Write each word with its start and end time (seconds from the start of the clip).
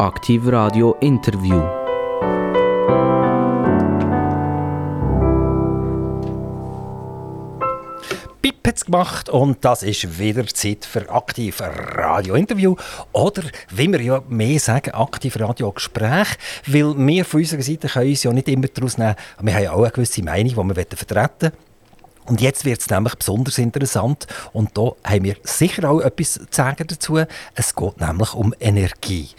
Aktiv 0.00 0.46
Radio 0.46 0.96
Interview. 1.00 1.60
Pip 8.40 8.66
hat's 8.66 8.86
gemacht 8.86 9.28
und 9.28 9.62
das 9.62 9.82
ist 9.82 10.18
wieder 10.18 10.46
Zeit 10.46 10.86
für 10.86 11.10
aktiv 11.10 11.60
Radio-Interview 11.60 12.76
oder, 13.12 13.42
wie 13.68 13.92
wir 13.92 14.00
ja 14.00 14.22
mehr 14.30 14.58
sagen, 14.58 14.92
aktiv 14.92 15.38
Radio-Gespräch, 15.38 16.28
weil 16.66 16.96
wir 16.96 17.26
von 17.26 17.40
unserer 17.40 17.60
Seite 17.60 17.88
können 17.88 18.08
uns 18.08 18.22
ja 18.22 18.32
nicht 18.32 18.48
immer 18.48 18.68
daraus 18.68 18.96
nehmen, 18.96 19.16
wir 19.42 19.54
haben 19.54 19.64
ja 19.64 19.72
auch 19.72 19.82
eine 19.82 19.90
gewisse 19.90 20.22
Meinung, 20.22 20.70
die 20.70 20.76
wir 20.76 20.86
vertreten 20.96 21.52
und 22.30 22.40
jetzt 22.40 22.64
wird 22.64 22.80
es 22.80 22.88
nämlich 22.88 23.16
besonders 23.16 23.58
interessant 23.58 24.28
und 24.52 24.78
da 24.78 24.92
haben 25.02 25.24
wir 25.24 25.36
sicher 25.42 25.90
auch 25.90 26.00
etwas 26.00 26.34
zu 26.34 26.46
sagen 26.50 26.86
dazu. 26.86 27.18
Es 27.56 27.74
geht 27.74 28.00
nämlich 28.00 28.34
um 28.34 28.54
Energie. 28.60 29.30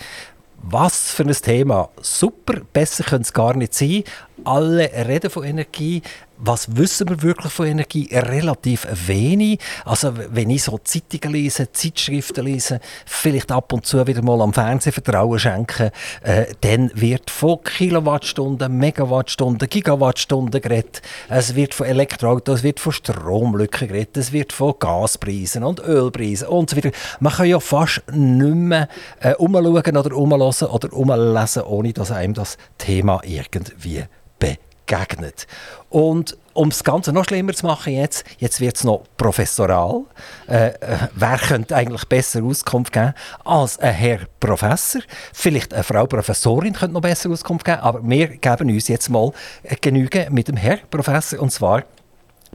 Was 0.64 1.12
für 1.12 1.24
ein 1.24 1.32
Thema. 1.32 1.90
Super, 2.02 2.62
besser 2.72 3.04
könnte 3.04 3.24
es 3.24 3.34
gar 3.34 3.56
nicht 3.56 3.74
sein. 3.74 4.04
Alle 4.44 4.90
reden 5.08 5.30
von 5.30 5.44
Energie 5.44 6.02
was 6.44 6.76
wissen 6.76 7.08
wir 7.08 7.22
wirklich 7.22 7.54
von 7.54 7.68
Energie? 7.68 8.10
Relativ 8.12 8.88
wenig. 9.08 9.60
Also 9.86 10.14
wenn 10.32 10.50
ich 10.50 10.64
so 10.64 10.80
Zeitungen 10.80 11.36
lese, 11.36 11.72
Zeitschriften 11.72 12.46
lese, 12.46 12.80
vielleicht 13.06 13.52
ab 13.52 13.72
und 13.72 13.86
zu 13.86 14.06
wieder 14.08 14.24
mal 14.24 14.42
am 14.42 14.52
Fernsehen 14.52 14.92
Vertrauen 14.92 15.38
schenken, 15.38 15.92
äh, 16.24 16.46
dann 16.62 16.92
wird 16.96 17.30
von 17.30 17.64
Kilowattstunden, 17.64 18.76
Megawattstunden, 18.76 19.70
Gigawattstunden 19.70 20.62
geredet. 20.62 21.04
Es 21.30 21.56
wird 21.56 21.76
von 21.76 21.86
Elektroautos, 21.86 22.60
es 22.60 22.64
wird 22.64 22.80
von 22.80 22.94
Stromlücken 22.94 23.88
geredet, 23.88 24.18
es 24.18 24.32
wird 24.32 24.52
von 24.52 24.74
Gaspreisen 24.80 25.64
und 25.64 25.80
Ölpreisen 25.80 26.48
und 26.48 26.72
so 26.72 26.78
weiter. 26.78 26.92
Man 27.20 27.34
kann 27.34 27.46
ja 27.46 27.60
fast 27.60 28.02
nicht 28.12 28.56
mehr 28.56 28.88
äh, 29.20 29.36
umschauen 29.36 29.98
oder 29.98 30.16
umlassen 30.16 30.70
oder 30.70 30.92
umlesen, 30.92 31.62
ohne 31.64 31.94
dass 31.94 32.10
einem 32.10 32.34
das 32.34 32.58
Thema 32.80 33.22
irgendwie 33.24 34.06
begegnet. 34.42 35.48
Und 35.90 36.38
um 36.54 36.70
das 36.70 36.84
Ganze 36.84 37.14
noch 37.14 37.26
schlimmer 37.26 37.54
zu 37.54 37.66
machen 37.66 37.94
jetzt, 37.94 38.26
jetzt 38.40 38.60
wird 38.60 38.76
es 38.76 38.84
noch 38.84 39.04
professoral. 39.16 40.04
Äh, 40.48 40.68
äh, 40.68 40.98
wer 41.16 41.38
könnte 41.38 41.76
eigentlich 41.76 42.06
besser 42.06 42.44
Auskunft 42.44 42.92
geben 42.92 43.14
als 43.46 43.80
ein 43.80 43.94
Herr 43.94 44.20
Professor? 44.40 45.02
Vielleicht 45.32 45.74
eine 45.74 45.84
Frau 45.84 46.06
Professorin 46.06 46.74
könnte 46.74 46.94
noch 46.94 47.02
besser 47.02 47.30
Auskunft 47.30 47.66
geben, 47.66 47.80
aber 47.80 48.02
wir 48.04 48.28
geben 48.28 48.70
uns 48.70 48.88
jetzt 48.90 49.10
mal 49.10 49.32
Genüge 49.80 50.28
mit 50.30 50.50
dem 50.50 50.58
Herr 50.58 50.78
Professor. 50.90 51.40
Und 51.40 51.52
zwar 51.52 51.84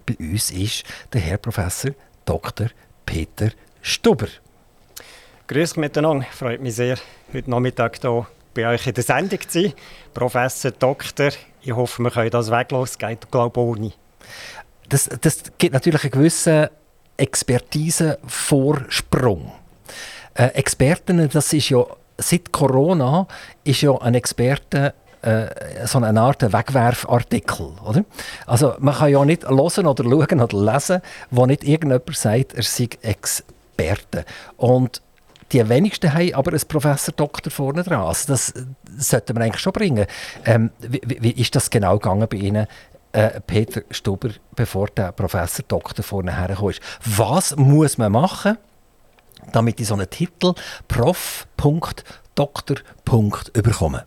bei 0.05 0.17
uns 0.19 0.51
ist 0.51 0.84
der 1.12 1.20
Herr 1.23 1.39
Professor 1.39 1.92
Dr. 2.27 2.69
Peter 3.07 3.51
Stuber. 3.81 4.29
Grüß 5.47 5.77
miteinander, 5.77 6.27
freut 6.33 6.61
mich 6.61 6.75
sehr, 6.75 6.98
heute 7.33 7.51
Nachmittag 7.51 7.98
hier 8.01 8.27
bei 8.53 8.67
euch 8.67 8.87
in 8.87 8.95
der 8.95 9.05
Sendung 9.05 9.41
zu 9.41 9.61
sein. 9.61 9.73
Professor, 10.12 10.70
Doktor, 10.73 11.31
ich 11.67 11.75
hoffe, 11.75 12.03
wir 12.03 12.11
können 12.11 12.31
das 12.31 12.50
weglassen. 12.50 12.98
Geht, 12.98 13.31
glaube 13.31 13.61
ich, 13.61 13.67
ohne. 13.67 13.92
Das, 14.89 15.09
das 15.20 15.42
gibt 15.59 15.75
natürlich 15.75 16.05
einen 16.05 16.12
gewissen 16.12 16.69
Expertise-Vorsprung. 17.17 19.53
Äh, 20.34 20.47
Experten, 20.48 21.28
das 21.28 21.53
ist 21.53 21.70
ja 21.70 21.84
seit 22.19 22.53
Corona, 22.53 23.27
ist 23.64 23.83
ja 23.83 24.00
ein 24.00 24.14
Experte 24.14 24.95
äh, 25.23 25.47
so 25.86 25.98
eine 25.98 26.20
Art 26.20 26.53
Wegwerfartikel, 26.53 27.73
oder? 27.84 28.05
Also 28.47 28.75
man 28.78 28.95
kann 28.95 29.11
ja 29.11 29.25
nicht 29.25 29.48
hören 29.48 29.86
oder 29.86 30.05
schauen 30.05 30.41
oder 30.41 30.73
lesen, 30.73 31.01
wo 31.30 31.47
nicht 31.47 31.64
irgendjemand 31.64 32.17
sagt, 32.17 32.55
er 32.55 32.62
sei 32.62 32.91
Experte. 33.03 34.25
Und 34.56 35.03
die 35.52 35.69
wenigsten 35.69 36.12
haben 36.12 36.34
aber 36.34 36.52
einen 36.52 36.61
Professor 36.66 37.14
Doktor 37.14 37.50
vorne 37.50 37.83
dran. 37.83 38.00
Also 38.00 38.33
das 38.33 38.52
sollte 38.98 39.33
man 39.34 39.44
eigentlich 39.44 39.62
schon 39.62 39.72
bringen. 39.72 40.06
Ähm, 40.44 40.70
wie, 40.80 41.00
wie, 41.20 41.30
ist 41.30 41.55
das 41.55 41.70
genau 41.70 41.98
gegangen 41.98 42.27
bei 42.28 42.36
Ihnen, 42.36 42.66
äh, 43.12 43.41
Peter 43.41 43.83
Stuber, 43.90 44.30
bevor 44.55 44.89
der 44.89 45.12
Professor 45.12 45.64
Doktor 45.67 46.02
vorne 46.02 46.36
hergekommen 46.36 46.73
ist? 46.73 46.83
Was 47.05 47.56
muss 47.56 47.96
man 47.98 48.12
machen, 48.12 48.58
damit 49.52 49.80
ich 49.80 49.86
so 49.86 49.95
einen 49.95 50.11
Titel 50.11 50.55
Prof.Doktor. 50.89 52.77
bekomme? 53.52 54.06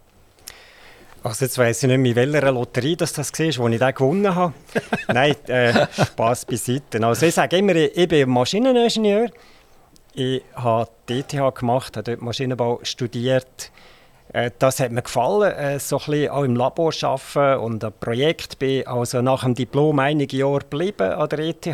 Also 1.24 1.46
jetzt 1.46 1.58
weiss 1.58 1.84
ich 1.84 1.90
nicht 1.90 1.98
mehr, 1.98 2.12
in 2.12 2.32
welcher 2.34 2.52
Lotterie 2.52 2.96
das, 2.96 3.12
das 3.12 3.32
war, 3.34 3.58
wo 3.58 3.68
ich 3.68 3.80
den 3.80 3.94
gewonnen 3.94 4.34
habe. 4.34 4.54
Nein, 5.08 5.36
äh, 5.48 5.88
Spass 5.92 6.46
beiseite. 6.46 7.06
Also 7.06 7.26
ich 7.26 7.34
sage 7.34 7.58
immer, 7.58 7.76
ich 7.76 8.08
bin 8.08 8.30
Maschineningenieur. 8.30 9.30
Ich 10.22 10.44
habe 10.54 10.90
DTH 11.10 11.34
e 11.34 11.52
gemacht, 11.52 11.96
habe 11.96 12.04
dort 12.04 12.22
Maschinenbau 12.22 12.82
studiert. 12.84 13.72
Äh, 14.34 14.52
das 14.60 14.82
hat 14.82 14.92
mir 14.92 15.02
gefallen, 15.02 15.54
äh, 15.54 15.80
so 15.80 15.98
ein 15.98 16.06
bisschen 16.08 16.30
auch 16.32 16.44
im 16.44 16.58
Labor 16.58 16.92
arbeiten 17.04 17.64
und 17.64 17.86
ein 17.86 17.94
Projekt 18.02 18.60
bin 18.60 18.86
also 18.86 19.22
nach 19.22 19.46
dem 19.46 19.56
Diplom 19.56 19.98
einige 19.98 20.36
Jahre 20.36 20.60
geblieben 20.60 21.14
an 21.14 21.30
der 21.30 21.40
ETH. 21.40 21.66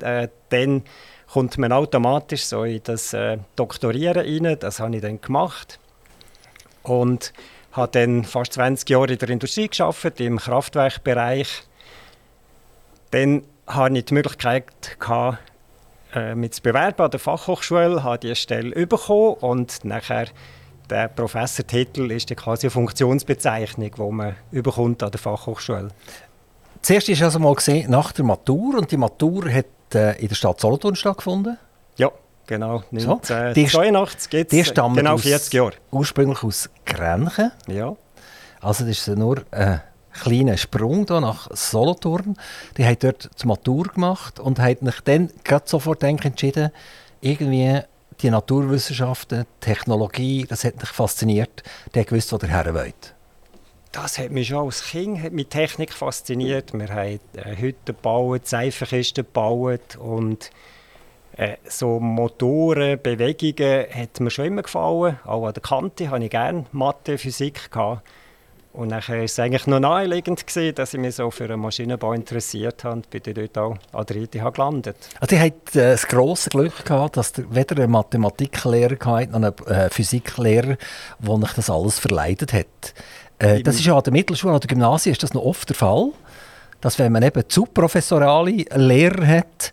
Äh, 0.00 0.28
dann 0.48 0.84
kommt 1.30 1.58
man 1.58 1.70
automatisch 1.70 2.46
so 2.46 2.64
in 2.64 2.80
das 2.82 3.14
Doktorieren 3.56 4.46
rein. 4.46 4.56
Das 4.58 4.80
habe 4.80 4.96
ich 4.96 5.02
dann 5.02 5.20
gemacht 5.20 5.78
und 6.84 7.34
habe 7.72 7.92
dann 7.92 8.24
fast 8.24 8.54
20 8.54 8.88
Jahre 8.88 9.12
in 9.12 9.18
der 9.18 9.28
Industrie 9.28 9.68
geschafft 9.68 10.18
im 10.18 10.38
Kraftwerkbereich. 10.38 11.64
Dann 13.10 13.44
hatte 13.66 13.98
ich 13.98 14.06
die 14.06 14.14
Möglichkeit 14.14 14.98
gehabt, 14.98 15.51
äh, 16.14 16.34
mit 16.34 16.54
zu 16.54 16.62
bewerben 16.62 17.02
an 17.02 17.10
der 17.10 17.20
Fachhochschule, 17.20 18.02
habe 18.02 18.18
diese 18.18 18.36
Stelle 18.36 18.86
bekommen 18.86 19.34
und 19.40 19.84
nachher 19.84 20.26
der 20.90 21.08
Professortitel 21.08 22.10
ist 22.10 22.28
die 22.30 22.34
quasi 22.34 22.66
eine 22.66 22.70
Funktionsbezeichnung, 22.70 23.90
die 23.96 24.12
man 24.12 24.34
überkommt 24.50 25.02
an 25.02 25.10
der 25.10 25.20
Fachhochschule. 25.20 25.88
Zuerst 26.82 27.08
ist 27.08 27.22
also 27.22 27.38
mal 27.38 27.54
gesehen 27.54 27.90
nach 27.90 28.12
der 28.12 28.24
Matur 28.24 28.78
und 28.78 28.90
die 28.90 28.96
Matur 28.96 29.50
hat 29.50 29.66
äh, 29.94 30.20
in 30.20 30.28
der 30.28 30.34
Stadt 30.34 30.60
Solothurn 30.60 30.96
stattgefunden. 30.96 31.56
Ja, 31.96 32.10
genau. 32.46 32.82
1982 32.90 34.22
so, 34.22 34.28
geht 34.30 34.52
es 34.52 34.74
genau 34.74 35.16
40 35.16 35.52
Jahre. 35.54 35.72
Ursprünglich 35.92 36.42
aus 36.42 36.68
Grenchen. 36.84 37.52
Ja. 37.68 37.96
Also 38.60 38.84
das 38.84 39.06
ist 39.06 39.16
nur 39.16 39.42
äh, 39.52 39.78
kleinen 40.12 40.58
Sprung 40.58 41.06
hier 41.06 41.20
nach 41.20 41.48
Solothurn. 41.52 42.36
Die 42.76 42.84
haben 42.84 42.98
dort 43.00 43.30
die 43.42 43.46
Matur 43.46 43.84
gemacht 43.84 44.40
und 44.40 44.58
haben 44.58 44.86
sich 44.86 45.00
dann 45.00 45.30
sofort 45.64 46.02
entschieden, 46.02 46.70
irgendwie 47.20 47.80
die 48.20 48.30
Naturwissenschaften, 48.30 49.46
Technologie, 49.60 50.46
das 50.48 50.64
hat 50.64 50.76
mich 50.80 50.90
fasziniert. 50.90 51.62
Haben 51.94 52.06
gewusst, 52.06 52.32
wo 52.32 52.38
der 52.38 52.50
Herr 52.50 52.72
will. 52.74 52.92
Das 53.90 54.18
hat 54.18 54.30
mich 54.30 54.48
schon 54.48 54.64
als 54.64 54.84
Kind 54.84 55.22
hat 55.22 55.32
mich 55.32 55.48
Technik 55.48 55.92
fasziniert. 55.92 56.72
Wir 56.72 56.88
haben 56.88 57.20
äh, 57.34 57.56
Hütten 57.56 57.84
gebaut, 57.84 58.46
Seifenkisten 58.46 59.24
gebaut 59.24 59.96
und 59.96 60.50
äh, 61.36 61.56
so 61.68 62.00
Motoren, 62.00 63.00
Bewegungen 63.02 63.86
hat 63.92 64.18
mir 64.20 64.30
schon 64.30 64.46
immer 64.46 64.62
gefallen. 64.62 65.18
Auch 65.26 65.46
an 65.46 65.52
der 65.52 65.62
Kante 65.62 66.10
hatte 66.10 66.24
ich 66.24 66.30
gerne 66.30 66.64
Mathe, 66.72 67.18
Physik. 67.18 67.70
Gehabt. 67.70 68.02
Und 68.72 68.88
nachher 68.88 69.18
war 69.18 69.24
es 69.24 69.38
eigentlich 69.38 69.66
noch 69.66 69.80
naheliegend, 69.80 70.46
gewesen, 70.46 70.74
dass 70.74 70.94
ich 70.94 71.00
mich 71.00 71.16
so 71.16 71.30
für 71.30 71.46
den 71.46 71.60
Maschinenbau 71.60 72.14
interessiert 72.14 72.84
habe 72.84 72.96
und 72.96 73.10
bin 73.10 73.20
dort 73.22 73.58
auch 73.58 73.76
an 73.92 74.06
der 74.06 74.16
ETH 74.16 74.32
gelandet. 74.32 74.96
Also, 75.20 75.36
ihr 75.36 75.42
habt 75.42 75.76
äh, 75.76 75.92
das 75.92 76.08
grosse 76.08 76.48
Glück 76.48 76.84
gehabt, 76.84 77.18
dass 77.18 77.36
ihr 77.36 77.54
weder 77.54 77.76
einen 77.76 77.90
Mathematiklehrer 77.90 78.96
hatte, 79.04 79.32
noch 79.32 79.42
einen 79.42 79.66
äh, 79.66 79.90
Physiklehrer, 79.90 80.76
der 81.18 81.30
euch 81.30 81.52
das 81.52 81.68
alles 81.68 81.98
verleidet 81.98 82.54
hat. 82.54 82.94
Äh, 83.38 83.62
das 83.62 83.74
ist 83.74 83.84
ja 83.84 83.96
an 83.96 84.04
der 84.04 84.12
Mittelschule, 84.12 84.54
an 84.54 84.60
der 84.60 84.68
Gymnasium 84.68 85.12
ist 85.12 85.22
das 85.22 85.34
noch 85.34 85.42
oft 85.42 85.68
der 85.68 85.76
Fall, 85.76 86.10
dass 86.80 86.98
wenn 86.98 87.12
man 87.12 87.22
eben 87.22 87.42
zu 87.48 87.66
professorale 87.66 88.64
Lehrer 88.74 89.26
hat, 89.26 89.72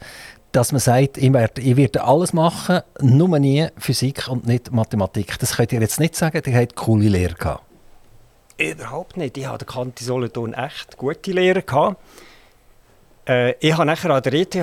dass 0.52 0.72
man 0.72 0.80
sagt, 0.80 1.18
ich 1.18 1.32
werde, 1.32 1.62
ich 1.62 1.78
werde 1.78 2.04
alles 2.04 2.34
machen, 2.34 2.82
nur 3.00 3.40
nie 3.40 3.68
Physik 3.78 4.28
und 4.28 4.48
nicht 4.48 4.72
Mathematik. 4.72 5.38
Das 5.40 5.56
könnt 5.56 5.72
ihr 5.72 5.80
jetzt 5.80 6.00
nicht 6.00 6.16
sagen, 6.16 6.42
ihr 6.46 6.58
habt 6.58 6.76
coole 6.76 7.08
Lehrer 7.08 7.36
gehabt. 7.36 7.69
Überhaupt 8.60 9.16
nicht. 9.16 9.38
Ich 9.38 9.48
hatte 9.48 9.66
Kante 9.66 10.04
Solothurn 10.04 10.54
echt 10.54 10.98
gute 10.98 11.32
Lehrer. 11.32 11.62
Gehabt. 11.62 11.98
Äh, 13.28 13.54
ich 13.60 13.74
habe 13.74 13.86
nachher 13.86 14.10
an 14.12 14.22
der 14.22 14.34
ETH 14.34 14.56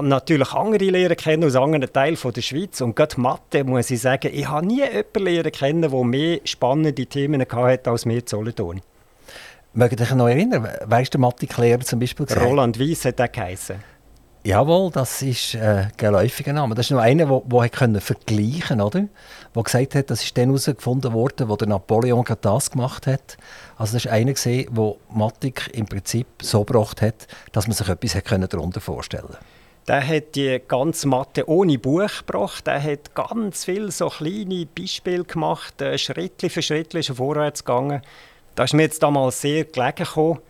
natürlich 0.00 0.52
andere 0.52 0.84
Lehrer 0.84 1.14
kennen 1.14 1.44
aus 1.44 1.56
anderen 1.56 1.90
Teilen 1.92 2.16
der 2.34 2.40
Schweiz. 2.42 2.80
Und 2.80 2.96
gerade 2.96 3.20
Mathe, 3.20 3.64
muss 3.64 3.90
ich 3.90 4.00
sagen, 4.00 4.30
ich 4.32 4.48
habe 4.48 4.66
nie 4.66 4.80
jemanden 4.80 5.24
Lehrer 5.24 5.50
kennen, 5.50 5.82
der 5.82 6.04
mehr 6.04 6.40
spannende 6.44 7.06
Themen 7.06 7.40
hatte 7.40 7.90
als 7.90 8.04
in 8.04 8.28
Solothurn. 8.28 8.80
Ihr 9.74 10.00
euch 10.00 10.14
noch 10.14 10.28
erinnern? 10.28 10.64
Wer 10.64 10.90
war 10.90 11.02
der 11.02 11.20
Mathe-Lehrer 11.20 11.80
zum 11.80 12.00
Beispiel? 12.00 12.26
Roland 12.38 12.78
Weiss 12.78 13.04
hat 13.06 13.18
er 13.18 13.28
geheißen. 13.28 13.76
Jawohl, 14.44 14.90
das 14.90 15.22
ist 15.22 15.54
äh, 15.54 15.58
ein 15.58 15.92
geläufiger 15.96 16.52
Name. 16.52 16.74
Das 16.74 16.86
ist 16.86 16.90
noch 16.90 16.98
einer, 16.98 17.26
der 17.26 18.00
vergleichen 18.00 18.78
konnte, 18.78 19.08
Der 19.54 19.62
gesagt 19.62 19.94
hat, 19.94 20.10
das 20.10 20.24
ist 20.24 20.36
dann 20.36 20.46
herausgefunden 20.46 21.12
worden, 21.12 21.48
wo 21.48 21.54
der 21.54 21.68
Napoleon 21.68 22.24
das 22.40 22.72
gemacht 22.72 23.06
hat. 23.06 23.36
Also 23.76 23.94
das 23.94 24.06
war 24.06 24.12
einer, 24.12 24.32
der 24.32 24.66
Mathematik 24.72 25.70
im 25.74 25.86
Prinzip 25.86 26.26
so 26.40 26.64
gebracht 26.64 27.02
hat, 27.02 27.28
dass 27.52 27.68
man 27.68 27.76
sich 27.76 27.88
etwas 27.88 28.16
darunter 28.48 28.80
vorstellen 28.80 29.22
konnte. 29.22 29.38
Der 29.86 30.06
hat 30.06 30.34
die 30.34 30.60
ganze 30.66 31.06
Mathe 31.06 31.48
ohne 31.48 31.78
Buch 31.78 32.24
gebracht. 32.26 32.66
Der 32.66 32.82
hat 32.82 33.14
ganz 33.14 33.64
viele 33.64 33.92
so 33.92 34.08
kleine 34.08 34.66
Beispiele 34.66 35.24
gemacht. 35.24 35.80
Äh, 35.80 35.98
Schritt 35.98 36.42
für 36.48 36.62
Schritt 36.62 36.94
ist 36.94 37.10
er 37.10 37.14
vorwärts 37.14 37.64
gegangen. 37.64 38.02
Das 38.56 38.70
ist 38.70 38.74
mir 38.74 38.82
jetzt 38.82 39.02
damals 39.04 39.40
sehr 39.40 39.64
gelegen 39.64 40.04
gekommen. 40.04 40.40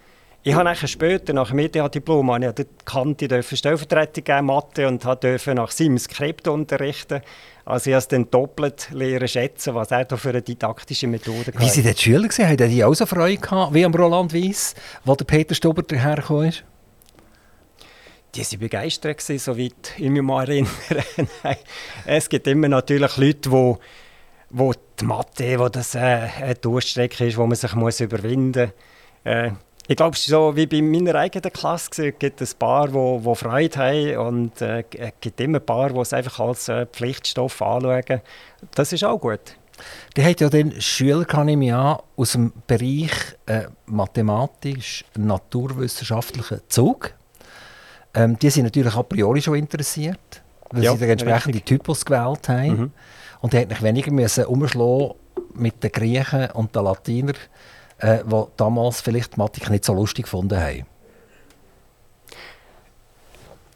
Ich 0.44 0.54
habe 0.54 0.64
nachher 0.64 0.88
später, 0.88 1.32
nach 1.32 1.48
dem 1.48 1.56
Mediadiplom, 1.56 2.42
ich 2.42 2.50
der 2.50 2.66
Kante 2.84 3.42
Stellvertretung 3.42 4.24
geben, 4.24 4.46
Mathe, 4.46 4.88
und 4.88 5.04
durfte 5.04 5.54
nach 5.54 5.70
seinem 5.70 5.98
Skript 5.98 6.48
unterrichten. 6.48 7.20
Also 7.64 7.90
ich 7.90 7.94
habe 7.94 7.98
es 7.98 8.08
dann 8.08 8.28
doppelt 8.28 8.88
lernen 8.90 9.28
schätzen, 9.28 9.76
was 9.76 9.92
er 9.92 10.04
da 10.04 10.16
für 10.16 10.30
eine 10.30 10.42
didaktische 10.42 11.06
Methode 11.06 11.52
hat. 11.52 11.60
Wie 11.60 11.84
waren 11.84 11.94
die 11.94 12.00
Schüler? 12.00 12.28
Haben 12.28 12.70
die 12.70 12.82
auch 12.82 12.94
so 12.94 13.06
Freude 13.06 13.40
gehabt, 13.40 13.72
wie 13.72 13.84
am 13.84 13.94
Roland 13.94 14.34
Weiss, 14.34 14.74
wo 15.04 15.14
der 15.14 15.24
Peter 15.24 15.54
Stuber 15.54 15.82
dahergekommen 15.82 16.48
ist? 16.48 16.64
Die 18.34 18.40
waren 18.40 18.58
begeistert, 18.58 19.20
soweit 19.20 19.94
ich 19.96 20.10
mich 20.10 20.22
mal 20.22 20.42
erinnere. 20.42 20.72
es 22.04 22.28
gibt 22.28 22.48
immer 22.48 22.66
natürlich 22.66 23.16
Leute, 23.16 23.48
die 23.48 23.76
wo 24.54 24.74
die 25.00 25.04
Mathe, 25.04 25.58
wo 25.58 25.68
das 25.68 25.94
äh, 25.94 25.98
eine 25.98 26.54
Durchstrecke 26.56 27.26
ist, 27.26 27.36
wo 27.36 27.46
man 27.46 27.56
sich 27.56 27.74
muss 27.74 28.00
überwinden 28.00 28.72
muss. 29.24 29.32
Äh, 29.32 29.52
ich 29.88 29.96
glaube, 29.96 30.17
so 30.17 30.55
wie 30.55 30.67
bei 30.67 30.81
meiner 30.81 31.17
eigenen 31.17 31.52
Klasse 31.52 32.12
gibt 32.12 32.40
es 32.40 32.55
ein 32.55 32.58
paar, 32.58 32.87
die 32.88 33.34
Freude 33.34 33.79
haben 33.79 34.17
und 34.17 34.61
äh, 34.61 34.84
es 34.96 35.12
gibt 35.20 35.40
immer 35.40 35.58
ein 35.58 35.67
paar, 35.67 35.90
die 35.90 35.99
es 35.99 36.12
einfach 36.12 36.38
als 36.40 36.69
äh, 36.69 36.87
Pflichtstoff 36.87 37.61
anschauen. 37.61 38.20
Das 38.75 38.93
ist 38.93 39.02
auch 39.05 39.19
gut. 39.19 39.56
Die 40.17 40.25
hat 40.25 40.40
ja 40.40 40.49
den 40.49 40.81
Schüler, 40.81 41.25
kann 41.25 41.49
ich 41.49 41.56
mich 41.56 41.73
an, 41.73 41.99
aus 42.17 42.32
dem 42.32 42.52
Bereich 42.67 43.12
äh, 43.46 43.62
mathematisch-naturwissenschaftlichen 43.87 46.61
Zug. 46.69 47.14
Ähm, 48.14 48.38
die 48.38 48.50
sind 48.50 48.64
natürlich 48.64 48.94
a 48.94 49.02
priori 49.02 49.40
schon 49.43 49.56
interessiert, 49.56 50.43
weil 50.70 50.85
ja, 50.85 50.93
sie 50.93 50.99
den 50.99 51.11
entsprechenden 51.11 51.55
richtig. 51.55 51.78
Typus 51.78 52.05
gewählt 52.05 52.49
haben. 52.49 52.69
Mhm. 52.69 52.93
Und 53.40 53.52
die 53.52 53.56
hätten 53.56 53.82
weniger 53.82 54.12
müssen 54.12 54.44
umschlagen 54.44 55.14
mit 55.55 55.82
den 55.82 55.90
Griechen 55.90 56.52
und 56.52 56.76
den 56.76 56.85
Latinern 56.85 57.35
äh, 58.02 58.19
die 58.25 58.44
damals 58.56 59.00
vielleicht 59.00 59.38
Mathematik 59.38 59.70
nicht 59.70 59.84
so 59.84 59.94
lustig 59.94 60.25
gefunden 60.25 60.60
haben. 60.60 60.87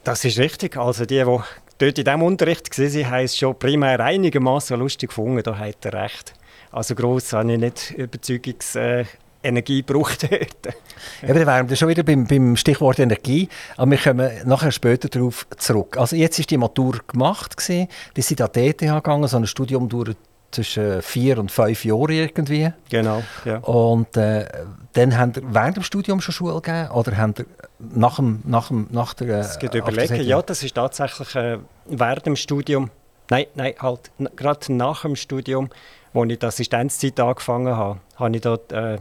Das 0.04 0.24
ist 0.24 0.38
richtig. 0.38 0.76
Also 0.76 1.04
die, 1.04 1.16
die 1.16 1.24
dort 1.24 1.44
in 1.80 2.04
diesem 2.04 2.22
Unterricht 2.22 2.78
waren, 2.78 3.10
haben 3.10 3.24
es 3.24 3.36
schon 3.36 3.58
primär 3.58 3.98
einigermaßen 4.00 4.78
lustig 4.78 5.08
gefunden. 5.08 5.42
Da 5.42 5.56
hat 5.56 5.84
er 5.84 6.04
recht. 6.04 6.34
Also 6.70 6.94
gross 6.94 7.32
habe 7.32 7.52
ich 7.52 7.58
nicht 7.58 7.90
Überzeugungsenergie 7.92 9.08
Energie 9.42 9.82
gebraucht 9.82 10.22
dort. 10.30 10.74
Ja, 11.22 11.34
dann 11.34 11.46
wären 11.46 11.68
wir 11.68 11.76
schon 11.76 11.88
wieder 11.88 12.02
beim, 12.02 12.26
beim, 12.26 12.56
Stichwort 12.56 12.98
Energie, 12.98 13.48
aber 13.76 13.92
wir 13.92 13.98
kommen 13.98 14.30
nachher 14.44 14.72
später 14.72 15.08
darauf 15.08 15.46
zurück. 15.56 15.96
Also 15.96 16.16
jetzt 16.16 16.38
ist 16.38 16.50
die 16.50 16.56
Matur 16.56 17.00
gemacht, 17.06 17.56
gewesen. 17.56 17.88
die 18.16 18.22
sind 18.22 18.40
an 18.40 18.50
die 18.54 18.68
ETH 18.68 18.78
gegangen, 18.78 19.28
so 19.28 19.36
ein 19.36 19.46
Studium 19.46 19.88
dauert 19.88 20.16
zwischen 20.50 21.02
vier 21.02 21.38
und 21.38 21.50
fünf 21.50 21.84
Jahren 21.84 22.10
irgendwie. 22.10 22.72
Genau, 22.88 23.22
ja. 23.44 23.58
Und 23.58 24.16
äh, 24.16 24.46
dann 24.94 25.16
haben 25.16 25.32
ihr 25.36 25.42
während 25.46 25.76
dem 25.76 25.82
Studium 25.82 26.20
schon 26.20 26.32
Schule 26.32 26.54
gegeben 26.54 26.90
oder 26.90 27.16
haben 27.16 27.34
ihr 27.38 27.46
nach, 27.78 28.16
dem, 28.16 28.42
nach, 28.44 28.68
dem, 28.68 28.88
nach 28.90 29.14
der... 29.14 29.28
Äh, 29.28 29.40
es 29.40 29.58
geht 29.58 29.74
überlegen, 29.74 30.22
ja, 30.22 30.40
das 30.42 30.62
ist 30.62 30.74
tatsächlich 30.74 31.34
äh, 31.34 31.58
während 31.86 32.26
dem 32.26 32.36
Studium, 32.36 32.90
nein, 33.30 33.46
nein, 33.54 33.74
halt 33.80 34.10
gerade 34.36 34.72
nach 34.72 35.02
dem 35.02 35.16
Studium, 35.16 35.70
wo 36.12 36.24
ich 36.24 36.38
die 36.38 36.46
Assistenzzeit 36.46 37.18
angefangen 37.20 37.76
habe, 37.76 38.00
habe 38.16 38.34
ich 38.36 38.42
dort... 38.42 38.72
Äh, 38.72 38.98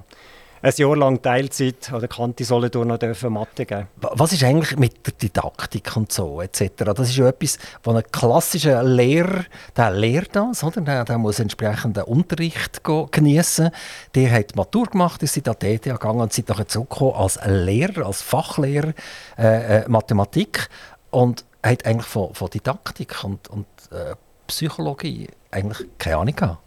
ein 0.66 0.74
Jahr 0.78 0.98
lang 0.98 1.22
Teilzeit 1.22 1.94
an 1.94 2.00
der 2.00 2.10
Kante 2.10 2.44
Solothurn 2.44 2.88
noch 2.88 2.98
dürfen 2.98 3.34
Mathe 3.34 3.68
geben. 3.68 3.88
Was 3.98 4.34
ist 4.34 4.44
eigentlich 4.44 4.76
mit 4.80 5.06
der 5.06 5.14
Didaktik 5.14 5.96
und 5.96 6.12
so 6.12 6.42
etc.? 6.42 6.72
Das 6.78 7.08
ist 7.08 7.18
ja 7.18 7.28
etwas, 7.28 7.60
wo 7.84 7.92
ein 7.92 8.04
klassischer 8.12 8.82
Lehrer, 8.82 9.46
der 9.78 9.92
lehrt 9.92 10.36
das, 10.36 10.64
oder? 10.64 10.82
Der, 10.82 11.06
der 11.06 11.20
muss 11.20 11.40
entsprechenden 11.40 12.04
Unterricht 12.04 12.82
genießen. 12.84 13.70
Der 14.16 14.32
hat 14.32 14.56
Matur 14.56 14.88
gemacht, 14.88 15.22
ist 15.22 15.38
in 15.38 15.44
die 15.44 15.52
TTH 15.52 15.84
gegangen 15.84 16.22
und 16.22 16.34
sind 16.34 16.50
nachher 16.50 16.68
zurückgekommen 16.68 17.14
als 17.14 17.40
Lehrer, 17.46 18.08
als 18.08 18.24
Fachlehrer 18.24 18.94
äh, 19.38 19.82
äh, 19.82 19.88
Mathematik 19.88 20.68
und 21.12 21.46
hat 21.62 21.86
eigentlich 21.86 22.08
von, 22.08 22.34
von 22.34 22.50
Didaktik 22.50 23.24
und, 23.24 23.48
und 23.50 23.68
äh, 23.92 24.16
Psychologie 24.48 25.28
eigentlich 25.52 25.88
keine 26.00 26.18
Ahnung 26.18 26.36
gehabt. 26.36 26.65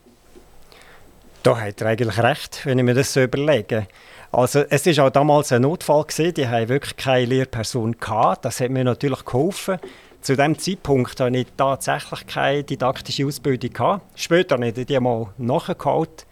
Da 1.42 1.58
hat 1.58 1.80
er 1.80 1.88
eigentlich 1.88 2.18
recht, 2.18 2.66
wenn 2.66 2.78
ich 2.78 2.84
mir 2.84 2.94
das 2.94 3.12
so 3.12 3.22
überlege. 3.22 3.86
Also 4.30 4.64
es 4.68 4.86
ist 4.86 5.00
auch 5.00 5.10
damals 5.10 5.52
ein 5.52 5.62
Notfall 5.62 6.04
gewesen, 6.04 6.34
die 6.34 6.48
haben 6.48 6.68
wirklich 6.68 6.96
keine 6.96 7.24
Lehrperson 7.26 7.96
gehabt. 7.98 8.44
Das 8.44 8.60
hat 8.60 8.70
mir 8.70 8.84
natürlich 8.84 9.24
geholfen. 9.24 9.78
Zu 10.20 10.36
dem 10.36 10.58
Zeitpunkt 10.58 11.18
hatte 11.20 11.36
ich 11.36 11.46
tatsächlich 11.56 12.26
keine 12.26 12.64
didaktische 12.64 13.24
Ausbildung 13.24 13.72
gehabt. 13.72 14.18
Später 14.18 14.56
habe 14.56 14.68
ich 14.68 14.86
die 14.86 15.00
mal 15.00 15.28
nachgeholt. 15.38 16.26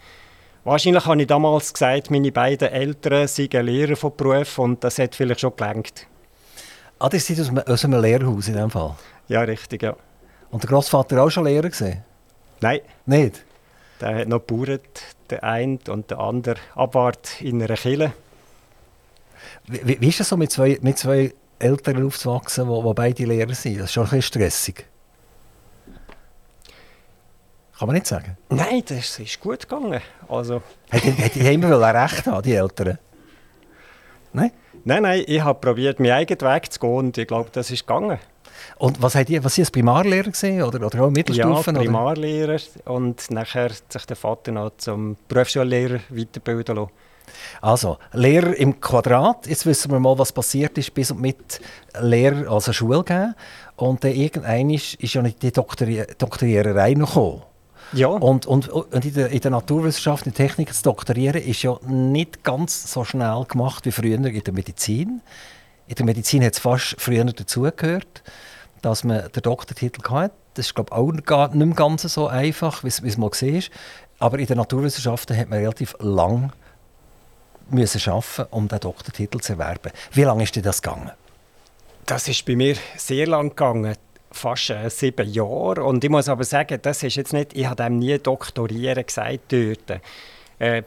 Wahrscheinlich 0.65 1.07
habe 1.07 1.23
ich 1.23 1.29
damals 1.29 1.73
gesagt, 1.73 2.11
meine 2.11 2.33
beiden 2.33 2.69
Eltern 2.69 3.29
seien 3.29 3.65
Lehrer 3.65 3.95
von 3.95 4.15
Beruf 4.17 4.59
und 4.59 4.83
das 4.83 4.99
hat 4.99 5.15
vielleicht 5.15 5.41
schon 5.41 5.55
gelangt. 5.57 6.09
Ah, 6.99 7.09
das 7.09 7.31
aus, 7.31 7.51
aus 7.67 7.85
einem 7.85 8.03
Lehrhaus 8.03 8.49
in 8.49 8.55
dem 8.55 8.71
Fall? 8.71 8.97
Ja, 9.29 9.43
richtig, 9.43 9.83
ja. 9.83 9.95
Und 10.51 10.65
der 10.65 10.71
Großvater 10.71 11.23
auch 11.23 11.31
schon 11.31 11.45
Lehrer 11.45 11.69
gesehen? 11.69 12.03
Nein. 12.61 12.81
Nicht? 13.07 13.46
Der 14.01 14.17
hat 14.17 14.29
noch 14.29 14.47
gebaut, 14.47 14.81
der 15.31 15.43
eine 15.45 15.79
und 15.89 16.11
der 16.11 16.19
andere 16.19 16.57
abwart 16.75 17.41
in 17.41 17.63
einer 17.63 17.77
Kille. 17.77 18.13
Wie, 19.67 20.01
wie 20.01 20.09
ist 20.09 20.21
es 20.21 20.29
so, 20.29 20.37
mit 20.37 20.51
zwei, 20.51 20.79
mit 20.83 20.99
zwei 20.99 21.33
Eltern 21.59 22.05
aufzuwachsen, 22.05 22.69
die 22.69 22.95
beide 22.95 23.25
Lehrer 23.25 23.55
sind? 23.55 23.79
Das 23.79 23.87
ist 23.87 23.93
schon 23.93 24.05
ein 24.05 24.11
bisschen 24.11 24.23
stressig. 24.23 24.87
Kann 27.79 27.89
man 27.89 27.95
nicht 27.95 28.07
sagen? 28.07 28.39
Nein, 28.49 28.83
das 28.87 29.19
ist 29.19 29.39
gut 29.41 29.69
gegangen. 29.69 30.01
Also. 30.29 30.63
Hätte 30.89 31.39
die 31.39 31.53
immer 31.53 31.79
recht 31.95 32.27
haben, 32.27 32.43
die 32.43 32.55
Eltern? 32.55 32.99
Nein? 34.33 34.51
Nein, 34.85 35.03
nein, 35.03 35.25
ich 35.27 35.43
habe 35.43 35.59
probiert, 35.59 36.01
meinen 36.01 36.13
eigenen 36.13 36.41
Weg 36.53 36.73
zu 36.73 36.81
gehen 36.81 36.91
und 36.91 37.19
ich 37.19 37.27
glaube, 37.27 37.51
das 37.53 37.71
ist 37.71 37.87
gegangen. 37.87 38.19
Und 38.79 39.01
was 39.03 39.15
hat 39.15 39.31
ihr, 39.31 39.43
was 39.43 39.57
ist 39.59 39.71
Primarlehrer 39.71 40.31
gesehen 40.31 40.63
oder, 40.63 40.85
oder 40.85 41.05
auch 41.05 41.11
Mittelstufen? 41.11 41.75
Ja, 41.75 41.83
Primarlehrer 41.83 42.55
oder? 42.55 42.95
und 42.95 43.31
nachher 43.31 43.71
hat 43.71 43.93
sich 43.93 44.07
der 44.07 44.17
Vater 44.17 44.53
noch 44.53 44.73
zum 44.77 45.17
Berufsschullehrer 45.29 46.01
weiterbilden 46.11 46.77
lassen. 46.77 46.91
Also, 47.61 47.99
Lehrer 48.13 48.55
im 48.57 48.81
Quadrat. 48.81 49.47
Jetzt 49.47 49.67
wissen 49.67 49.91
wir 49.91 50.01
mal, 50.01 50.19
was 50.19 50.33
passiert 50.33 50.79
ist, 50.79 50.95
bis 50.95 51.11
und 51.11 51.21
mit 51.21 51.61
Lehrer 52.01 52.51
als 52.51 52.75
Schule 52.75 53.03
geben. 53.03 53.35
Und 53.77 54.05
dann 54.05 54.13
irgendwann 54.13 54.71
ist, 54.71 54.95
ist 54.95 55.15
ja 55.15 55.23
nicht 55.23 55.43
die 55.43 55.53
Doktori 55.53 56.05
Doktoriererei 56.19 56.95
noch 56.95 57.15
gekommen. 57.15 57.43
Ja. 57.93 58.09
Und, 58.09 58.47
und, 58.47 58.69
und 58.69 59.05
in, 59.05 59.15
der, 59.15 59.29
in 59.31 59.41
der 59.41 59.51
Naturwissenschaft, 59.51 60.27
in 60.27 60.33
der 60.33 60.47
Technik 60.47 60.75
zu 60.75 60.83
doktorieren, 60.83 61.41
ist 61.41 61.63
ja 61.63 61.79
nicht 61.87 62.43
ganz 62.43 62.93
so 62.93 63.05
schnell 63.05 63.45
gemacht 63.49 63.87
wie 63.87 63.93
früher 63.93 64.17
in 64.17 64.23
der 64.23 64.55
Medizin. 64.55 65.23
In 65.87 65.95
der 65.95 66.05
Medizin 66.05 66.45
hat 66.45 66.55
es 66.55 66.59
fast 66.59 66.97
früher 66.99 67.25
dazugehört 67.25 68.23
dass 68.83 69.05
man 69.05 69.31
den 69.33 69.43
Doktortitel 69.43 70.03
hatte. 70.11 70.35
Das 70.55 70.67
ist 70.67 70.75
glaube 70.75 70.91
ich, 70.93 71.31
auch 71.31 71.49
nicht 71.53 71.67
mehr 71.67 71.75
ganz 71.75 72.03
so 72.03 72.29
einfach, 72.29 72.83
wie 72.85 72.89
es 72.89 73.19
mal 73.19 73.31
war. 73.31 73.63
Aber 74.19 74.39
in 74.39 74.47
den 74.47 74.57
Naturwissenschaften 74.57 75.37
hat 75.37 75.51
man 75.51 75.59
relativ 75.59 75.95
lang 76.01 76.53
müssen 77.71 78.11
arbeiten, 78.11 78.47
um 78.51 78.69
den 78.69 78.81
Doktortitel 78.81 79.41
zu 79.41 79.55
erwerben. 79.55 79.93
Wie 80.13 80.23
lange 80.23 80.45
ist 80.45 80.55
dir 80.55 80.63
das 80.63 80.83
gegangen? 80.83 81.11
Das 82.07 82.29
ist 82.29 82.45
bei 82.47 82.55
mir 82.55 82.77
sehr 82.97 83.27
lang 83.27 83.51
gegangen, 83.51 83.97
fast 84.31 84.71
äh, 84.71 84.89
sieben 84.89 85.29
Jahre. 85.29 85.83
Und 85.85 86.05
ich 86.05 86.11
muss 86.11 86.29
aber 86.29 86.45
sagen, 86.45 86.79
das 86.81 87.03
ist 87.03 87.17
jetzt 87.17 87.33
nicht, 87.33 87.57
ich 87.57 87.67
habe 87.67 87.83
dem 87.83 87.99
nie 87.99 88.19
doktorieren 88.19 89.05
gesagt 89.05 89.53
dort. 89.53 90.01
Äh, 90.59 90.83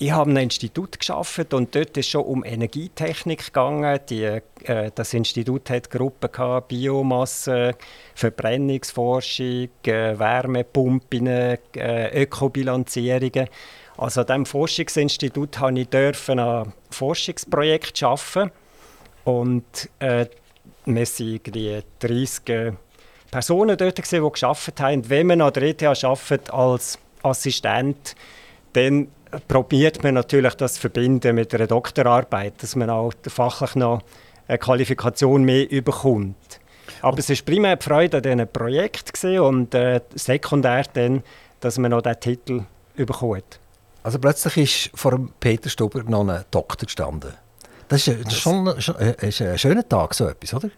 ich 0.00 0.12
habe 0.12 0.30
ein 0.30 0.36
Institut 0.36 0.98
geschaffen 0.98 1.46
und 1.52 1.74
dort 1.74 1.96
ist 1.96 2.08
schon 2.08 2.24
um 2.24 2.44
Energietechnik 2.44 3.46
gegangen. 3.46 3.98
Die, 4.08 4.22
äh, 4.22 4.90
das 4.94 5.12
Institut 5.12 5.70
hat 5.70 5.90
Gruppen 5.90 6.30
gehabt, 6.30 6.68
Biomasse, 6.68 7.74
Verbrennungsforschung, 8.14 9.68
äh, 9.84 10.18
Wärmepumpen, 10.18 11.26
äh, 11.26 12.22
Ökobilanzierungen. 12.22 13.48
Also 13.96 14.20
an 14.20 14.26
diesem 14.28 14.46
Forschungsinstitut 14.46 15.60
durfte 15.60 15.80
ich 15.80 15.88
dürfen 15.88 16.38
ein 16.38 16.72
Forschungsprojekt 16.90 17.98
schaffen 17.98 18.52
und 19.24 19.90
äh, 19.98 20.26
wir 20.84 21.06
waren 21.06 21.82
30 21.98 22.48
äh, 22.48 22.72
Personen 23.32 23.76
dort, 23.76 23.96
gewesen, 23.96 24.24
die 24.24 24.40
gearbeitet 24.40 24.80
haben. 24.80 25.10
Wenn 25.10 25.26
man 25.26 25.40
an 25.40 25.52
der 25.52 25.62
ETH 25.64 25.82
arbeitet 25.82 26.50
als 26.50 26.98
Assistent, 27.22 28.14
dann 28.72 29.08
probiert 29.46 30.02
man 30.02 30.14
natürlich 30.14 30.54
das 30.54 30.74
zu 30.74 30.80
verbinden 30.80 31.34
mit 31.34 31.54
einer 31.54 31.66
Doktorarbeit, 31.66 32.62
dass 32.62 32.76
man 32.76 32.90
auch 32.90 33.12
fachlich 33.26 33.74
noch 33.74 34.02
eine 34.46 34.58
Qualifikation 34.58 35.44
mehr 35.44 35.70
überkommt. 35.70 36.60
Aber 37.02 37.18
es 37.18 37.28
war 37.28 37.36
primär 37.44 37.76
die 37.76 37.84
Freude 37.84 38.16
an 38.16 38.22
diesem 38.22 38.48
Projekt 38.48 39.24
und 39.24 39.74
äh, 39.74 40.00
sekundär 40.14 40.84
dann, 40.92 41.22
dass 41.60 41.78
man 41.78 41.90
noch 41.90 42.02
diesen 42.02 42.20
Titel 42.20 42.64
überkommt. 42.96 43.60
Also 44.02 44.18
plötzlich 44.18 44.56
ist 44.56 44.98
vor 44.98 45.18
Peter 45.38 45.68
Stuber 45.68 46.02
noch 46.04 46.26
ein 46.26 46.44
Doktor 46.50 46.86
gestanden. 46.86 47.34
Das 47.88 48.06
ist, 48.06 48.24
das 48.24 48.32
ist 48.32 48.40
schon, 48.40 48.80
schon 48.80 48.96
äh, 48.96 49.28
ist 49.28 49.42
ein 49.42 49.58
schöner 49.58 49.86
Tag, 49.88 50.14
so 50.14 50.28
etwas, 50.28 50.54
oder? 50.54 50.70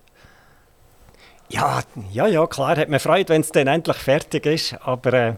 Ja, 1.48 1.82
ja, 2.12 2.26
ja, 2.28 2.46
klar, 2.46 2.76
hat 2.76 2.88
man 2.88 3.00
Freude, 3.00 3.30
wenn 3.30 3.40
es 3.40 3.50
dann 3.50 3.66
endlich 3.66 3.96
fertig 3.96 4.46
ist, 4.46 4.74
aber 4.82 5.12
äh, 5.12 5.34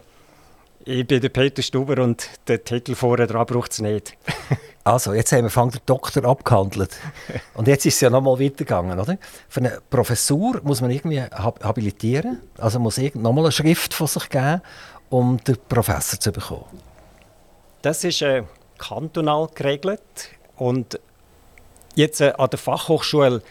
ich 0.85 1.07
bin 1.07 1.21
der 1.21 1.29
Peter 1.29 1.61
Stuber 1.61 2.03
und 2.03 2.29
den 2.47 2.63
Titel 2.63 2.95
vorne 2.95 3.27
dran 3.27 3.45
braucht 3.45 3.71
es 3.71 3.79
nicht. 3.79 4.17
also, 4.83 5.13
jetzt 5.13 5.31
haben 5.31 5.43
wir 5.43 5.49
Fang 5.49 5.71
der 5.71 5.81
Doktor 5.85 6.25
abgehandelt. 6.25 6.91
Und 7.53 7.67
jetzt 7.67 7.85
ist 7.85 7.95
es 7.95 8.01
ja 8.01 8.09
nochmal 8.09 8.39
weitergegangen, 8.39 8.99
oder? 8.99 9.17
Für 9.47 9.61
eine 9.61 9.81
Professur 9.89 10.59
muss 10.63 10.81
man 10.81 10.91
irgendwie 10.91 11.21
habilitieren, 11.21 12.41
also 12.57 12.79
muss 12.79 12.97
nochmal 12.97 13.45
eine 13.45 13.51
Schrift 13.51 13.93
von 13.93 14.07
sich 14.07 14.29
geben, 14.29 14.61
um 15.09 15.41
den 15.43 15.57
Professor 15.69 16.19
zu 16.19 16.31
bekommen. 16.31 16.81
Das 17.81 18.03
ist 18.03 18.21
äh, 18.21 18.43
kantonal 18.77 19.47
geregelt 19.53 20.01
und 20.57 20.99
jetzt 21.95 22.21
äh, 22.21 22.33
an 22.37 22.49
der 22.49 22.59
Fachhochschule 22.59 23.41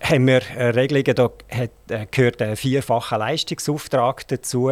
haben 0.00 0.26
wir 0.26 0.42
äh, 0.56 0.70
Regelungen, 0.70 1.14
da 1.14 1.30
hat, 1.50 1.70
äh, 1.88 2.06
gehört 2.10 2.42
ein 2.42 2.56
vierfacher 2.56 3.18
Leistungsauftrag 3.18 4.26
dazu, 4.28 4.70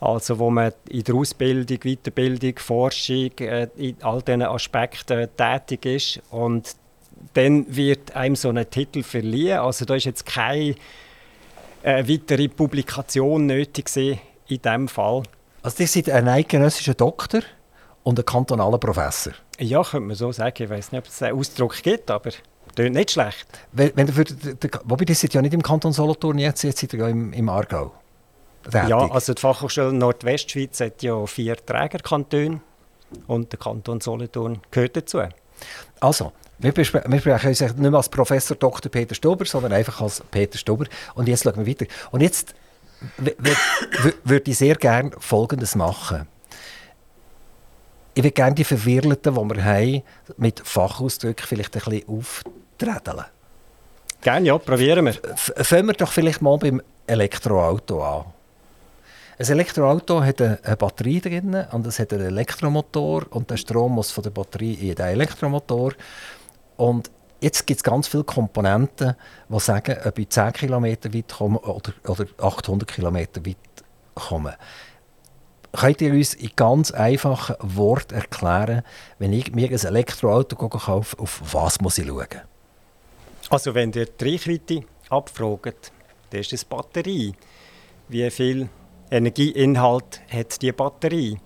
also 0.00 0.38
wo 0.38 0.50
man 0.50 0.72
in 0.88 1.02
der 1.02 1.14
Ausbildung, 1.14 1.78
Weiterbildung, 1.78 2.58
Forschung 2.58 3.30
äh, 3.38 3.68
in 3.76 3.96
all 4.02 4.22
diesen 4.22 4.42
Aspekten 4.42 5.28
tätig 5.36 5.86
ist 5.86 6.22
und 6.30 6.76
dann 7.34 7.64
wird 7.74 8.14
einem 8.14 8.36
so 8.36 8.50
ein 8.50 8.70
Titel 8.70 9.02
verliehen. 9.02 9.58
Also 9.58 9.84
da 9.84 9.96
ist 9.96 10.04
jetzt 10.04 10.24
keine 10.24 10.76
äh, 11.82 12.08
weitere 12.08 12.48
Publikation 12.48 13.46
nötig 13.46 13.94
in 13.96 14.18
diesem 14.48 14.88
Fall. 14.88 15.24
Also 15.62 15.78
das 15.78 15.92
sind 15.92 16.08
ein 16.10 16.28
eidgenössischer 16.28 16.94
Doktor 16.94 17.40
und 18.04 18.18
ein 18.18 18.24
kantonaler 18.24 18.78
Professor? 18.78 19.32
Ja, 19.58 19.82
könnte 19.82 20.06
man 20.06 20.16
so 20.16 20.30
sagen. 20.30 20.62
Ich 20.62 20.70
weiß 20.70 20.92
nicht, 20.92 21.00
ob 21.00 21.08
es 21.08 21.22
einen 21.22 21.36
Ausdruck 21.36 21.82
gibt, 21.82 22.10
aber 22.10 22.30
Tönt 22.78 22.94
nicht 22.94 23.10
schlecht. 23.10 23.46
Wenn, 23.72 23.90
wenn 23.96 24.06
für, 24.06 24.24
wobei, 24.84 25.04
das 25.04 25.18
sind 25.18 25.34
ja 25.34 25.42
nicht 25.42 25.52
im 25.52 25.62
Kanton 25.62 25.92
Solothurn 25.92 26.38
jetzt, 26.38 26.62
jetzt 26.62 26.78
sind 26.78 26.92
ja 26.92 27.08
im, 27.08 27.32
im 27.32 27.48
Aargau. 27.48 27.92
Tätig. 28.64 28.88
Ja, 28.88 29.10
also 29.10 29.34
die 29.34 29.40
Fachhochschule 29.40 29.92
Nordwestschweiz 29.92 30.80
hat 30.80 31.02
ja 31.02 31.24
vier 31.26 31.56
Trägerkantone 31.56 32.60
und 33.26 33.52
der 33.52 33.58
Kanton 33.58 34.00
Solothurn 34.00 34.60
gehört 34.70 34.96
dazu. 34.96 35.22
Also, 36.00 36.32
wir, 36.58 36.76
wir 36.76 36.84
sprechen 36.84 37.48
uns 37.48 37.60
nicht 37.60 37.78
mehr 37.78 37.94
als 37.94 38.08
Professor 38.08 38.56
Dr. 38.56 38.90
Peter 38.90 39.14
Stuber, 39.14 39.44
sondern 39.44 39.72
einfach 39.72 40.00
als 40.00 40.22
Peter 40.30 40.58
Stuber. 40.58 40.86
Und 41.14 41.28
jetzt 41.28 41.44
schauen 41.44 41.56
wir 41.56 41.66
weiter. 41.66 41.86
Und 42.10 42.20
jetzt 42.20 42.54
würde 44.24 44.50
ich 44.50 44.58
sehr 44.58 44.74
gerne 44.74 45.12
Folgendes 45.18 45.74
machen. 45.74 46.26
Ich 48.14 48.24
würde 48.24 48.32
gerne 48.32 48.54
die 48.54 48.64
Verwirrten, 48.64 49.16
die 49.22 49.30
wir 49.30 49.64
haben, 49.64 50.02
mit 50.36 50.60
Fachausdrücken 50.60 51.46
vielleicht 51.46 51.76
ein 51.76 51.82
bisschen 51.84 52.08
auftredeln. 52.08 53.26
Gerne, 54.20 54.46
ja, 54.46 54.58
probieren 54.58 55.04
wir. 55.04 55.14
Fangen 55.36 55.86
wir 55.86 55.94
doch 55.94 56.10
vielleicht 56.10 56.42
mal 56.42 56.58
beim 56.58 56.82
Elektroauto 57.06 58.02
an. 58.02 58.24
Ein 59.40 59.46
Elektroauto 59.46 60.20
hat 60.20 60.42
eine, 60.42 60.76
Batterie 60.76 61.20
drin 61.20 61.64
und 61.70 61.86
es 61.86 62.00
hat 62.00 62.12
einen 62.12 62.26
Elektromotor 62.26 63.24
und 63.30 63.48
der 63.48 63.56
Strom 63.56 63.94
muss 63.94 64.10
von 64.10 64.24
der 64.24 64.30
Batterie 64.30 64.74
in 64.74 64.96
den 64.96 65.06
Elektromotor. 65.06 65.92
Und 66.76 67.08
jetzt 67.40 67.64
gibt 67.64 67.78
es 67.78 67.84
ganz 67.84 68.08
viele 68.08 68.24
Komponenten, 68.24 69.14
die 69.48 69.60
sagen, 69.60 69.96
ob 70.04 70.18
ich 70.18 70.28
10 70.30 70.52
km 70.54 70.84
weit 70.84 71.28
komme 71.28 71.60
oder, 71.60 71.92
oder 72.08 72.26
800 72.38 72.88
km 72.88 73.14
weit 73.16 73.56
komme. 74.14 74.56
Könnt 75.70 76.00
ihr 76.00 76.14
uns 76.14 76.34
in 76.34 76.50
ganz 76.56 76.90
einfachen 76.90 77.54
Worten 77.60 78.14
erklären, 78.14 78.82
wenn 79.20 79.32
ich 79.32 79.52
mir 79.52 79.68
ein 79.68 79.78
Elektroauto 79.78 80.56
kaufe, 80.56 81.16
auf 81.16 81.54
was 81.54 81.80
muss 81.80 81.98
ich 81.98 82.08
schauen? 82.08 82.26
Also 83.50 83.72
wenn 83.72 83.92
ihr 83.92 84.06
die 84.06 84.32
Reichweite 84.32 84.82
abfragt, 85.10 85.92
dann 86.30 86.40
ist 86.40 86.52
es 86.52 86.64
Batterie. 86.64 87.34
Wie 88.08 88.28
viel 88.30 88.68
Energieinhalt 89.10 90.20
hat 90.30 90.60
die 90.62 90.72
Batterie? 90.72 91.38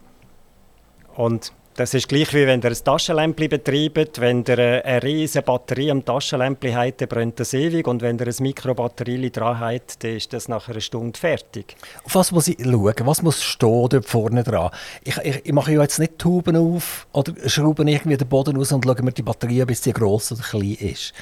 Und 1.15 1.53
das 1.75 1.95
ist 1.95 2.07
gleich 2.07 2.35
wie 2.35 2.47
wenn 2.47 2.61
ihr 2.61 2.71
ein 2.71 2.85
Taschenlämpchen 2.85 3.49
betreibt. 3.49 4.21
Wenn 4.21 4.45
ihr 4.47 4.85
eine 4.85 5.03
riesige 5.03 5.43
Batterie 5.43 5.91
am 5.91 6.05
Taschenlämpchen 6.05 6.77
habt, 6.77 7.01
dann 7.01 7.09
brennt 7.09 7.41
das 7.41 7.55
ewig. 7.55 7.89
Und 7.89 8.03
wenn 8.03 8.19
ihr 8.19 8.27
ein 8.27 8.35
Mikrobatterie 8.41 9.31
dran 9.31 9.59
habt, 9.59 10.05
dann 10.05 10.17
ist 10.17 10.35
das 10.35 10.49
nach 10.49 10.69
einer 10.69 10.81
Stunde 10.81 11.19
fertig. 11.19 11.77
Auf 12.05 12.15
was 12.15 12.31
muss 12.31 12.49
ich 12.49 12.59
schauen? 12.63 12.95
Was 13.05 13.23
muss 13.23 13.43
stehen 13.43 13.89
dort 13.89 14.05
vorne 14.05 14.45
dran? 14.45 14.71
Ich, 15.03 15.17
ich, 15.17 15.47
ich 15.47 15.53
mache 15.53 15.73
jetzt 15.73 15.99
nicht 15.99 16.19
Tuben 16.19 16.57
auf 16.57 17.07
oder 17.13 17.33
schraube 17.49 17.91
irgendwie 17.91 18.19
den 18.19 18.29
Boden 18.29 18.59
aus 18.59 18.73
und 18.73 18.85
schaue 18.85 19.03
mir 19.03 19.13
die 19.13 19.23
Batterie, 19.23 19.65
bis 19.65 19.83
sie 19.83 19.93
gross 19.93 20.31
oder 20.33 20.43
klein 20.43 20.77
ist. 20.79 21.15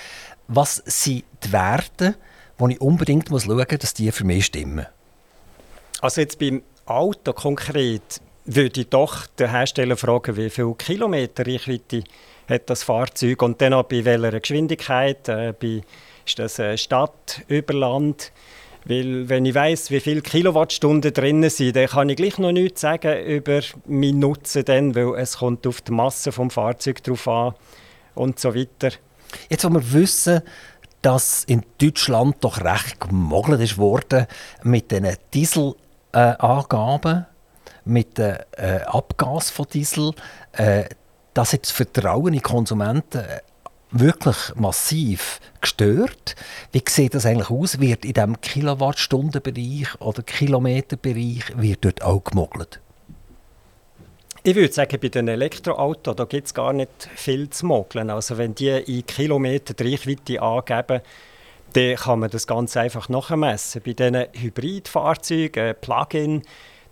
Was 0.49 0.82
sind 0.85 1.25
die 1.44 1.52
Werte, 1.52 2.16
die 2.59 2.73
ich 2.73 2.80
unbedingt 2.80 3.30
muss 3.30 3.44
schauen 3.44 3.56
muss, 3.56 3.78
dass 3.78 3.94
die 3.94 4.11
für 4.11 4.25
mich 4.25 4.47
stimmen? 4.47 4.87
Also 6.00 6.21
jetzt 6.21 6.38
beim 6.38 6.62
Auto 6.87 7.33
konkret 7.33 8.21
würde 8.45 8.80
ich 8.80 8.88
doch 8.88 9.26
den 9.26 9.50
Hersteller 9.50 9.97
fragen, 9.97 10.37
wie 10.37 10.50
viel 10.50 10.75
Kilometer 10.75 11.47
Reichweite 11.47 12.02
hat 12.49 12.71
das 12.71 12.83
Fahrzeug? 12.83 13.42
Und 13.42 13.61
dann 13.61 13.75
auch 13.75 13.85
bei 13.85 14.04
welcher 14.04 14.40
Geschwindigkeit, 14.40 15.28
äh, 15.28 15.52
bei, 15.59 15.83
ist 16.26 16.38
das 16.38 16.59
äh, 16.59 16.76
Stadt, 16.76 17.42
über 17.49 17.75
Land, 17.75 18.33
weil 18.87 19.28
wenn 19.28 19.45
ich 19.45 19.54
weiß, 19.54 19.90
wie 19.90 20.00
viele 20.00 20.23
Kilowattstunden 20.23 21.12
drin 21.12 21.49
sind, 21.50 21.76
dann 21.76 21.87
kann 21.87 22.09
ich 22.09 22.16
gleich 22.16 22.38
noch 22.38 22.52
nichts 22.52 22.80
sagen 22.80 23.25
über 23.26 23.61
meinen 23.87 24.21
Nutzen, 24.21 24.64
dann, 24.64 24.95
weil 24.95 25.14
es 25.16 25.38
kommt 25.38 25.66
auf 25.66 25.83
die 25.83 25.92
Masse 25.92 26.30
des 26.30 26.52
Fahrzeugs 26.52 27.02
drauf 27.02 27.28
an 27.28 27.54
und 28.14 28.40
so 28.40 28.54
weiter. 28.54 28.90
Jetzt, 29.49 29.64
wo 29.64 29.69
wir 29.69 29.92
wissen, 29.92 30.40
dass 31.02 31.45
in 31.45 31.62
Deutschland 31.78 32.37
doch 32.40 32.62
recht 32.62 33.00
gemogelt 33.00 33.61
ist 33.61 33.78
worden 33.78 34.26
mit 34.62 34.90
diesen 34.90 35.16
Dieselangaben, 35.33 35.89
äh, 36.12 36.35
mit 37.85 38.19
dem 38.19 38.37
äh, 38.57 38.81
Abgas 38.87 39.50
von 39.50 39.67
Diesel, 39.73 40.12
äh, 40.52 40.85
das 41.35 41.52
hat 41.52 41.62
das 41.62 41.71
Vertrauen 41.71 42.35
in 42.35 42.43
Konsumenten 42.43 43.19
äh, 43.19 43.40
wirklich 43.90 44.37
massiv 44.55 45.40
gestört. 45.61 46.37
Wie 46.73 46.83
sieht 46.87 47.14
das 47.14 47.26
eigentlich 47.26 47.50
aus? 47.50 47.81
Wird 47.81 48.05
in 48.05 48.14
diesem 48.14 48.40
Kilowattstundenbereich 48.40 50.00
oder 50.00 50.23
Kilometerbereich 50.23 51.57
wird 51.57 51.85
dort 51.85 52.02
auch 52.02 52.23
gemogelt? 52.23 52.81
Ich 54.43 54.55
würde 54.55 54.73
sagen, 54.73 54.99
bei 55.00 55.09
den 55.09 55.29
Elektroautos 55.29 56.17
gibt 56.29 56.47
es 56.47 56.55
gar 56.55 56.73
nicht 56.73 57.11
viel 57.14 57.50
zu 57.50 57.67
mogeln. 57.67 58.09
Also 58.09 58.38
wenn 58.38 58.55
die 58.55 58.69
in 58.69 59.05
Kilometer 59.05 59.75
die 59.75 59.90
Reichweite 59.90 60.40
angeben, 60.40 61.02
dann 61.73 61.97
kann 61.97 62.21
man 62.21 62.31
das 62.31 62.47
ganz 62.47 62.77
einfach 62.77 63.09
nachmessen. 63.09 63.83
Bei 63.85 63.93
diesen 63.93 64.27
Hybridfahrzeugen, 64.33 65.75
Plug-in, 65.81 66.43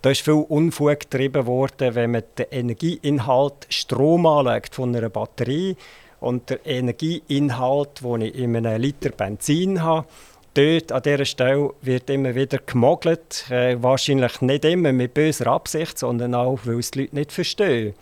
da 0.01 0.11
ist 0.11 0.21
viel 0.21 0.45
Unfug 0.47 1.01
getrieben 1.01 1.45
worden, 1.45 1.95
wenn 1.95 2.11
man 2.11 2.23
den 2.37 2.45
Energieinhalt 2.51 3.67
Strom 3.69 4.25
anlegt 4.25 4.75
von 4.75 4.95
einer 4.95 5.09
Batterie 5.09 5.75
und 6.21 6.49
der 6.49 6.65
Energieinhalt, 6.65 8.01
den 8.01 8.21
ich 8.21 8.35
in 8.35 8.55
einem 8.55 8.81
Liter 8.81 9.09
Benzin 9.09 9.83
habe, 9.83 10.07
dort 10.53 10.91
an 10.91 11.01
dieser 11.03 11.25
Stelle 11.25 11.73
wird 11.81 12.09
immer 12.09 12.35
wieder 12.35 12.59
gemogelt. 12.65 13.45
Äh, 13.49 13.81
wahrscheinlich 13.81 14.41
nicht 14.41 14.65
immer 14.65 14.93
mit 14.93 15.13
böser 15.13 15.47
Absicht, 15.47 15.99
sondern 15.99 16.33
auch, 16.33 16.59
weil 16.63 16.79
es 16.79 16.91
die 16.91 17.01
Leute 17.01 17.15
nicht 17.15 17.31
verstehen. 17.31 17.93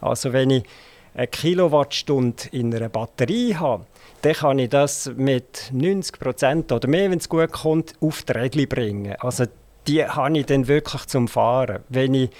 Also 0.00 0.32
wenn 0.32 0.50
ich 0.50 0.64
eine 1.14 1.26
Kilowattstunde 1.26 2.44
in 2.52 2.74
einer 2.74 2.88
Batterie 2.88 3.54
habe, 3.54 3.86
dann 4.22 4.34
kann 4.34 4.58
ich 4.58 4.68
das 4.68 5.10
mit 5.16 5.70
90 5.72 6.18
Prozent 6.18 6.72
oder 6.72 6.88
mehr, 6.88 7.10
wenn 7.10 7.18
es 7.18 7.28
gut 7.28 7.52
kommt, 7.52 7.94
auf 8.00 8.22
die 8.22 8.32
Rädchen 8.32 8.68
bringen. 8.68 9.16
Also 9.18 9.44
die 9.86 10.04
habe 10.04 10.38
ich 10.38 10.46
dann 10.46 10.68
wirklich 10.68 11.06
zum 11.06 11.26
Fahren. 11.26 11.82
Wenn 11.88 12.14
ich 12.14 12.30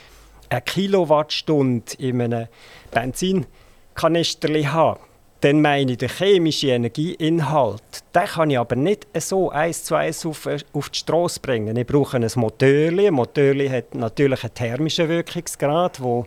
eine 0.50 0.60
Kilowattstunde 0.60 1.92
in 1.98 2.20
einem 2.20 2.48
Benzinkanister 2.90 4.48
habe, 4.72 5.00
dann 5.40 5.62
meine 5.62 5.92
ich 5.92 5.98
den 5.98 6.10
chemischen 6.10 6.68
Energieinhalt. 6.68 7.82
Den 8.14 8.24
kann 8.24 8.50
ich 8.50 8.58
aber 8.58 8.76
nicht 8.76 9.06
so 9.18 9.50
eins 9.50 9.84
zu 9.84 9.94
eins 9.94 10.26
auf, 10.26 10.46
auf 10.72 10.90
die 10.90 10.98
Straße 10.98 11.40
bringen. 11.40 11.76
Ich 11.76 11.86
brauche 11.86 12.18
ein 12.18 12.30
Motorli. 12.34 13.06
Ein 13.06 13.14
Motorli 13.14 13.68
hat 13.68 13.94
natürlich 13.94 14.44
einen 14.44 14.54
thermischen 14.54 15.08
Wirkungsgrad, 15.08 15.98
der 15.98 16.24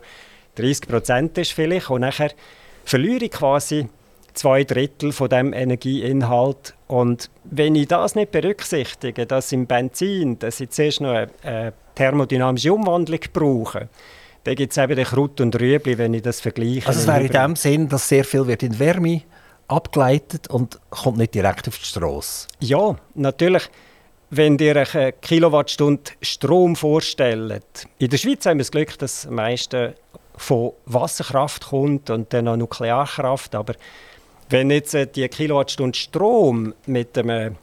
30 0.56 0.88
Prozent 0.88 1.38
ist 1.38 1.52
vielleicht. 1.52 1.90
Und 1.90 2.02
nachher 2.02 2.30
verliere 2.84 3.24
ich 3.24 3.30
quasi 3.30 3.88
zwei 4.34 4.64
Drittel 4.64 5.12
von 5.12 5.28
dem 5.28 5.52
Energieinhalt. 5.52 6.74
Und 6.86 7.30
wenn 7.44 7.74
ich 7.74 7.88
das 7.88 8.14
nicht 8.14 8.32
berücksichtige, 8.32 9.26
dass 9.26 9.52
im 9.52 9.66
Benzin, 9.66 10.38
dass 10.38 10.60
ich 10.60 10.70
zuerst 10.70 11.00
noch 11.00 11.10
eine, 11.10 11.30
eine 11.42 11.72
thermodynamische 11.94 12.72
Umwandlung 12.72 13.20
brauche, 13.32 13.88
dann 14.44 14.56
gibt 14.56 14.72
es 14.72 14.78
eben 14.78 14.94
den 14.94 15.06
Kraut 15.06 15.40
und 15.40 15.58
Rüebli, 15.58 15.96
wenn 15.96 16.12
ich 16.12 16.22
das 16.22 16.40
vergleiche. 16.40 16.86
Also 16.86 17.00
es 17.00 17.06
wäre 17.06 17.22
in 17.22 17.32
dem 17.32 17.56
Sinn, 17.56 17.88
dass 17.88 18.08
sehr 18.08 18.24
viel 18.24 18.46
wird 18.46 18.62
in 18.62 18.78
Wärme 18.78 19.22
abgeleitet 19.68 20.48
und 20.48 20.78
kommt 20.90 21.16
nicht 21.16 21.34
direkt 21.34 21.66
auf 21.68 21.78
die 21.78 21.84
Straße. 21.84 22.48
Ja, 22.60 22.96
natürlich. 23.14 23.70
Wenn 24.28 24.58
ihr 24.58 24.76
eine 24.76 25.12
Kilowattstunde 25.12 26.10
Strom 26.20 26.76
vorstellt, 26.76 27.86
in 27.98 28.10
der 28.10 28.18
Schweiz 28.18 28.44
haben 28.44 28.58
wir 28.58 28.64
das 28.64 28.70
Glück, 28.70 28.98
dass 28.98 29.26
am 29.26 29.36
meisten 29.36 29.94
von 30.36 30.72
Wasserkraft 30.86 31.66
kommt 31.68 32.10
und 32.10 32.32
dann 32.32 32.48
auch 32.48 32.56
Nuklearkraft, 32.56 33.54
aber 33.54 33.74
wenn 34.50 34.70
jetzt 34.70 34.94
äh, 34.94 35.06
die 35.06 35.28
Kilowattstunde 35.28 35.96
Strom 35.96 36.74
mit 36.86 37.16
einem 37.16 37.56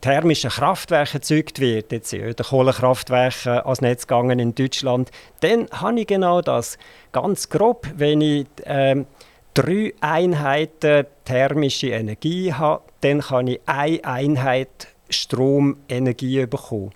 thermischen 0.00 0.50
Kraftwerken 0.50 1.20
erzeugt 1.20 1.60
wird, 1.60 1.90
jetzt 1.90 2.10
sind 2.10 2.38
die 2.38 2.42
Kohlekraftwerke 2.42 3.64
ans 3.64 3.80
Netz 3.80 4.06
gegangen 4.06 4.38
in 4.38 4.54
Deutschland, 4.54 5.10
dann 5.40 5.68
habe 5.70 6.00
ich 6.00 6.06
genau 6.06 6.42
das. 6.42 6.78
Ganz 7.10 7.48
grob, 7.48 7.86
wenn 7.96 8.20
ich 8.20 8.46
ähm, 8.64 9.06
drei 9.54 9.94
Einheiten 10.00 11.06
thermische 11.24 11.88
Energie 11.88 12.52
habe, 12.52 12.82
dann 13.00 13.20
kann 13.20 13.46
ich 13.46 13.60
eine 13.66 14.04
Einheit 14.04 14.88
Stromenergie 15.08 16.46
bekommen. 16.46 16.92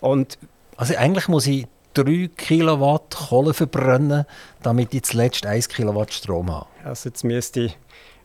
Und 0.00 0.38
also 0.76 0.94
eigentlich 0.96 1.28
muss 1.28 1.46
ich 1.46 1.66
3 1.94 2.30
Kilowatt 2.36 3.14
Kohle 3.28 3.54
verbrennen, 3.54 4.24
damit 4.62 4.94
ich 4.94 5.02
zuletzt 5.02 5.46
1 5.46 5.68
Kilowatt 5.68 6.12
Strom 6.12 6.50
habe. 6.50 6.66
Also 6.84 7.08
jetzt 7.08 7.24
müsste 7.24 7.60
ich 7.60 7.78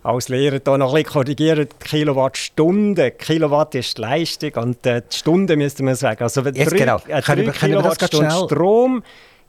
als 0.03 0.29
Lehrer 0.29 0.59
hier 0.63 0.77
noch 0.77 0.93
ein 0.93 1.03
bisschen 1.03 1.13
korrigieren, 1.13 1.67
Kilowattstunde. 1.79 3.11
Kilowatt 3.11 3.73
ist 3.73 3.97
die 3.97 4.01
Leistung 4.01 4.51
und 4.55 4.85
äh, 4.85 5.01
die 5.01 5.17
Stunde 5.17 5.57
müsste 5.57 5.83
man 5.83 5.95
sagen. 5.95 6.21
Also 6.21 6.45
wenn 6.45 6.53
Jetzt 6.53 6.71
drei, 6.71 6.77
genau. 6.77 7.01
äh, 7.07 7.21
3 7.21 7.35
Kilowattstunden 7.51 8.31
Strom 8.31 9.03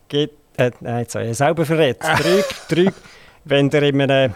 geht, 0.08 0.32
äh, 0.56 0.70
nein, 0.80 1.00
jetzt 1.00 1.14
habe 1.14 1.26
ich 1.26 1.36
selber 1.36 1.66
verrät. 1.66 1.98
3, 2.68 2.92
wenn 3.44 3.70
ihr 3.70 3.82
in 3.82 4.00
einem 4.00 4.34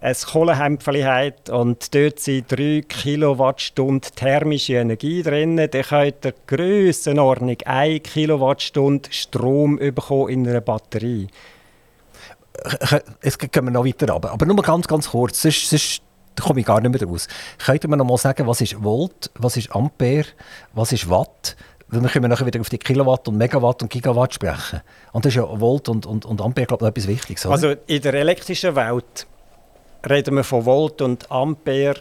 ein 0.00 0.14
Kohlenhämpfchen 0.14 1.04
hat 1.04 1.50
und 1.50 1.94
dort 1.94 2.20
sind 2.20 2.50
3 2.50 2.82
Kilowattstunden 2.88 4.10
thermische 4.16 4.74
Energie 4.74 5.22
drin, 5.22 5.56
dann 5.56 5.70
könnt 5.70 6.24
ihr 6.24 6.34
Grössenordnung 6.46 7.58
1 7.64 8.02
Kilowattstunde 8.04 9.12
Strom 9.12 9.76
bekommen 9.76 10.30
in 10.30 10.48
einer 10.48 10.62
Batterie. 10.62 11.28
Jetzt 13.22 13.38
gehen 13.38 13.64
wir 13.64 13.70
noch 13.70 13.84
weiter 13.84 14.10
runter. 14.10 14.32
Aber 14.32 14.46
nur 14.46 14.56
ganz, 14.62 14.88
ganz 14.88 15.10
kurz, 15.10 15.42
sonst, 15.42 15.68
sonst 15.68 16.02
komme 16.40 16.60
ich 16.60 16.66
gar 16.66 16.80
nicht 16.80 16.98
mehr 16.98 17.08
raus. 17.08 17.28
Könnt 17.58 17.84
ihr 17.84 17.90
mir 17.90 17.96
noch 17.96 18.06
mal 18.06 18.16
sagen, 18.16 18.46
was 18.46 18.60
ist 18.60 18.82
Volt, 18.82 19.30
was 19.34 19.56
ist 19.56 19.74
Ampere, 19.74 20.26
was 20.72 20.92
ist 20.92 21.08
Watt? 21.10 21.56
Wir 21.88 22.00
können 22.08 22.30
nachher 22.30 22.46
wieder 22.46 22.60
auf 22.60 22.68
die 22.68 22.78
Kilowatt 22.78 23.26
und 23.28 23.36
Megawatt 23.36 23.82
und 23.82 23.90
Gigawatt 23.90 24.32
sprechen. 24.32 24.80
Und 25.12 25.24
das 25.24 25.32
ist 25.32 25.36
ja 25.36 25.60
Volt 25.60 25.88
und, 25.88 26.06
und, 26.06 26.24
und 26.24 26.40
Ampere, 26.40 26.66
glaube 26.66 26.86
ich, 26.86 26.88
etwas 26.90 27.08
Wichtiges. 27.08 27.46
Oder? 27.46 27.54
Also 27.54 27.74
in 27.86 28.00
der 28.00 28.14
elektrischen 28.14 28.76
Welt 28.76 29.26
reden 30.08 30.36
wir 30.36 30.44
von 30.44 30.64
Volt 30.64 31.02
und 31.02 31.30
Ampere. 31.30 32.00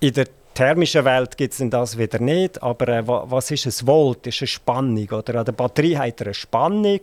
In 0.00 0.12
der 0.12 0.26
thermischen 0.54 1.04
Welt 1.04 1.36
gibt 1.36 1.58
es 1.58 1.70
das 1.70 1.96
wieder 1.96 2.18
nicht. 2.18 2.62
Aber 2.62 2.88
äh, 2.88 3.06
was 3.06 3.50
ist 3.50 3.66
ein 3.66 3.86
Volt? 3.86 4.26
Das 4.26 4.34
ist 4.34 4.42
eine 4.42 4.48
Spannung. 4.48 5.08
Oder? 5.10 5.36
An 5.36 5.44
der 5.44 5.52
Batterie 5.52 5.96
hat 5.96 6.20
er 6.20 6.28
eine 6.28 6.34
Spannung. 6.34 7.00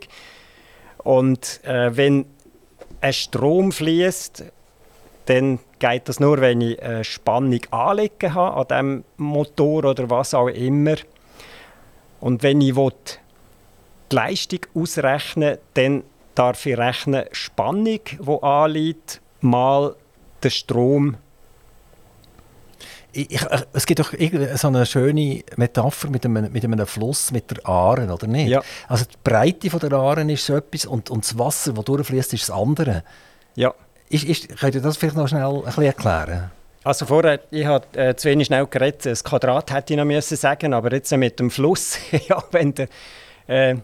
Und 0.98 1.60
äh, 1.64 1.96
wenn 1.96 2.26
ein 3.00 3.12
Strom 3.12 3.72
fließt, 3.72 4.44
dann 5.26 5.58
geht 5.78 6.08
das 6.08 6.20
nur, 6.20 6.40
wenn 6.40 6.60
ich 6.60 6.82
eine 6.82 7.04
Spannung 7.04 7.60
anlegen 7.70 8.34
habe 8.34 8.56
an 8.56 8.66
dem 8.68 9.04
Motor 9.16 9.84
oder 9.84 10.08
was 10.08 10.34
auch 10.34 10.48
immer. 10.48 10.96
Und 12.20 12.42
wenn 12.42 12.60
ich 12.60 12.74
will, 12.74 12.92
die 14.10 14.16
Leistung 14.16 14.60
ausrechnen 14.74 15.58
dann 15.74 16.02
darf 16.38 16.64
ich 16.66 16.78
rechnen 16.78 17.24
Spannung, 17.32 18.00
die 18.04 18.42
anliegt, 18.42 19.20
mal 19.40 19.96
den 20.42 20.50
Strom. 20.50 21.16
Ich, 23.12 23.32
ich, 23.32 23.40
es 23.72 23.86
gibt 23.86 23.98
doch 23.98 24.12
so 24.54 24.68
eine 24.68 24.86
schöne 24.86 25.42
Metapher 25.56 26.10
mit 26.10 26.24
einem, 26.24 26.52
mit 26.52 26.62
einem 26.62 26.86
Fluss, 26.86 27.32
mit 27.32 27.50
der 27.50 27.66
Aare, 27.66 28.12
oder 28.12 28.26
nicht? 28.26 28.48
Ja. 28.48 28.62
Also 28.86 29.06
die 29.06 29.16
Breite 29.24 29.70
von 29.70 29.80
der 29.80 29.92
Aare 29.94 30.30
ist 30.30 30.46
so 30.46 30.54
etwas 30.54 30.86
und, 30.86 31.10
und 31.10 31.24
das 31.24 31.36
Wasser, 31.38 31.72
das 31.72 31.84
durchfließt, 31.84 32.34
ist 32.34 32.48
das 32.48 32.56
andere. 32.56 33.02
Ja. 33.56 33.74
Ist, 34.08 34.24
ist, 34.24 34.56
könnt 34.58 34.74
ihr 34.74 34.80
das 34.80 34.96
vielleicht 34.96 35.16
noch 35.16 35.26
schnell 35.26 35.42
ein 35.42 35.62
bisschen 35.62 35.84
erklären? 35.84 36.50
Also 36.84 37.06
vorher, 37.06 37.40
ich 37.50 37.66
habe 37.66 37.86
äh, 37.98 38.14
zu 38.14 38.28
wenig 38.28 38.46
schnell 38.46 38.66
geredet, 38.66 39.06
das 39.06 39.24
Quadrat 39.24 39.72
hätte 39.72 39.94
ich 39.94 39.98
noch 39.98 40.04
müssen 40.04 40.36
sagen, 40.36 40.72
aber 40.72 40.92
jetzt 40.92 41.10
mit 41.16 41.40
dem 41.40 41.50
Fluss, 41.50 41.98
ja, 42.28 42.42
wenn 42.52 42.74
der, 42.74 42.88
äh, 43.48 43.76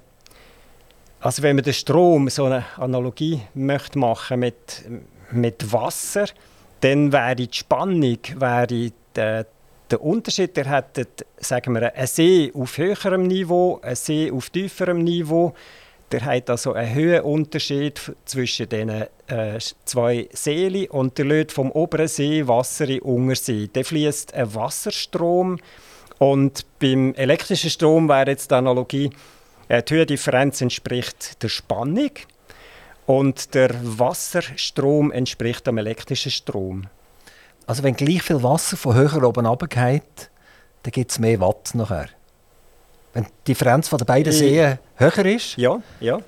also 1.25 1.43
wenn 1.43 1.57
man 1.57 1.65
den 1.65 1.73
Strom, 1.73 2.29
so 2.29 2.45
eine 2.45 2.67
Analogie 2.77 3.41
möchte 3.55 3.99
machen 3.99 4.41
mit, 4.41 4.85
mit 5.31 5.73
Wasser, 5.73 6.27
dann 6.81 7.13
wäre 7.13 7.35
die 7.35 7.49
Spannung, 7.51 8.19
wäre 8.37 8.93
der, 9.17 9.47
der 9.91 10.03
Unterschied, 10.03 10.55
der 10.55 10.71
hätte, 10.71 11.07
sagen 11.39 11.73
wir, 11.73 11.95
einen 11.95 12.07
See 12.07 12.53
auf 12.55 12.77
höherem 12.77 13.23
Niveau, 13.23 13.81
einen 13.81 13.97
See 13.97 14.31
auf 14.31 14.51
tieferem 14.51 15.03
Niveau, 15.03 15.55
der 16.13 16.27
hat 16.27 16.51
also 16.51 16.75
einen 16.75 16.95
hohen 16.95 17.23
Unterschied 17.23 17.99
zwischen 18.27 18.69
den 18.69 18.91
äh, 18.91 19.59
zwei 19.87 20.29
Seen 20.31 20.91
und 20.91 21.17
der 21.17 21.25
lädt 21.25 21.53
vom 21.53 21.73
oberen 21.73 22.07
See 22.07 22.47
Wasser 22.47 22.85
in 22.85 22.99
den 22.99 23.01
Untersee. 23.01 23.71
Da 23.73 23.83
fließt 23.83 24.35
ein 24.35 24.55
Wasserstrom 24.55 25.59
und 26.19 26.67
beim 26.81 27.15
elektrischen 27.15 27.71
Strom 27.71 28.11
wäre 28.11 28.29
jetzt 28.29 28.51
die 28.51 28.55
Analogie, 28.57 29.11
die 29.83 29.95
Höhendifferenz 29.95 30.61
entspricht 30.61 31.43
der 31.43 31.49
Spannung 31.49 32.11
und 33.07 33.55
der 33.55 33.71
Wasserstrom 33.83 35.13
entspricht 35.13 35.67
dem 35.67 35.79
elektrischen 35.79 36.31
Strom. 36.31 36.87
Also 37.67 37.83
wenn 37.83 37.97
gleich 37.97 38.23
viel 38.23 38.43
Wasser 38.43 38.77
von 38.77 38.95
höher 38.95 39.23
oben 39.23 39.47
runtergeht, 39.47 40.31
dann 40.83 40.93
gibt 40.93 41.11
es 41.11 41.19
mehr 41.19 41.41
Watt 41.41 41.75
nachher. 41.75 42.09
Wenn 43.15 43.25
die 43.25 43.31
Differenz 43.49 43.89
von 43.89 43.99
den 43.99 44.07
beiden 44.07 44.33
Seen 44.33 44.79
höher 44.97 45.27
ist, 45.27 45.57
ja, 45.57 45.81
ja. 46.01 46.19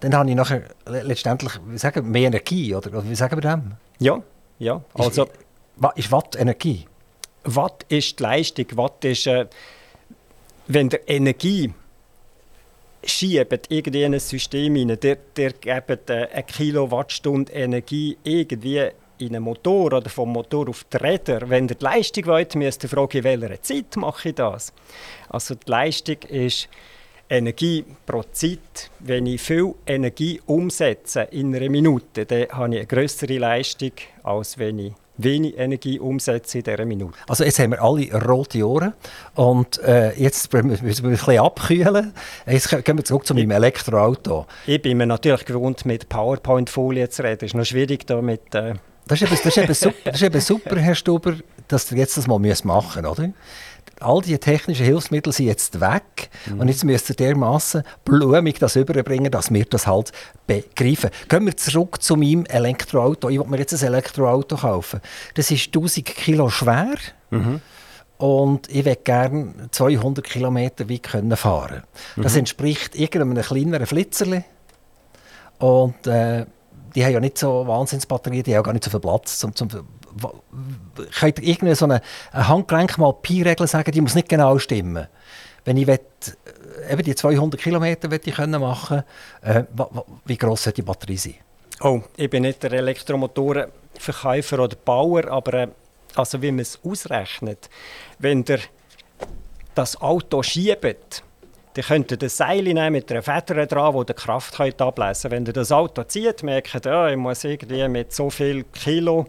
dann 0.00 0.14
habe 0.14 0.30
ich 0.30 0.36
nachher 0.36 0.62
letztendlich 0.86 1.52
wie 1.66 1.78
sagen, 1.78 2.10
mehr 2.10 2.28
Energie. 2.28 2.74
Oder 2.74 3.04
wie 3.04 3.14
sagen 3.14 3.36
wir 3.36 3.42
das? 3.42 3.58
Ja, 3.98 4.22
ja. 4.58 4.80
Also, 4.94 5.24
ist, 5.24 5.32
ist 5.96 6.12
Watt 6.12 6.36
Energie? 6.36 6.86
Watt 7.44 7.84
ist 7.88 8.18
die 8.18 8.22
Leistung. 8.22 8.66
Watt 8.74 9.04
ist, 9.04 9.26
äh, 9.26 9.46
wenn 10.68 10.88
der 10.88 11.08
Energie 11.08 11.74
schiebt 13.04 13.66
irgendwie 13.70 14.02
in 14.02 14.14
ein 14.14 14.20
System 14.20 14.74
hinein, 14.74 14.98
der, 15.00 15.16
der 15.36 15.52
gibt 15.52 16.10
äh, 16.10 16.28
eine 16.32 16.42
Kilowattstunde 16.42 17.52
Energie 17.52 18.16
irgendwie 18.24 18.88
in 19.18 19.34
einen 19.34 19.44
Motor 19.44 19.92
oder 19.94 20.10
vom 20.10 20.32
Motor 20.32 20.68
auf 20.68 20.84
die 20.84 20.96
Räder. 20.96 21.48
Wenn 21.48 21.68
ihr 21.68 21.74
die 21.74 21.84
Leistung 21.84 22.26
wollt, 22.26 22.54
müsst 22.54 22.82
ihr 22.82 22.88
fragen, 22.88 23.18
in 23.18 23.24
welcher 23.24 23.62
Zeit 23.62 23.96
mache 23.96 24.30
ich 24.30 24.34
das. 24.34 24.72
Also 25.28 25.54
die 25.54 25.70
Leistung 25.70 26.18
ist 26.28 26.68
Energie 27.28 27.84
pro 28.04 28.22
Zeit. 28.32 28.90
Wenn 29.00 29.26
ich 29.26 29.40
viel 29.40 29.74
Energie 29.86 30.40
umsetze 30.46 31.22
in 31.30 31.54
einer 31.54 31.68
Minute, 31.68 32.26
dann 32.26 32.48
habe 32.50 32.74
ich 32.74 32.80
eine 32.80 32.86
größere 32.86 33.38
Leistung, 33.38 33.92
als 34.22 34.58
wenn 34.58 34.78
ich 34.78 34.92
wenig 35.18 35.58
Energie 35.58 35.98
umsetzen 35.98 36.58
in 36.58 36.64
dieser 36.64 36.84
Minute. 36.84 37.16
Also 37.28 37.44
jetzt 37.44 37.58
haben 37.58 37.72
wir 37.72 37.82
alle 37.82 38.12
rote 38.24 38.66
Ohren 38.66 38.94
und 39.34 39.78
äh, 39.82 40.12
jetzt 40.14 40.52
müssen 40.52 40.70
wir 40.70 40.78
ein 40.78 41.10
bisschen 41.10 41.38
abkühlen. 41.38 42.12
Jetzt 42.46 42.68
gehen 42.84 42.96
wir 42.96 43.04
zurück 43.04 43.26
zu 43.26 43.34
meinem 43.34 43.50
Elektroauto. 43.50 44.46
Ich 44.66 44.80
bin 44.82 44.98
mir 44.98 45.06
natürlich 45.06 45.44
gewohnt, 45.44 45.84
mit 45.84 46.08
PowerPoint-Folien 46.08 47.10
zu 47.10 47.22
reden. 47.22 47.38
Es 47.40 47.52
ist 47.52 47.54
noch 47.54 47.64
schwierig, 47.64 48.06
da 48.06 48.20
mit... 48.20 48.54
Äh 48.54 48.74
das, 49.08 49.22
ist 49.22 49.28
eben, 49.28 49.40
das, 49.42 49.46
ist 49.46 49.58
eben 49.58 49.74
super, 49.74 49.96
das 50.04 50.14
ist 50.16 50.22
eben 50.22 50.40
super, 50.40 50.76
Herr 50.80 50.94
Stuber, 50.96 51.34
dass 51.68 51.92
ihr 51.92 51.98
jetzt 51.98 52.16
das 52.16 52.26
mal 52.26 52.38
machen 52.38 53.02
müsst, 53.02 53.18
oder? 53.18 53.30
All 54.00 54.20
die 54.20 54.36
technischen 54.38 54.84
Hilfsmittel 54.84 55.32
sind 55.32 55.46
jetzt 55.46 55.80
weg 55.80 56.30
mhm. 56.46 56.60
und 56.60 56.68
jetzt 56.68 56.84
müsst 56.84 57.08
ihr 57.10 57.16
dermaßen 57.16 57.82
blumig 58.04 58.58
das 58.58 58.76
überbringen, 58.76 59.30
dass 59.30 59.52
wir 59.52 59.64
das 59.64 59.86
halt 59.86 60.12
begreifen. 60.46 61.10
Gehen 61.28 61.46
wir 61.46 61.56
zurück 61.56 62.02
zu 62.02 62.16
meinem 62.16 62.44
Elektroauto. 62.46 63.28
Ich 63.28 63.38
will 63.38 63.46
mir 63.46 63.58
jetzt 63.58 63.72
ein 63.72 63.86
Elektroauto 63.86 64.56
kaufen. 64.56 65.00
Das 65.34 65.50
ist 65.50 65.66
1000 65.66 66.04
Kilo 66.06 66.48
schwer. 66.50 66.94
Mhm. 67.30 67.60
Und 68.18 68.70
ich 68.70 68.84
möchte 68.84 69.02
gerne 69.02 69.68
200 69.70 70.24
Kilometer 70.24 70.88
weit 70.88 71.02
können 71.02 71.36
fahren. 71.36 71.82
Das 72.16 72.32
mhm. 72.32 72.40
entspricht 72.40 72.94
irgendeinem 72.94 73.42
kleineren 73.42 73.86
Flitzerli. 73.86 74.42
Und 75.58 76.06
äh, 76.06 76.46
die 76.94 77.04
haben 77.04 77.12
ja 77.12 77.20
nicht 77.20 77.36
so 77.36 77.66
Wahnsinnsbatterien, 77.66 78.42
die 78.42 78.56
haben 78.56 78.62
gar 78.62 78.72
nicht 78.72 78.84
so 78.84 78.90
viel 78.90 79.00
Platz, 79.00 79.44
um, 79.44 79.52
um 79.60 79.68
könnt 81.18 81.38
ihr 81.38 81.44
irgendeine 81.44 81.74
so 81.74 81.84
eine, 81.84 82.00
eine 82.32 82.48
Handgelenk 82.48 82.98
mal 82.98 83.12
Pi-Regel 83.12 83.66
sagen, 83.66 83.90
die 83.92 84.00
muss 84.00 84.14
nicht 84.14 84.28
genau 84.28 84.58
stimmen. 84.58 85.06
Wenn 85.64 85.76
ich 85.76 85.86
will, 85.86 85.98
äh, 86.88 86.92
eben 86.92 87.02
die 87.02 87.14
200 87.14 87.60
Kilometer 87.60 88.10
ich 88.10 88.34
können 88.34 88.60
machen, 88.60 89.02
äh, 89.42 89.64
wie 90.24 90.36
groß 90.36 90.64
soll 90.64 90.72
die 90.72 90.82
Batterie 90.82 91.16
sein? 91.16 91.34
Oh, 91.80 92.00
ich 92.16 92.30
bin 92.30 92.44
nicht 92.44 92.62
der 92.62 92.72
Elektromotorenverkäufer 92.72 94.60
oder 94.60 94.76
Bauer, 94.76 95.28
aber 95.28 95.54
äh, 95.54 95.68
also 96.14 96.40
wie 96.40 96.50
man 96.50 96.60
es 96.60 96.78
ausrechnet, 96.84 97.68
wenn 98.18 98.44
der 98.44 98.60
das 99.74 100.00
Auto 100.00 100.42
schiebt, 100.42 101.22
dann 101.74 101.84
könnt 101.84 102.10
ihr 102.10 102.16
das 102.16 102.38
Seil 102.38 102.62
nehmen 102.62 102.92
mit 102.92 103.12
einer 103.12 103.22
Feder 103.22 103.66
dran, 103.66 103.92
wo 103.92 104.02
die 104.02 104.14
Kraft 104.14 104.56
könnt 104.56 104.80
ablesen 104.80 105.30
Wenn 105.30 105.44
ihr 105.44 105.52
das 105.52 105.70
Auto 105.70 106.02
zieht, 106.04 106.42
merkt 106.42 106.86
ihr, 106.86 106.90
ja, 106.90 107.10
ich 107.10 107.16
muss 107.16 107.44
irgendwie 107.44 107.86
mit 107.88 108.14
so 108.14 108.30
viel 108.30 108.64
Kilo 108.64 109.26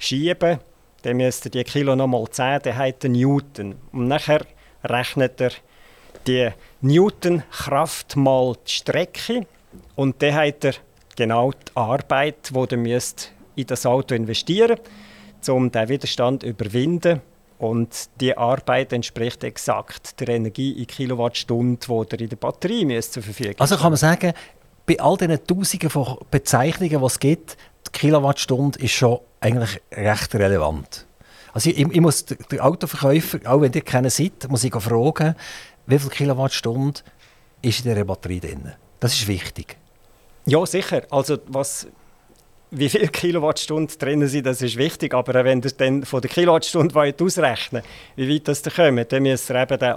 schieben, 0.00 0.58
dann 1.02 1.16
müsst 1.16 1.44
ihr 1.44 1.50
die 1.52 1.64
Kilo 1.64 1.94
nochmal 1.94 2.28
10, 2.28 2.60
dann 2.62 2.76
hat 2.76 3.04
er 3.04 3.10
Newton. 3.10 3.76
Und 3.92 4.08
nachher 4.08 4.44
rechnet 4.82 5.40
er 5.40 5.52
die 6.26 6.50
Newtonkraft 6.80 8.16
mal 8.16 8.54
die 8.66 8.72
Strecke 8.72 9.46
und 9.94 10.20
dann 10.22 10.34
hat 10.34 10.64
er 10.64 10.74
genau 11.16 11.52
die 11.52 11.76
Arbeit, 11.76 12.50
die 12.50 12.74
ihr 12.74 12.76
müsst 12.76 13.32
in 13.56 13.66
das 13.66 13.86
Auto 13.86 14.14
investieren 14.14 14.78
müsst, 14.78 15.48
um 15.48 15.70
den 15.70 15.88
Widerstand 15.88 16.42
zu 16.42 16.48
überwinden 16.48 17.20
Und 17.58 18.08
die 18.20 18.36
Arbeit 18.36 18.92
entspricht 18.92 19.44
exakt 19.44 20.20
der 20.20 20.28
Energie 20.28 20.72
in 20.72 20.86
Kilowattstunden, 20.86 21.78
die 21.78 22.14
ihr 22.14 22.20
in 22.20 22.28
der 22.28 22.36
Batterie 22.36 22.84
müsst 22.84 23.12
zur 23.14 23.22
Verfügung 23.22 23.56
Also 23.58 23.76
kann 23.76 23.92
man 23.92 23.96
sagen, 23.96 24.32
bei 24.86 24.98
all 24.98 25.16
diesen 25.16 25.46
Tausenden 25.46 25.90
von 25.90 26.18
Bezeichnungen, 26.30 26.98
die 26.98 27.06
es 27.06 27.20
gibt, 27.20 27.56
Kilowattstunde 27.92 28.78
ist 28.78 28.92
schon 28.92 29.18
eigentlich 29.40 29.80
recht 29.92 30.34
relevant. 30.34 31.06
Also 31.52 31.70
ich, 31.70 31.78
ich 31.78 32.00
muss 32.00 32.24
den 32.24 32.60
Autoverkäufer, 32.60 33.40
auch 33.44 33.60
wenn 33.60 33.72
ihr 33.72 33.80
keinen 33.80 34.10
seid, 34.10 34.48
muss 34.48 34.64
ich 34.64 34.74
fragen, 34.74 35.34
wie 35.86 35.98
viel 35.98 36.10
Kilowattstunden 36.10 37.02
ist 37.62 37.84
in 37.84 37.90
dieser 37.90 38.04
Batterie 38.04 38.40
drin. 38.40 38.72
Das 39.00 39.14
ist 39.14 39.26
wichtig. 39.26 39.76
Ja, 40.46 40.64
sicher. 40.64 41.02
Also 41.10 41.38
was 41.48 41.86
wie 42.70 42.88
viele 42.88 43.08
Kilowattstunden 43.08 43.98
drin 43.98 44.26
sind, 44.28 44.46
das 44.46 44.62
ist 44.62 44.76
wichtig. 44.76 45.12
Aber 45.14 45.44
wenn 45.44 45.60
ihr 45.60 45.70
dann 45.72 46.04
von 46.04 46.20
der 46.20 46.30
Kilowattstunde 46.30 46.94
wollt 46.94 47.20
ausrechnen 47.20 47.82
wie 48.16 48.34
weit 48.34 48.48
das 48.48 48.62
da 48.62 48.70
kommt, 48.70 49.12
dann 49.12 49.22
müsst 49.24 49.50
ihr 49.50 49.56
eben 49.56 49.78
den 49.78 49.92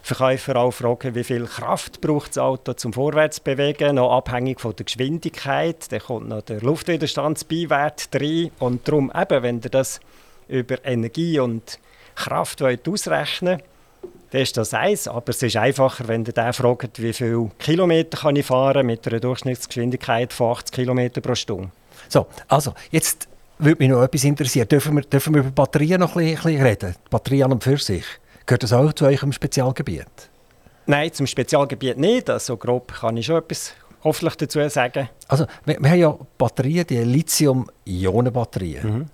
Autoverkäufer 0.00 0.56
auch 0.56 0.70
fragen, 0.70 1.14
wie 1.14 1.24
viel 1.24 1.44
Kraft 1.46 2.00
braucht 2.00 2.30
das 2.30 2.38
Auto 2.38 2.72
zum 2.72 2.92
Vorwärtsbewegen, 2.92 3.96
noch 3.96 4.12
abhängig 4.12 4.60
von 4.60 4.74
der 4.74 4.84
Geschwindigkeit. 4.84 5.92
Dann 5.92 6.00
kommt 6.00 6.28
noch 6.28 6.42
der 6.42 6.60
Luftwiderstandsbeiwert 6.60 8.08
rein. 8.14 8.50
Und 8.58 8.88
darum, 8.88 9.12
eben, 9.14 9.42
wenn 9.42 9.60
ihr 9.60 9.70
das 9.70 10.00
über 10.48 10.84
Energie 10.84 11.38
und 11.38 11.78
Kraft 12.16 12.60
wollt 12.60 12.88
ausrechnen 12.88 13.58
wollt, 13.58 13.64
dann 14.30 14.42
ist 14.42 14.56
das 14.56 14.74
eins. 14.74 15.06
Aber 15.06 15.30
es 15.30 15.42
ist 15.42 15.56
einfacher, 15.56 16.08
wenn 16.08 16.24
ihr 16.24 16.32
den 16.32 16.52
fragt, 16.52 17.00
wie 17.02 17.12
viele 17.12 17.50
Kilometer 17.58 18.18
kann 18.18 18.36
ich 18.36 18.46
fahren 18.46 18.86
mit 18.86 19.06
einer 19.06 19.20
Durchschnittsgeschwindigkeit 19.20 20.32
von 20.32 20.52
80 20.52 20.74
km 20.74 21.10
pro 21.22 21.34
Stunde. 21.34 21.70
So, 22.08 22.26
also 22.48 22.74
jetzt 22.90 23.28
würde 23.58 23.82
mich 23.82 23.90
noch 23.90 24.02
etwas 24.02 24.24
interessieren. 24.24 24.66
Dürfen 24.66 24.96
wir, 24.96 25.02
dürfen 25.02 25.34
wir 25.34 25.42
über 25.42 25.50
Batterien 25.50 26.00
noch 26.00 26.16
ein 26.16 26.34
bisschen, 26.34 26.62
reden? 26.62 26.94
Die 26.96 27.10
Batterie 27.10 27.44
an 27.44 27.52
und 27.52 27.62
für 27.62 27.76
sich. 27.76 28.04
Gehört 28.50 28.64
das 28.64 28.72
auch 28.72 28.92
zu 28.92 29.04
eurem 29.04 29.30
Spezialgebiet? 29.30 30.28
Nein, 30.86 31.12
zum 31.12 31.28
Spezialgebiet 31.28 31.96
nicht. 31.98 32.28
Also 32.28 32.56
grob 32.56 32.92
kann 32.92 33.16
ich 33.16 33.26
schon 33.26 33.36
etwas 33.36 33.74
hoffentlich 34.02 34.34
dazu 34.38 34.68
sagen. 34.68 35.08
Also 35.28 35.46
wir, 35.64 35.78
wir 35.80 35.88
haben 35.88 35.98
ja 36.00 36.18
Batterien, 36.36 36.84
die 36.84 36.96
Lithium-Ionen-Batterien. 36.96 38.92
Mhm. 38.92 39.06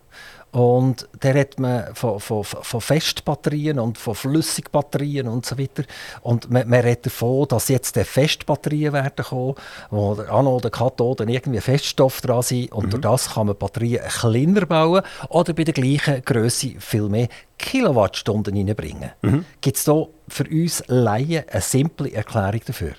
Und 0.57 1.07
da 1.21 1.33
redet 1.33 1.61
man 1.61 1.95
von, 1.95 2.19
von, 2.19 2.43
von 2.43 2.81
Festbatterien 2.81 3.79
und 3.79 3.99
von 3.99 4.15
Flüssigbatterien 4.15 5.29
und 5.29 5.45
so 5.45 5.59
weiter. 5.59 5.83
Und 6.23 6.51
man, 6.51 6.67
man 6.67 6.81
redet 6.81 7.05
davon, 7.05 7.47
dass 7.47 7.69
jetzt 7.69 7.95
Festbatterien 7.99 8.95
werden 8.95 9.23
kommen, 9.23 9.55
wo 9.91 10.15
der 10.15 10.33
Anode, 10.33 10.71
Kathode 10.71 11.25
irgendwie 11.25 11.61
Feststoff 11.61 12.23
dran 12.23 12.41
sind. 12.41 12.73
Und 12.73 12.87
mhm. 12.87 12.91
durch 12.91 13.03
das 13.03 13.35
kann 13.35 13.49
man 13.49 13.59
Batterien 13.59 14.09
kleiner 14.09 14.65
bauen 14.65 15.03
oder 15.29 15.53
bei 15.53 15.65
der 15.65 15.75
gleichen 15.75 16.25
Größe 16.25 16.77
viel 16.79 17.11
mehr 17.11 17.29
Kilowattstunden 17.59 18.57
reinbringen. 18.57 19.11
Mhm. 19.21 19.45
Gibt 19.61 19.77
es 19.77 19.85
da 19.85 20.07
für 20.27 20.45
uns 20.45 20.83
Laien 20.87 21.45
eine 21.51 21.61
simple 21.61 22.11
Erklärung 22.15 22.63
dafür? 22.65 22.95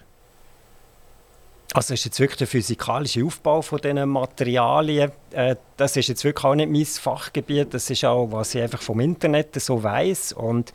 Also 1.73 1.93
ist 1.93 2.05
jetzt 2.05 2.19
wirklich 2.19 2.37
der 2.37 2.47
physikalische 2.47 3.25
Aufbau 3.25 3.61
von 3.61 3.79
diesen 3.79 4.07
Materialien, 4.09 5.11
äh, 5.31 5.57
das 5.75 5.97
ist 5.97 6.07
jetzt 6.07 6.23
wirklich 6.23 6.45
auch 6.45 6.55
nicht 6.55 6.71
mein 6.71 6.85
Fachgebiet, 6.85 7.73
das 7.73 7.89
ist 7.89 8.05
auch, 8.05 8.31
was 8.31 8.55
ich 8.55 8.61
einfach 8.61 8.81
vom 8.81 8.99
Internet 9.01 9.59
so 9.61 9.83
weiß 9.83 10.33
und 10.33 10.71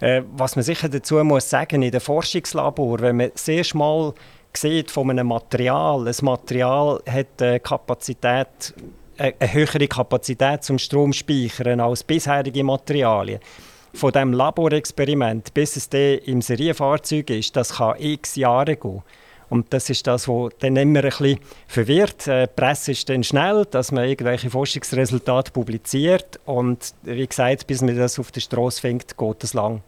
äh, 0.00 0.22
was 0.32 0.54
man 0.54 0.64
sicher 0.64 0.88
dazu 0.88 1.16
muss 1.24 1.48
sagen, 1.48 1.82
in 1.82 1.90
den 1.90 2.00
Forschungslabor, 2.00 3.00
wenn 3.00 3.16
man 3.16 3.32
sehr 3.34 3.64
mal 3.74 4.12
sieht 4.54 4.90
von 4.90 5.08
einem 5.08 5.28
Material, 5.28 6.06
ein 6.06 6.14
Material 6.20 7.00
hat 7.08 7.40
eine 7.40 7.60
Kapazität, 7.60 8.74
äh, 9.16 9.32
eine 9.38 9.52
höhere 9.52 9.88
Kapazität 9.88 10.62
zum 10.62 10.78
Stromspeichern 10.78 11.80
als 11.80 12.04
bisherige 12.04 12.62
Materialien. 12.64 13.40
Von 13.94 14.12
dem 14.12 14.32
Laborexperiment, 14.32 15.54
bis 15.54 15.76
es 15.76 15.86
im 16.26 16.42
Serienfahrzeug 16.42 17.30
ist, 17.30 17.56
das 17.56 17.74
kann 17.74 17.94
x 17.98 18.36
Jahre 18.36 18.76
gehen. 18.76 19.02
Und 19.52 19.70
das 19.74 19.90
ist 19.90 20.06
das, 20.06 20.28
was 20.28 20.50
dann 20.60 20.76
immer 20.76 21.00
ein 21.00 21.10
bisschen 21.10 21.38
verwirrt. 21.66 22.26
Äh, 22.26 22.46
die 22.46 22.52
Presse 22.56 22.92
ist 22.92 23.06
dann 23.10 23.22
schnell, 23.22 23.66
dass 23.70 23.92
man 23.92 24.08
irgendwelche 24.08 24.48
Forschungsresultate 24.48 25.52
publiziert. 25.52 26.40
Und 26.46 26.94
wie 27.02 27.26
gesagt, 27.26 27.66
bis 27.66 27.82
man 27.82 27.94
das 27.94 28.18
auf 28.18 28.32
der 28.32 28.40
Straße 28.40 28.80
fängt, 28.80 29.18
geht 29.18 29.44
es 29.44 29.52
lang. 29.52 29.82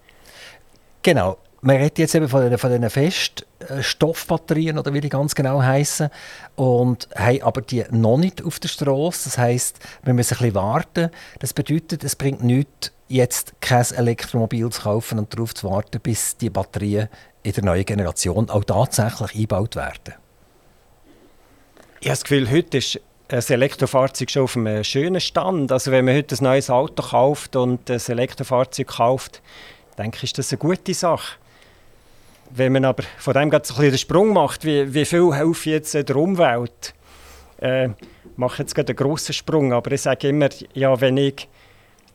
Genau. 1.02 1.38
Man 1.62 1.76
redet 1.76 1.98
jetzt 1.98 2.14
eben 2.14 2.28
von 2.28 2.42
den, 2.42 2.58
von 2.58 2.90
Feststoffbatterien 2.90 4.78
oder 4.78 4.92
wie 4.92 5.00
die 5.00 5.08
ganz 5.08 5.34
genau 5.34 5.62
heißen 5.62 6.10
und 6.56 7.08
haben 7.16 7.40
aber 7.40 7.62
die 7.62 7.84
noch 7.90 8.18
nicht 8.18 8.44
auf 8.44 8.58
der 8.58 8.68
Straße. 8.68 9.30
Das 9.30 9.38
heißt, 9.38 9.78
wir 10.02 10.12
müssen 10.12 10.34
ein 10.34 10.38
bisschen 10.40 10.54
warten. 10.56 11.08
Das 11.38 11.54
bedeutet, 11.54 12.04
es 12.04 12.16
bringt 12.16 12.44
nichts, 12.44 12.92
jetzt 13.08 13.54
kein 13.62 13.86
Elektromobil 13.96 14.68
zu 14.68 14.82
kaufen 14.82 15.18
und 15.18 15.32
darauf 15.32 15.54
zu 15.54 15.70
warten, 15.70 16.00
bis 16.02 16.36
die 16.36 16.50
Batterien 16.50 17.08
in 17.44 17.52
der 17.52 17.64
neuen 17.64 17.84
Generation 17.84 18.50
auch 18.50 18.64
tatsächlich 18.64 19.34
eingebaut 19.34 19.76
werden? 19.76 20.14
Ich 22.00 22.08
habe 22.08 22.16
das 22.16 22.24
Gefühl, 22.24 22.50
heute 22.50 22.78
ist 22.78 23.00
ein 23.28 23.42
Elektrofahrzeug 23.48 24.30
schon 24.30 24.42
auf 24.42 24.56
einem 24.56 24.82
schönen 24.82 25.20
Stand. 25.20 25.70
Also 25.70 25.92
wenn 25.92 26.04
man 26.04 26.16
heute 26.16 26.34
ein 26.34 26.44
neues 26.44 26.70
Auto 26.70 27.02
kauft 27.02 27.54
und 27.54 27.90
ein 27.90 28.00
Elektrofahrzeug 28.06 28.88
kauft, 28.88 29.42
denke 29.96 30.18
ich, 30.18 30.24
ist 30.24 30.38
das 30.38 30.52
eine 30.52 30.58
gute 30.58 30.94
Sache. 30.94 31.38
Wenn 32.50 32.72
man 32.72 32.84
aber 32.84 33.04
von 33.18 33.34
dem 33.34 33.50
gerade 33.50 33.68
ein 33.76 33.82
den 33.82 33.98
Sprung 33.98 34.32
macht, 34.32 34.64
wie, 34.64 34.92
wie 34.92 35.04
viel 35.04 35.34
hilft 35.34 35.66
jetzt 35.66 35.94
der 35.94 36.16
Umwelt, 36.16 36.94
äh, 37.58 37.88
mache 38.36 38.62
jetzt 38.62 38.74
gerade 38.74 38.90
einen 38.90 38.96
grossen 38.96 39.32
Sprung. 39.32 39.72
Aber 39.72 39.90
ich 39.92 40.02
sage 40.02 40.28
immer, 40.28 40.48
ja, 40.74 41.00
wenn 41.00 41.16
ich 41.16 41.48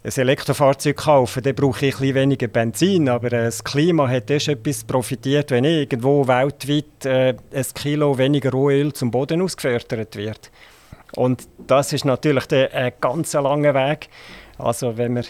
ein 0.03 0.11
Elektrofahrzeug 0.15 0.95
kaufen, 0.95 1.43
dann 1.43 1.55
brauche 1.55 1.85
ich 1.85 1.99
ein 1.99 2.15
weniger 2.15 2.47
Benzin, 2.47 3.09
aber 3.09 3.33
äh, 3.33 3.45
das 3.45 3.63
Klima 3.63 4.07
hat 4.07 4.29
erst 4.29 4.47
etwas 4.47 4.83
profitiert, 4.83 5.51
wenn 5.51 5.65
irgendwo 5.65 6.27
weltweit 6.27 7.05
äh, 7.05 7.35
ein 7.53 7.65
Kilo 7.73 8.17
weniger 8.17 8.51
Rohöl 8.51 8.93
zum 8.93 9.11
Boden 9.11 9.41
ausgefördert 9.41 10.15
wird. 10.15 10.51
Und 11.15 11.47
das 11.67 11.91
ist 11.91 12.05
natürlich 12.05 12.45
der, 12.45 12.73
ein 12.73 12.93
ganz 13.01 13.33
langer 13.33 13.73
Weg. 13.73 14.09
Also 14.57 14.97
wenn 14.97 15.15
wir 15.15 15.23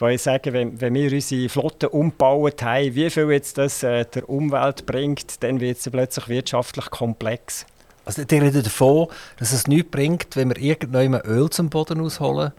weil 0.00 0.14
ich 0.14 0.22
sage, 0.22 0.52
wenn, 0.52 0.80
wenn 0.80 0.94
wir 0.94 1.12
unsere 1.12 1.48
Flotte 1.48 1.88
umgebaut 1.88 2.62
haben, 2.62 2.94
wie 2.94 3.10
viel 3.10 3.32
jetzt 3.32 3.58
das 3.58 3.82
äh, 3.82 4.04
der 4.04 4.28
Umwelt 4.28 4.86
bringt, 4.86 5.42
dann 5.42 5.60
wird 5.60 5.78
es 5.78 5.90
plötzlich 5.90 6.28
wirtschaftlich 6.28 6.88
komplex. 6.90 7.66
Also 8.04 8.22
die 8.22 8.38
reden 8.38 8.62
davon, 8.62 9.08
dass 9.38 9.52
es 9.52 9.66
nichts 9.66 9.90
bringt, 9.90 10.36
wenn 10.36 10.50
wir 10.50 10.58
irgendwann 10.58 11.20
Öl 11.22 11.50
zum 11.50 11.68
Boden 11.68 12.00
ausholen 12.00 12.52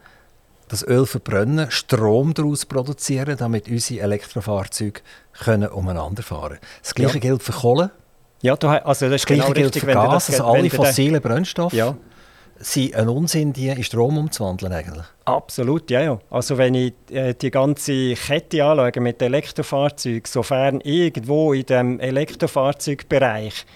das 0.70 0.86
Öl 0.86 1.04
verbrennen, 1.04 1.70
Strom 1.70 2.32
daraus 2.32 2.64
produzieren, 2.64 3.36
damit 3.36 3.68
unsere 3.68 4.02
Elektrofahrzeuge 4.04 5.00
können 5.42 5.68
umeinander 5.68 6.22
fahren 6.22 6.48
können. 6.48 6.60
Das 6.82 6.94
Gleiche 6.94 7.14
ja. 7.14 7.20
gilt 7.20 7.42
für 7.42 7.52
Kohle. 7.52 7.90
Ja, 8.42 8.56
du, 8.56 8.68
also 8.68 9.06
das, 9.06 9.22
das 9.22 9.26
Gleiche 9.26 9.42
genau 9.42 9.52
gilt 9.52 9.66
richtig, 9.66 9.82
für 9.82 9.92
Gas. 9.92 10.30
also 10.30 10.44
alle 10.44 10.70
fossilen 10.70 11.20
Brennstoffe 11.20 11.72
ja. 11.72 11.96
sind 12.58 12.94
ein 12.94 13.08
Unsinn, 13.08 13.52
die 13.52 13.68
in 13.68 13.82
Strom 13.82 14.16
umzuwandeln 14.16 14.72
eigentlich. 14.72 15.04
Absolut, 15.24 15.90
ja, 15.90 16.00
ja. 16.02 16.18
Also 16.30 16.56
wenn 16.56 16.74
ich 16.74 16.94
äh, 17.10 17.34
die 17.34 17.50
ganze 17.50 18.14
Kette 18.14 18.64
anschaue 18.64 19.02
mit 19.02 19.20
Elektrofahrzeugen, 19.20 20.22
sofern 20.24 20.80
irgendwo 20.82 21.52
in 21.52 21.66
dem 21.66 22.00
Elektrofahrzeugbereich 22.00 23.66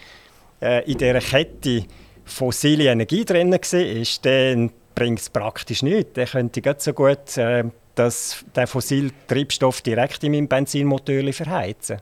äh, 0.63 0.91
in 0.91 0.97
dieser 0.97 1.19
Kette 1.19 1.85
fossile 2.25 2.85
Energie 2.85 3.25
drin 3.25 3.53
war, 3.53 4.07
dann 4.23 4.71
bringt 4.95 5.21
es 5.21 5.31
praktisch 5.31 5.83
nichts. 5.83 6.13
Dann 6.15 6.27
könnte 6.27 6.61
ich 6.61 6.81
so 6.81 6.93
gut 6.93 7.37
äh, 7.37 7.65
das, 7.95 8.45
den 8.57 8.67
fossilen 8.67 9.13
Treibstoff 9.27 9.81
direkt 9.81 10.25
in 10.25 10.33
meinem 10.33 10.49
Benzinmotor 10.49 11.33
verheizen. 11.33 11.99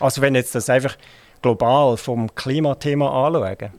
Also 0.00 0.20
wenn 0.22 0.34
jetzt 0.34 0.54
das 0.54 0.70
einfach 0.70 0.96
global 1.42 1.96
vom 1.96 2.34
Klimathema 2.34 3.26
anschauen. 3.26 3.72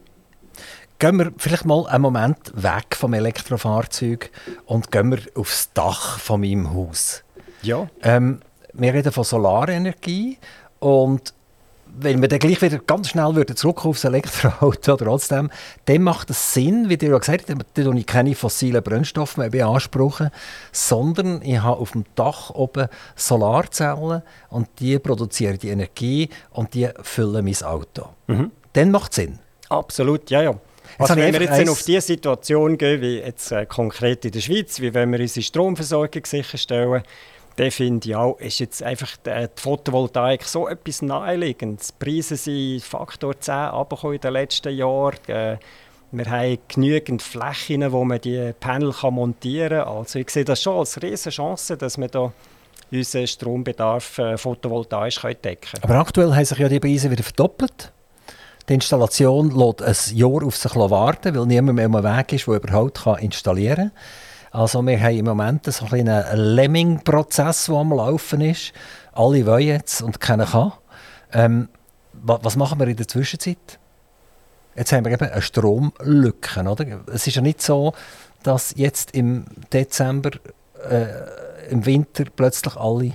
Gehen 0.99 1.17
wir 1.17 1.33
vielleicht 1.37 1.65
mal 1.65 1.87
einen 1.87 2.01
Moment 2.01 2.51
weg 2.55 2.95
vom 2.95 3.13
Elektrofahrzeug 3.13 4.31
und 4.65 4.91
gehen 4.91 5.11
wir 5.11 5.19
aufs 5.35 5.73
Dach 5.73 6.19
von 6.19 6.41
meinem 6.41 6.73
Haus. 6.73 7.23
Ja. 7.61 7.87
Ähm, 8.03 8.41
wir 8.73 8.93
reden 8.93 9.11
von 9.11 9.23
Solarenergie 9.23 10.37
und 10.79 11.33
wenn 11.95 12.21
wir 12.21 12.27
dann 12.27 12.39
gleich 12.39 12.61
wieder 12.61 12.79
ganz 12.79 13.09
schnell 13.09 13.35
würden 13.35 13.55
zurück 13.55 13.85
aufs 13.85 14.03
Elektroauto 14.03 14.95
trotzdem, 14.97 15.49
dann 15.85 16.01
macht 16.01 16.29
es 16.29 16.53
Sinn, 16.53 16.89
wie 16.89 16.97
du 16.97 17.07
ja 17.07 17.17
gesagt 17.17 17.49
hast, 17.49 17.65
dass 17.73 17.95
ich 17.95 18.05
keine 18.05 18.35
fossilen 18.35 18.83
Brennstoffe 18.83 19.37
mehr 19.37 19.49
beanspruchen, 19.49 20.29
sondern 20.71 21.41
ich 21.43 21.61
habe 21.61 21.79
auf 21.79 21.91
dem 21.91 22.05
Dach 22.15 22.49
oben 22.51 22.87
Solarzellen 23.15 24.23
und 24.49 24.67
die 24.79 24.97
produzieren 24.99 25.57
die 25.59 25.69
Energie 25.69 26.29
und 26.51 26.73
die 26.73 26.89
füllen 27.01 27.45
mein 27.45 27.63
Auto. 27.63 28.09
Mhm. 28.27 28.51
Dann 28.73 28.91
macht 28.91 29.11
es 29.11 29.15
Sinn. 29.17 29.39
Absolut, 29.69 30.29
ja, 30.29 30.41
ja. 30.41 30.55
Also 30.99 31.15
wenn 31.15 31.33
wir 31.33 31.41
jetzt 31.41 31.69
auf 31.69 31.83
diese 31.83 32.01
Situation 32.01 32.77
gehen, 32.77 33.01
wie 33.01 33.19
jetzt 33.19 33.51
äh, 33.51 33.65
konkret 33.65 34.25
in 34.25 34.31
der 34.31 34.41
Schweiz, 34.41 34.79
wie 34.79 34.93
wenn 34.93 35.11
wir 35.11 35.19
unsere 35.19 35.43
Stromversorgung 35.43 36.25
sicherstellen, 36.25 37.03
dann 37.55 37.71
finde 37.71 38.09
ich 38.09 38.15
auch, 38.15 38.39
ist 38.39 38.59
jetzt 38.59 38.81
einfach 38.81 39.15
die, 39.17 39.47
Photovoltaik 39.55 40.43
so 40.43 40.67
etwas 40.67 41.01
Naheliegendes. 41.01 41.93
Die 41.99 42.05
Preise 42.05 42.35
sind 42.35 42.83
Faktor 42.83 43.39
10 43.39 43.69
in 44.13 44.19
den 44.19 44.33
letzten 44.33 44.75
Jahren. 44.75 45.17
Äh, 45.27 45.57
Wir 46.11 46.25
haben 46.29 46.57
genügend 46.67 47.21
Flächen, 47.21 47.91
wo 47.91 48.03
man 48.05 48.21
die 48.21 48.53
Panel 48.59 48.93
montieren 49.09 49.83
kann. 49.83 49.97
Also 49.97 50.19
ich 50.19 50.29
sehe 50.29 50.45
das 50.45 50.61
schon 50.61 50.77
als 50.77 51.01
riesige 51.01 51.31
Chance, 51.35 51.77
dass 51.77 51.97
wir 51.97 52.07
da 52.07 52.31
unseren 52.91 53.27
Strombedarf 53.27 54.19
äh, 54.19 54.37
photovoltaisch 54.37 55.19
decken 55.21 55.41
können. 55.43 55.83
Aber 55.83 55.95
aktuell 55.95 56.33
haben 56.35 56.45
sich 56.45 56.57
ja 56.57 56.69
die 56.69 56.79
Preise 56.79 57.09
wieder 57.09 57.23
verdoppelt. 57.23 57.91
Die 58.69 58.75
Installation 58.75 59.51
lässt 59.51 60.11
ein 60.11 60.17
Jahr 60.17 60.43
auf 60.43 60.55
sich 60.55 60.75
warten, 60.75 61.35
weil 61.35 61.45
niemand 61.45 61.75
mehr 61.75 61.85
am 61.85 62.03
Weg 62.03 62.33
ist, 62.33 62.47
der 62.47 62.55
überhaupt 62.55 63.05
installieren 63.19 63.91
kann. 63.91 63.91
Also 64.53 64.85
wir 64.85 65.01
haben 65.01 65.17
im 65.17 65.25
Moment 65.25 65.65
so 65.65 65.87
einen 65.89 66.23
Lemming-Prozess, 66.35 67.65
der 67.65 67.75
am 67.75 67.91
Laufen 67.91 68.41
ist. 68.41 68.71
Alle 69.11 69.43
wollen 69.47 69.65
jetzt 69.65 70.03
und 70.03 70.19
keiner 70.19 70.45
kann. 70.45 70.73
Ähm, 71.33 71.69
was 72.13 72.55
machen 72.55 72.79
wir 72.79 72.87
in 72.87 72.95
der 72.95 73.07
Zwischenzeit? 73.07 73.79
Jetzt 74.75 74.91
haben 74.91 75.05
wir 75.05 75.11
eben 75.11 75.27
eine 75.27 75.41
Stromlücke. 75.41 76.61
Oder? 76.61 77.01
Es 77.11 77.25
ist 77.25 77.35
ja 77.35 77.41
nicht 77.41 77.63
so, 77.63 77.93
dass 78.43 78.75
jetzt 78.77 79.15
im 79.15 79.45
Dezember, 79.73 80.29
äh, 80.87 81.71
im 81.71 81.87
Winter 81.87 82.25
plötzlich 82.35 82.75
alle 82.75 83.13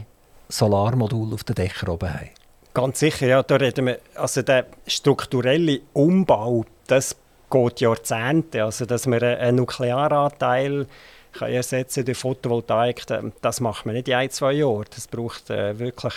Solarmodule 0.49 1.35
auf 1.35 1.45
den 1.45 1.55
Dächern 1.55 1.91
oben 1.91 2.13
haben. 2.13 2.31
Ganz 2.75 2.99
sicher, 2.99 3.29
ja. 3.29 3.45
Da 3.45 3.55
reden 3.55 3.87
wir, 3.87 4.01
also 4.17 4.43
der 4.43 4.67
strukturelle 4.89 5.83
Umbau, 5.93 6.65
das 6.89 7.15
geht 7.49 7.81
Jahrzehnte. 7.81 8.65
Also, 8.65 8.87
dass 8.87 9.07
man 9.07 9.23
einen 9.23 9.59
Nuklearanteil 9.59 10.89
kann 11.33 11.53
ersetzen 11.53 12.05
durch 12.05 12.19
Photovoltaik, 12.19 13.05
das 13.41 13.61
macht 13.61 13.87
man 13.87 13.95
nicht 13.95 14.09
in 14.09 14.15
ein, 14.15 14.31
zwei 14.31 14.53
Jahren. 14.53 14.87
Das 14.95 15.07
braucht 15.07 15.51
äh, 15.51 15.79
wirklich 15.79 16.15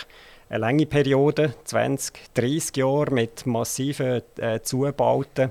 eine 0.48 0.58
lange 0.58 0.86
Periode, 0.86 1.54
20, 1.64 2.34
30 2.34 2.76
Jahre 2.76 3.10
mit 3.10 3.46
massiven 3.46 4.22
äh, 4.38 4.60
Zubauten. 4.62 5.50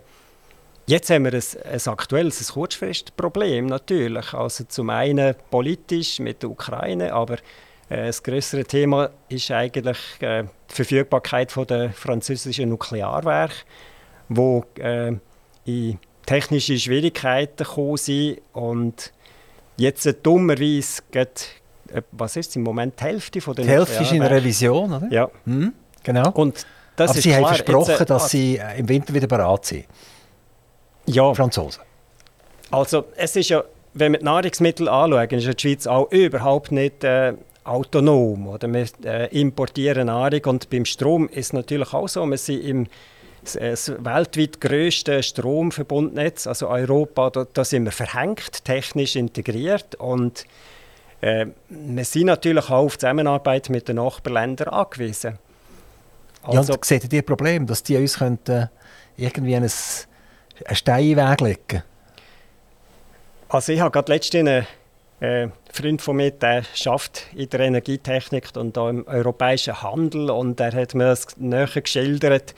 Jetzt 0.87 1.09
haben 1.09 1.25
wir 1.25 1.33
ein, 1.33 1.43
ein 1.63 1.87
aktuelles, 1.87 2.41
ein 2.41 2.53
Kurzfristproblem 2.53 3.67
natürlich. 3.67 4.33
Also 4.33 4.63
zum 4.65 4.89
einen 4.89 5.35
politisch 5.49 6.19
mit 6.19 6.43
der 6.43 6.49
Ukraine, 6.49 7.13
aber 7.13 7.35
äh, 7.89 8.07
das 8.07 8.21
größere 8.23 8.65
Thema 8.65 9.09
ist 9.29 9.51
eigentlich 9.51 9.97
die 10.19 10.43
Verfügbarkeit 10.67 11.55
der 11.69 11.91
französischen 11.91 12.69
Nuklearwerke, 12.69 13.55
wo 14.29 14.65
in 15.65 15.99
technische 16.25 16.77
Schwierigkeiten 16.77 17.63
gekommen 17.63 17.97
sind 17.97 18.41
und 18.53 19.11
jetzt 19.81 20.05
äh, 20.05 20.13
dummerweise 20.13 21.01
geht, 21.11 21.47
äh, 21.93 22.01
was 22.11 22.35
ist 22.35 22.55
im 22.55 22.63
Moment 22.63 22.99
die 22.99 23.03
Hälfte 23.03 23.41
von 23.41 23.55
der 23.55 23.65
Die 23.65 23.71
Hälfte 23.71 24.03
ist 24.03 24.11
in 24.11 24.21
Revision, 24.21 24.93
oder? 24.93 25.07
Ja. 25.11 25.29
Mhm, 25.45 25.73
genau. 26.03 26.31
Und 26.31 26.65
das 26.95 27.11
Aber 27.11 27.17
ist 27.17 27.23
Sie 27.23 27.29
klar, 27.29 27.41
haben 27.41 27.47
versprochen, 27.55 27.91
jetzt, 27.91 28.01
äh, 28.01 28.05
dass 28.05 28.29
Sie 28.29 28.61
im 28.77 28.89
Winter 28.89 29.13
wieder 29.13 29.27
bereit 29.27 29.65
sind. 29.65 29.85
Ja. 31.05 31.33
Franzosen. 31.33 31.83
Also 32.69 33.05
es 33.15 33.35
ist 33.35 33.49
ja, 33.49 33.63
wenn 33.93 34.13
wir 34.13 34.19
die 34.19 34.25
Nahrungsmittel 34.25 34.87
anschauen, 34.87 35.29
ist 35.31 35.45
ja 35.45 35.53
die 35.53 35.61
Schweiz 35.61 35.87
auch 35.87 36.09
überhaupt 36.11 36.71
nicht 36.71 37.03
äh, 37.03 37.33
autonom. 37.63 38.47
Oder? 38.47 38.71
Wir 38.71 38.85
äh, 39.03 39.39
importieren 39.39 40.07
Nahrung 40.07 40.41
und 40.45 40.69
beim 40.69 40.85
Strom 40.85 41.27
ist 41.27 41.47
es 41.47 41.53
natürlich 41.53 41.93
auch 41.93 42.07
so, 42.07 42.25
wir 42.25 42.37
sind 42.37 42.63
im 42.63 42.87
das 43.43 43.91
weltweit 44.03 44.61
grösste 44.61 45.23
Stromverbundnetz, 45.23 46.47
also 46.47 46.67
Europa, 46.67 47.29
da, 47.29 47.45
da, 47.51 47.63
sind 47.63 47.85
wir 47.85 47.91
verhängt, 47.91 48.63
technisch 48.63 49.15
integriert 49.15 49.95
und 49.95 50.45
äh, 51.21 51.47
wir 51.69 52.05
sind 52.05 52.27
natürlich 52.27 52.65
auch 52.65 52.85
auf 52.85 52.97
Zusammenarbeit 52.97 53.69
mit 53.69 53.87
den 53.87 53.97
Nachbarländern 53.97 54.69
angewiesen. 54.69 55.37
Also, 56.43 56.71
ja, 56.71 56.75
und 56.75 56.85
seht 56.85 57.11
ihr 57.11 57.21
Problem, 57.21 57.67
dass 57.67 57.83
die 57.83 57.97
uns 57.97 58.17
könnten, 58.17 58.69
irgendwie 59.17 59.55
einen, 59.55 59.71
einen 60.65 60.75
Stein 60.75 61.15
weglegen 61.15 61.83
Also 63.49 63.71
ich 63.73 63.79
habe 63.79 63.91
gerade 63.91 64.11
letztens 64.11 64.65
äh, 65.19 65.43
ein 65.43 65.51
Freund 65.71 66.01
von 66.01 66.15
mir, 66.15 66.31
der 66.31 66.63
schafft 66.73 67.27
in 67.35 67.49
der 67.49 67.59
Energietechnik 67.61 68.49
und 68.55 68.75
da 68.75 68.89
im 68.89 69.07
europäischen 69.07 69.81
Handel 69.81 70.31
und 70.31 70.59
er 70.59 70.73
hat 70.73 70.95
mir 70.95 71.05
das 71.05 71.37
näher 71.37 71.67
geschildert. 71.67 72.55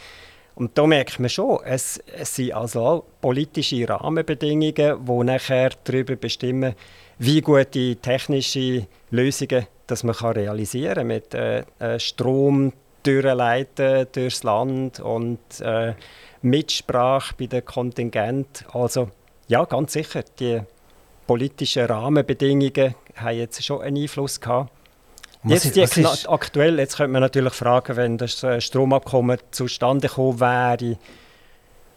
Und 0.55 0.77
da 0.77 0.85
merkt 0.85 1.19
man 1.19 1.29
schon, 1.29 1.59
es, 1.65 1.97
es 2.15 2.35
sind 2.35 2.53
also 2.53 3.05
politische 3.21 3.89
Rahmenbedingungen, 3.89 4.73
die 5.05 5.23
nachher 5.23 5.71
darüber 5.83 6.15
bestimmen, 6.15 6.75
wie 7.17 7.41
gute 7.41 7.95
technische 7.95 8.87
Lösungen 9.09 9.67
das 9.87 10.03
man 10.03 10.15
kann 10.15 10.33
realisieren 10.33 10.95
kann. 10.95 11.07
Mit 11.07 11.33
äh, 11.33 11.63
äh, 11.79 11.99
Strom 11.99 12.73
durchleiten 13.03 14.07
durchs 14.11 14.43
Land 14.43 14.99
und 14.99 15.39
äh, 15.61 15.93
Mitsprache 16.41 17.35
bei 17.37 17.47
den 17.47 17.65
Kontingenten. 17.65 18.65
Also 18.71 19.09
ja, 19.47 19.65
ganz 19.65 19.93
sicher, 19.93 20.23
die 20.39 20.61
politischen 21.27 21.85
Rahmenbedingungen 21.85 22.95
haben 23.15 23.37
jetzt 23.37 23.63
schon 23.63 23.81
einen 23.81 23.97
Einfluss 23.97 24.39
gehabt. 24.39 24.71
Jetzt 25.45 25.65
ist, 25.65 25.97
jetzt 25.97 26.29
aktuell, 26.29 26.79
jetzt 26.79 26.97
könnte 26.97 27.11
man 27.11 27.21
natürlich 27.21 27.53
fragen, 27.53 27.97
wenn 27.97 28.17
das 28.17 28.43
äh, 28.43 28.61
Stromabkommen 28.61 29.39
zustande 29.51 30.07
gekommen 30.07 30.39
wäre, 30.39 30.97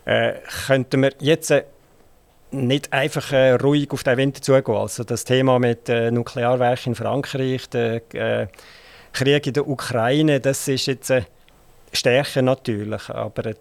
äh, 0.04 0.34
könnten 0.66 1.02
wir 1.02 1.12
jetzt 1.20 1.50
äh, 1.50 1.64
nicht 2.50 2.92
einfach 2.92 3.32
äh, 3.32 3.52
ruhig 3.52 3.90
auf 3.90 4.02
den 4.02 4.16
Winter 4.16 4.42
zugehen. 4.42 4.76
Also 4.76 5.04
das 5.04 5.24
Thema 5.24 5.58
mit 5.58 5.88
äh, 5.88 6.10
Nuklearwerken 6.10 6.92
in 6.92 6.94
Frankreich, 6.96 7.68
der 7.68 8.02
äh, 8.14 8.46
Krieg 9.12 9.46
in 9.46 9.52
der 9.52 9.68
Ukraine, 9.68 10.40
das 10.40 10.66
ist 10.66 10.86
jetzt 10.86 11.10
äh, 11.10 11.22
Stärke 11.92 12.42
natürlich, 12.42 13.08
aber 13.10 13.54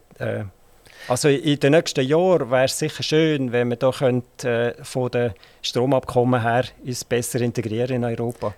also 1.08 1.30
in 1.30 1.60
den 1.60 1.74
nächsten 1.74 2.04
Jahren 2.06 2.50
wäre 2.50 2.66
es 2.66 2.80
sicher 2.80 3.04
schön, 3.04 3.52
wenn 3.52 3.70
wir 3.70 3.76
da 3.78 3.92
äh, 3.92 4.74
von 4.84 5.12
den 5.12 5.34
Stromabkommen 5.62 6.42
her 6.42 6.66
uns 6.84 7.04
besser 7.04 7.42
integrieren 7.42 7.98
in 7.98 8.04
Europa. 8.04 8.56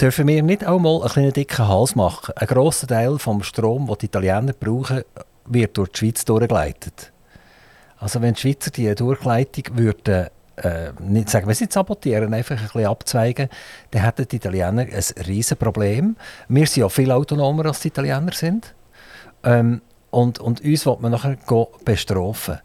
Dürfen 0.00 0.28
wir 0.28 0.42
nicht 0.42 0.66
auch 0.66 0.78
mal 0.78 1.00
einen 1.00 1.10
kleinen 1.10 1.32
dicken 1.32 1.66
Hals 1.66 1.96
machen? 1.96 2.34
Ein 2.36 2.46
grosser 2.46 2.86
Teil 2.86 3.18
vom 3.18 3.42
Strom, 3.42 3.86
den 3.86 3.96
die 3.98 4.06
Italiener 4.06 4.52
brauchen, 4.52 5.02
wird 5.46 5.76
durch 5.76 5.90
die 5.90 5.98
Schweiz 5.98 6.24
durchgeleitet. 6.24 7.12
Also 7.98 8.20
wenn 8.22 8.34
die 8.34 8.40
Schweizer 8.40 8.70
die 8.70 8.94
Durchleitung 8.94 9.76
würden, 9.76 10.28
äh, 10.56 10.92
nicht 11.00 11.30
sagen, 11.30 11.48
wir 11.48 11.54
sind 11.54 11.72
sabotieren, 11.72 12.32
einfach 12.34 12.56
ein 12.56 12.62
bisschen 12.62 12.86
abzweigen, 12.86 13.48
dann 13.90 14.02
hätten 14.02 14.28
die 14.28 14.36
Italiener 14.36 14.82
ein 14.82 15.24
riesen 15.26 15.56
Problem. 15.56 16.16
Wir 16.48 16.66
sind 16.66 16.82
ja 16.82 16.88
viel 16.88 17.10
autonomer 17.10 17.66
als 17.66 17.80
die 17.80 17.88
Italiener 17.88 18.32
sind. 18.32 18.74
Ähm, 19.42 19.80
und, 20.10 20.38
und 20.38 20.60
uns 20.62 20.86
will 20.86 20.96
man 21.00 21.12
nachher 21.12 21.36
bestrafen. 21.84 22.58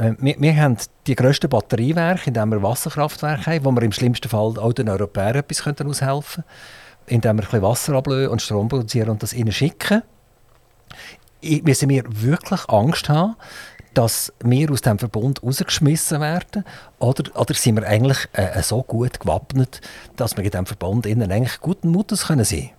Äh, 0.00 0.14
wir, 0.18 0.36
wir, 0.38 0.56
haben 0.56 0.76
die 1.06 1.14
grössten 1.14 1.48
Batteriewerke, 1.48 2.28
indem 2.28 2.50
wir 2.50 2.62
Wasserkraftwerke 2.62 3.46
haben, 3.46 3.64
wo 3.64 3.72
wir 3.72 3.82
im 3.82 3.92
schlimmsten 3.92 4.28
Fall 4.28 4.58
auch 4.58 4.72
den 4.72 4.88
Europäern 4.88 5.36
etwas 5.36 5.66
aushelfen 5.66 6.44
könnten, 6.44 6.44
indem 7.06 7.38
wir 7.38 7.54
ein 7.54 7.62
Wasser 7.62 7.94
ablösen 7.94 8.30
und 8.30 8.42
Strom 8.42 8.68
produzieren 8.68 9.10
und 9.10 9.22
das 9.22 9.32
ihnen 9.32 9.52
schicken. 9.52 10.02
Ich, 11.40 11.62
müssen 11.62 11.88
wir 11.88 12.04
wirklich 12.06 12.68
Angst 12.68 13.08
haben, 13.08 13.36
dass 13.94 14.32
wir 14.42 14.70
aus 14.70 14.82
diesem 14.82 14.98
Verbund 14.98 15.42
rausgeschmissen 15.42 16.20
werden? 16.20 16.64
Oder, 16.98 17.24
oder 17.38 17.54
sind 17.54 17.76
wir 17.76 17.86
eigentlich 17.86 18.28
äh, 18.32 18.62
so 18.62 18.82
gut 18.82 19.20
gewappnet, 19.20 19.80
dass 20.16 20.36
wir 20.36 20.44
in 20.44 20.50
diesem 20.50 20.66
Verbund 20.66 21.06
innen 21.06 21.30
eigentlich 21.30 21.60
guten 21.60 21.88
Mutes 21.88 22.20
sein 22.20 22.44
können? 22.44 22.70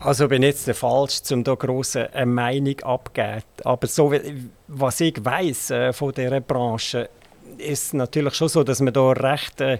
Also 0.00 0.28
bin 0.28 0.42
jetzt 0.42 0.70
falsch, 0.70 1.20
um 1.30 1.44
da 1.44 1.54
große 1.54 2.12
eine 2.12 2.26
Meinung 2.26 2.78
abzugeben. 2.80 3.42
Aber 3.64 3.86
so 3.86 4.12
was 4.68 5.00
ich 5.00 5.24
weiß 5.24 5.70
äh, 5.70 5.92
von 5.92 6.12
dieser 6.12 6.40
Branche, 6.40 7.10
ist 7.58 7.94
natürlich 7.94 8.34
schon 8.34 8.48
so, 8.48 8.64
dass 8.64 8.80
man 8.80 8.92
da 8.92 9.10
recht 9.10 9.60
äh, 9.60 9.78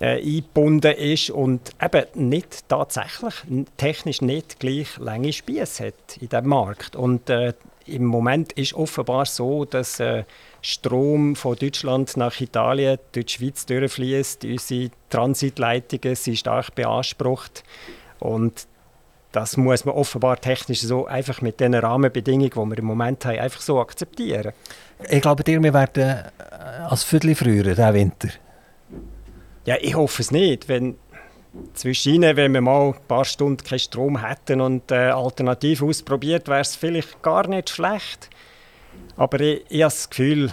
äh, 0.00 0.18
eingebunden 0.18 0.92
ist 0.92 1.30
und 1.30 1.72
eben 1.82 2.28
nicht 2.28 2.68
tatsächlich 2.68 3.34
technisch 3.76 4.22
nicht 4.22 4.60
gleich 4.60 4.96
lange 4.98 5.32
Spieße 5.32 5.86
hat 5.86 6.16
in 6.20 6.28
diesem 6.28 6.46
Markt. 6.46 6.94
Und 6.94 7.28
äh, 7.30 7.54
im 7.86 8.04
Moment 8.04 8.52
ist 8.52 8.74
offenbar 8.74 9.26
so, 9.26 9.64
dass 9.64 9.98
äh, 9.98 10.24
Strom 10.60 11.34
von 11.36 11.56
Deutschland 11.56 12.16
nach 12.16 12.40
Italien 12.40 12.98
durch 13.12 13.26
die 13.26 13.32
Schweiz 13.32 13.66
durchfließt. 13.66 14.44
Unsere 14.44 14.90
Transitleitungen 15.08 16.14
sind 16.14 16.38
stark 16.38 16.74
beansprucht. 16.74 17.64
Und 18.20 18.66
das 19.32 19.56
muss 19.56 19.84
man 19.84 19.94
offenbar 19.94 20.40
technisch 20.40 20.80
so 20.80 21.06
einfach 21.06 21.42
mit 21.42 21.60
den 21.60 21.74
Rahmenbedingungen, 21.74 22.50
die 22.50 22.56
wir 22.56 22.78
im 22.78 22.84
Moment 22.84 23.24
haben, 23.24 23.38
einfach 23.38 23.60
so 23.60 23.80
akzeptieren. 23.80 24.52
Ich 25.08 25.20
glaube, 25.20 25.44
dir, 25.44 25.62
wir 25.62 25.74
werden 25.74 26.02
äh, 26.02 26.52
als 26.88 27.04
Viertel 27.04 27.34
früher 27.34 27.62
diesen 27.62 27.94
Winter. 27.94 28.28
Ja, 29.66 29.76
ich 29.80 29.94
hoffe 29.94 30.22
es 30.22 30.30
nicht. 30.30 30.68
Wenn 30.68 30.96
zwischen 31.74 32.22
wenn 32.22 32.52
wir 32.52 32.60
mal 32.60 32.88
ein 32.88 32.94
paar 33.06 33.24
Stunden 33.24 33.62
keinen 33.62 33.78
Strom 33.78 34.24
hätten 34.24 34.60
und 34.60 34.90
äh, 34.90 35.10
alternativ 35.10 35.82
ausprobiert, 35.82 36.48
wäre 36.48 36.60
es 36.60 36.76
vielleicht 36.76 37.22
gar 37.22 37.46
nicht 37.48 37.70
schlecht. 37.70 38.30
Aber 39.16 39.40
ich, 39.40 39.64
ich 39.68 39.82
habe 39.82 39.92
das 39.92 40.08
Gefühl, 40.08 40.52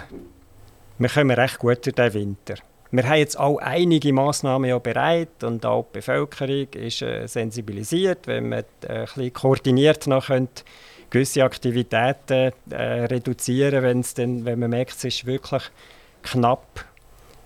wir 0.98 1.08
kommen 1.08 1.30
recht 1.30 1.58
gut 1.58 1.84
durch 1.84 1.94
den 1.94 2.14
Winter. 2.14 2.54
Wir 2.90 3.08
haben 3.08 3.18
jetzt 3.18 3.38
auch 3.38 3.58
einige 3.58 4.12
Massnahmen 4.12 4.68
ja 4.70 4.78
bereit 4.78 5.42
und 5.42 5.66
auch 5.66 5.86
die 5.86 5.98
Bevölkerung 5.98 6.68
ist 6.74 7.02
äh, 7.02 7.26
sensibilisiert, 7.26 8.26
wenn 8.26 8.48
man 8.48 8.64
äh, 8.86 9.06
ein 9.16 9.32
koordiniert 9.32 10.06
noch 10.06 10.26
könnte 10.26 10.62
gewisse 11.10 11.44
Aktivitäten 11.44 12.52
äh, 12.70 12.82
reduzieren, 13.04 13.82
wenn's 13.82 14.14
denn, 14.14 14.44
wenn 14.44 14.58
man 14.58 14.70
merkt, 14.70 14.96
es 14.96 15.04
ist 15.04 15.26
wirklich 15.26 15.62
knapp. 16.22 16.84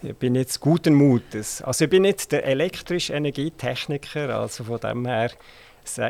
Ich 0.03 0.17
bin 0.17 0.35
jetzt 0.35 0.61
guten 0.61 0.95
Mutes. 0.95 1.61
Also 1.63 1.85
ich 1.85 1.91
bin 1.91 2.03
nicht 2.03 2.33
der 2.33 2.45
elektrische 2.45 3.13
Energietechniker, 3.13 4.31
also 4.31 4.65
von 4.65 4.81
dem 4.81 5.07
her 5.07 5.31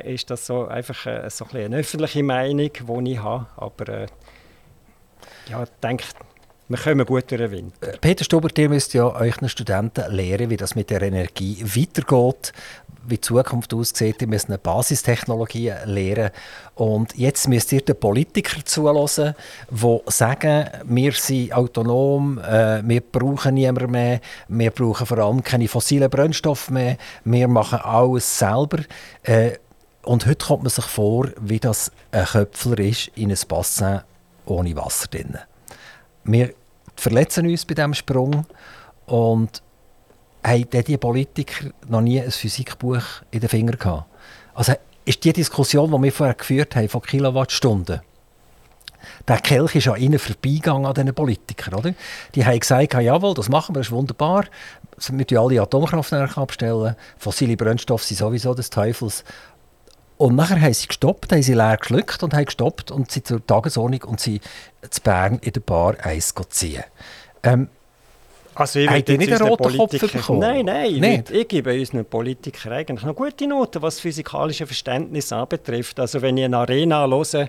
ist 0.05 0.31
das 0.31 0.47
so 0.47 0.67
einfach 0.67 1.07
äh, 1.07 1.29
so 1.31 1.47
ein 1.53 1.65
eine 1.65 1.79
öffentliche 1.79 2.23
Meinung, 2.23 2.71
die 2.73 3.13
ich 3.13 3.19
habe. 3.19 3.47
Aber 3.57 3.89
äh, 3.89 4.07
ja, 5.49 5.65
denke, 5.83 6.05
wir 6.71 6.79
kommen 6.79 7.05
gut 7.05 7.29
durch 7.29 7.41
den 7.41 7.51
Winter. 7.51 7.89
Äh, 7.95 7.99
Peter 7.99 8.25
Stuber, 8.25 8.49
ihr 8.57 8.69
müsst 8.69 8.95
ja 8.95 9.09
euren 9.09 9.49
Studenten 9.49 10.05
lehren, 10.13 10.51
wie 10.51 10.57
das 10.57 10.77
mit 10.77 10.89
der 10.91 11.03
Energie 11.03 11.61
weitergeht, 11.65 12.53
wie 13.03 13.17
die 13.17 13.21
Zukunft 13.21 13.75
aussieht. 13.75 14.23
Ihr 14.23 14.29
müsst 14.29 14.47
eine 14.47 14.59
Basistechnologie 14.59 15.73
lehren. 15.87 16.31
Und 16.77 17.19
jetzt 17.19 17.49
müsst 17.49 17.73
ihr 17.73 17.81
den 17.81 17.99
Politikern 17.99 18.65
zulassen, 18.65 19.35
die 19.69 19.99
sagen, 20.07 20.69
wir 20.85 21.11
sind 21.11 21.53
autonom, 21.53 22.39
äh, 22.39 22.83
wir 22.85 23.01
brauchen 23.01 23.55
niemanden 23.55 23.91
mehr, 23.91 24.21
wir 24.47 24.71
brauchen 24.71 25.07
vor 25.07 25.19
allem 25.19 25.43
keine 25.43 25.67
fossilen 25.67 26.09
Brennstoffe 26.09 26.71
mehr, 26.71 26.99
wir 27.25 27.49
machen 27.49 27.81
alles 27.81 28.39
selber. 28.39 28.79
Äh, 29.25 29.55
und 30.05 30.25
heute 30.25 30.47
kommt 30.47 30.63
man 30.63 30.71
sich 30.71 30.85
vor, 30.85 31.27
wie 31.41 31.59
das 31.59 31.91
ein 32.13 32.27
Köpfler 32.27 32.79
ist 32.79 33.11
in 33.17 33.33
ein 33.33 33.39
Bassin 33.49 34.03
ohne 34.47 34.77
Wasser 34.77 35.09
drin. 35.09 35.37
Wir 36.23 36.55
verletzen 37.01 37.47
uns 37.47 37.65
bei 37.65 37.75
diesem 37.75 37.95
Sprung 37.95 38.47
und 39.07 39.63
haben 40.45 40.67
die 40.71 40.97
Politiker 40.97 41.71
noch 41.89 42.01
nie 42.01 42.21
ein 42.21 42.31
Physikbuch 42.31 43.03
in 43.31 43.41
den 43.41 43.49
Fingern 43.49 43.79
gehabt. 43.79 44.05
Also 44.55 44.75
ist 45.05 45.25
die 45.25 45.33
Diskussion, 45.33 45.91
die 45.91 46.03
wir 46.03 46.13
vorher 46.13 46.35
geführt 46.35 46.77
haben, 46.77 46.89
von 46.89 47.03
Kilowattstunden, 47.03 48.01
der 49.27 49.39
Kelch 49.39 49.75
ist 49.77 49.89
an 49.89 49.97
ihnen 49.97 50.19
vorbeigegangen, 50.19 50.87
an 50.87 50.95
diesen 50.95 51.15
Politikern. 51.15 51.75
Oder? 51.75 51.95
Die 52.35 52.45
haben 52.45 52.59
gesagt, 52.59 52.95
jawohl, 52.95 53.35
das 53.35 53.49
machen 53.49 53.75
wir, 53.75 53.81
das 53.81 53.89
ist 53.89 53.93
wunderbar. 53.93 54.45
Wir 55.09 55.25
stellen 55.25 55.41
alle 55.41 55.63
Atomkraftwerke 55.63 56.41
abstellen. 56.41 56.97
Fossile 57.17 57.57
Brennstoffe 57.57 58.05
sind 58.05 58.19
sowieso 58.19 58.53
des 58.53 58.69
Teufels. 58.69 59.25
Und 60.21 60.37
nachher 60.37 60.61
haben 60.61 60.75
sie 60.75 60.87
gestoppt, 60.87 61.33
haben 61.33 61.43
sie 61.43 61.55
leer 61.55 61.79
geschluckt 61.79 62.23
und 62.23 62.35
haben 62.35 62.45
gestoppt 62.45 62.91
und 62.91 63.11
sind 63.11 63.27
zur 63.27 63.47
Tagesordnung 63.47 64.03
und 64.03 64.21
sie 64.21 64.43
zu 64.91 65.01
Bern 65.01 65.39
in 65.41 65.51
der 65.51 65.61
Bar 65.61 65.97
Eis 66.03 66.35
ziehen. 66.51 66.85
Ähm, 67.43 67.71
also 68.55 68.81
ich 68.81 68.91
will 68.91 69.17
nicht 69.17 69.33
einen 69.33 69.49
roten 69.49 69.79
Kopf 69.79 70.13
bekommen? 70.13 70.41
Nein, 70.41 70.67
nein, 70.67 70.93
nicht. 70.93 71.31
Ich, 71.31 71.49
gebe 71.49 71.73
unseren 71.73 72.05
Politikern 72.05 72.75
eigentlich 72.75 73.07
noch 73.07 73.17
gute 73.17 73.47
Noten, 73.47 73.81
was 73.81 73.99
physikalische 73.99 74.67
Verständnis 74.67 75.33
anbetrifft. 75.33 75.99
Also 75.99 76.21
wenn 76.21 76.37
ich 76.37 76.45
eine 76.45 76.59
Arena 76.59 77.07
höre 77.09 77.49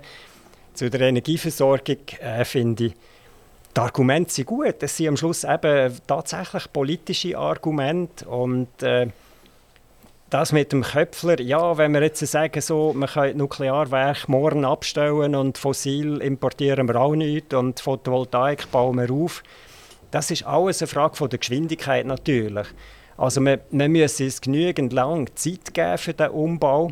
zu 0.74 0.90
der 0.90 1.02
Energieversorgung, 1.02 1.98
äh, 2.22 2.46
finde 2.46 2.86
ich, 2.86 2.94
die 3.76 3.82
Argumente 3.82 4.32
sind 4.32 4.46
gut. 4.46 4.76
Es 4.80 4.96
sind 4.96 5.10
am 5.10 5.18
Schluss 5.18 5.44
eben 5.44 5.94
tatsächlich 6.08 6.72
politische 6.72 7.38
Argumente 7.38 8.26
und 8.30 8.82
äh, 8.82 9.08
das 10.32 10.54
mit 10.54 10.72
dem 10.72 10.82
Köpfler, 10.82 11.42
ja, 11.42 11.78
wenn 11.78 11.94
wir 11.94 12.02
jetzt 12.02 12.26
sagen, 12.26 12.62
so, 12.62 12.94
man 12.94 13.10
kann 13.10 13.36
Nuklearwerk 13.36 14.30
morgen 14.30 14.64
abstellen 14.64 15.36
und 15.36 15.58
fossil 15.58 16.22
importieren 16.22 16.88
wir 16.88 16.96
auch 16.96 17.16
nicht 17.16 17.54
und 17.54 17.82
Photovoltaik 17.82 18.72
bauen 18.72 18.98
wir 18.98 19.12
auf, 19.12 19.44
das 20.10 20.32
ist 20.32 20.46
alles 20.48 20.82
eine 20.82 20.88
Frage 20.88 21.18
von 21.18 21.30
der 21.30 21.40
Geschwindigkeit 21.40 22.06
natürlich. 22.06 22.68
Also 23.18 23.42
man, 23.42 23.60
man 23.72 23.92
muss 23.92 24.22
es 24.22 24.40
genügend 24.40 24.94
lang 24.94 25.30
Zeit 25.36 25.74
geben 25.74 25.98
für 25.98 26.14
den 26.14 26.30
Umbau. 26.30 26.92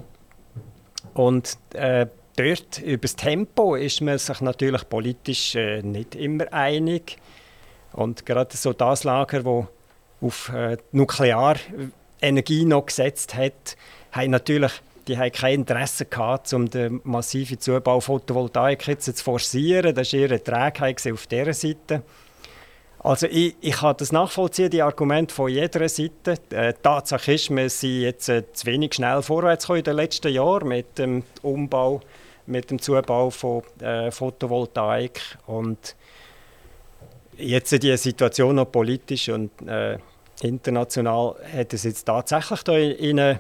Und 1.14 1.58
äh, 1.74 2.08
dort 2.36 2.80
über 2.80 3.02
das 3.02 3.16
Tempo 3.16 3.76
ist 3.76 4.02
man 4.02 4.18
sich 4.18 4.42
natürlich 4.42 4.88
politisch 4.90 5.56
äh, 5.56 5.82
nicht 5.82 6.14
immer 6.14 6.52
einig. 6.52 7.18
Und 7.94 8.26
gerade 8.26 8.56
so 8.56 8.74
das 8.74 9.06
Lager, 9.06 9.46
wo 9.46 9.68
auf 10.22 10.50
äh, 10.54 10.78
Nuklear 10.92 11.56
Energie 12.22 12.66
noch 12.66 12.86
gesetzt 12.86 13.36
hat, 13.36 13.78
haben 14.12 14.32
natürlich 14.32 14.72
die 15.10 15.18
haben 15.18 15.32
kein 15.32 15.62
Interesse 15.62 16.06
gehabt, 16.06 16.54
um 16.54 16.70
den 16.70 17.02
massiven 17.04 17.60
Zubau 17.60 18.00
Photovoltaik 18.00 18.88
jetzt 18.88 19.18
zu 19.18 19.24
forcieren. 19.24 19.96
Das 19.96 20.14
war 20.14 20.20
ihre 20.20 20.42
Trägheit 20.42 21.02
auf 21.12 21.26
dieser 21.26 21.54
Seite. 21.54 22.04
Also 23.00 23.28
ich, 23.28 23.56
ich 23.62 23.78
kann 23.78 23.96
das 23.98 24.12
nachvollziehen, 24.12 24.70
die 24.70 24.82
Argumente 24.82 25.34
von 25.34 25.50
jeder 25.50 25.88
Seite. 25.90 26.36
Äh, 26.52 26.74
die 26.74 26.82
Tatsache 26.84 27.34
ist, 27.34 27.50
wir 27.50 27.70
sind 27.70 28.02
jetzt 28.02 28.30
äh, 28.30 28.44
zu 28.54 28.68
wenig 28.68 28.94
schnell 28.94 29.22
vorwärts 29.22 29.66
gekommen 29.66 29.80
in 29.80 29.84
den 29.86 29.96
letzten 29.96 30.32
Jahren 30.32 30.68
mit 30.68 30.98
dem 30.98 31.24
Umbau, 31.42 32.02
mit 32.46 32.70
dem 32.70 32.80
Zubau 32.80 33.30
von 33.30 33.64
äh, 33.80 34.12
Photovoltaik 34.12 35.22
und 35.48 35.96
jetzt 37.38 37.72
die 37.72 37.98
Situation 37.98 38.58
noch 38.58 38.72
politisch 38.72 39.30
und 39.30 39.50
äh, 39.66 39.98
international 40.42 41.36
hat 41.56 41.74
es 41.74 41.84
jetzt 41.84 42.06
tatsächlich 42.06 42.64
da 42.64 42.78
in 42.78 43.20
eine 43.20 43.40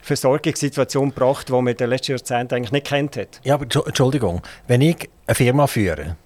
Versorgungssituation 0.00 1.10
gebracht, 1.10 1.48
die 1.48 1.52
man 1.52 1.66
in 1.68 1.76
den 1.76 1.90
letzten 1.90 2.12
Jahrzehnten 2.12 2.54
eigentlich 2.54 2.72
nicht 2.72 2.86
kennt 2.86 3.16
hat. 3.16 3.40
Ja, 3.44 3.54
aber 3.54 3.64
Entschuldigung, 3.64 4.42
wenn 4.66 4.80
ich 4.80 5.08
eine 5.26 5.34
Firma 5.34 5.66
führe 5.66 6.16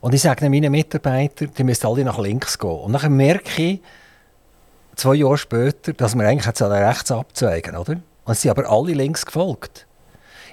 und 0.00 0.14
ich 0.14 0.22
sage 0.22 0.48
meinen 0.48 0.72
Mitarbeitern, 0.72 1.50
die 1.56 1.64
müssen 1.64 1.86
alle 1.86 2.04
nach 2.04 2.18
links 2.18 2.58
gehen 2.58 2.70
und 2.70 2.92
dann 2.92 3.16
merke 3.16 3.62
ich 3.62 3.80
zwei 4.96 5.14
Jahre 5.14 5.38
später, 5.38 5.92
dass 5.92 6.14
wir 6.14 6.26
eigentlich 6.26 6.46
jetzt 6.46 6.62
rechts 6.62 7.10
abzweigen, 7.10 7.76
oder? 7.76 8.00
Und 8.24 8.34
sie 8.34 8.42
sind 8.42 8.52
aber 8.52 8.70
alle 8.70 8.94
links 8.94 9.26
gefolgt. 9.26 9.86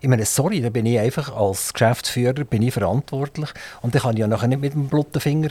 Ich 0.02 0.10
meine, 0.10 0.26
sorry, 0.26 0.62
da 0.62 0.70
bin 0.70 0.88
ich 0.88 1.00
einfach 1.00 1.36
als 1.36 1.74
Geschäftsführer 1.74 2.44
bin 2.44 2.64
ich 2.64 2.74
verantwortlich 2.74 3.50
und 3.82 3.94
dann 3.94 4.02
kann 4.02 4.14
ich 4.14 4.20
ja 4.20 4.28
nachher 4.28 4.48
nicht 4.48 4.62
mit 4.62 4.74
dem 4.74 4.88
blutigen 4.88 5.22
Finger 5.22 5.50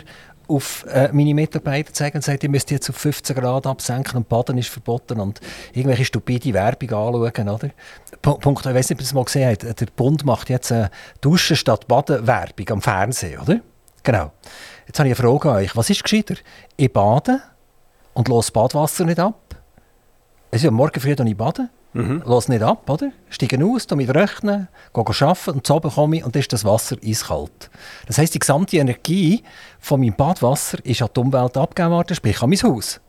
auf 0.50 0.84
äh, 0.88 1.10
meine 1.12 1.34
Mitarbeiter 1.34 1.92
zeigen 1.92 2.18
und 2.18 2.22
sagen, 2.22 2.40
ihr 2.42 2.48
müsst 2.48 2.70
jetzt 2.70 2.90
auf 2.90 2.96
15 2.96 3.36
Grad 3.36 3.66
absenken 3.66 4.16
und 4.16 4.28
Baden 4.28 4.58
ist 4.58 4.68
verboten 4.68 5.20
und 5.20 5.40
irgendwelche 5.72 6.04
stupide 6.04 6.52
Werbung 6.52 6.90
anschauen. 6.90 7.48
Oder? 7.48 7.70
Punkt, 8.20 8.66
ich 8.66 8.74
weiß 8.74 8.90
nicht, 8.90 8.96
ob 8.96 9.00
ihr 9.00 9.04
das 9.04 9.14
mal 9.14 9.24
gesehen 9.24 9.50
habt, 9.50 9.80
der 9.80 9.86
Bund 9.96 10.24
macht 10.24 10.50
jetzt 10.50 10.72
eine 10.72 10.90
Duschen 11.20 11.56
statt 11.56 11.86
Baden 11.88 12.26
Werbung 12.26 12.68
am 12.70 12.82
Fernsehen, 12.82 13.40
oder? 13.40 13.60
Genau. 14.02 14.32
Jetzt 14.86 14.98
habe 14.98 15.08
ich 15.08 15.18
eine 15.18 15.28
Frage 15.28 15.50
an 15.50 15.56
euch. 15.56 15.76
Was 15.76 15.90
ist 15.90 16.02
gescheiter? 16.02 16.34
Ich 16.76 16.92
bade 16.92 17.40
und 18.14 18.28
los 18.28 18.50
Badwasser 18.50 19.04
nicht 19.04 19.20
ab? 19.20 19.54
Ist 20.50 20.64
ja 20.64 20.70
morgen 20.70 21.00
früh 21.00 21.14
ich 21.16 21.36
baden 21.36 21.70
Mhm. 21.92 22.22
Lass 22.24 22.48
nicht 22.48 22.62
ab, 22.62 22.88
oder? 22.88 23.10
Steigen 23.30 23.64
aus, 23.64 23.88
mit 23.90 24.14
rechnen, 24.14 24.68
gehen 24.94 25.04
arbeiten 25.06 25.50
und 25.50 25.66
zu 25.66 25.74
oben 25.74 25.90
komme 25.90 26.18
ich 26.18 26.24
und 26.24 26.34
dann 26.34 26.40
ist 26.40 26.52
das 26.52 26.64
Wasser 26.64 26.96
eiskalt. 27.04 27.70
Das 28.06 28.18
heisst, 28.18 28.34
die 28.34 28.38
gesamte 28.38 28.76
Energie 28.76 29.42
von 29.80 30.00
meinem 30.00 30.14
Badwasser 30.14 30.78
ist 30.84 31.02
an 31.02 31.08
die 31.14 31.20
Umwelt 31.20 31.56
abgegeben 31.56 31.92
worden, 31.92 32.14
sprich 32.14 32.40
an 32.42 32.50
mein 32.50 32.62
Haus. 32.62 33.00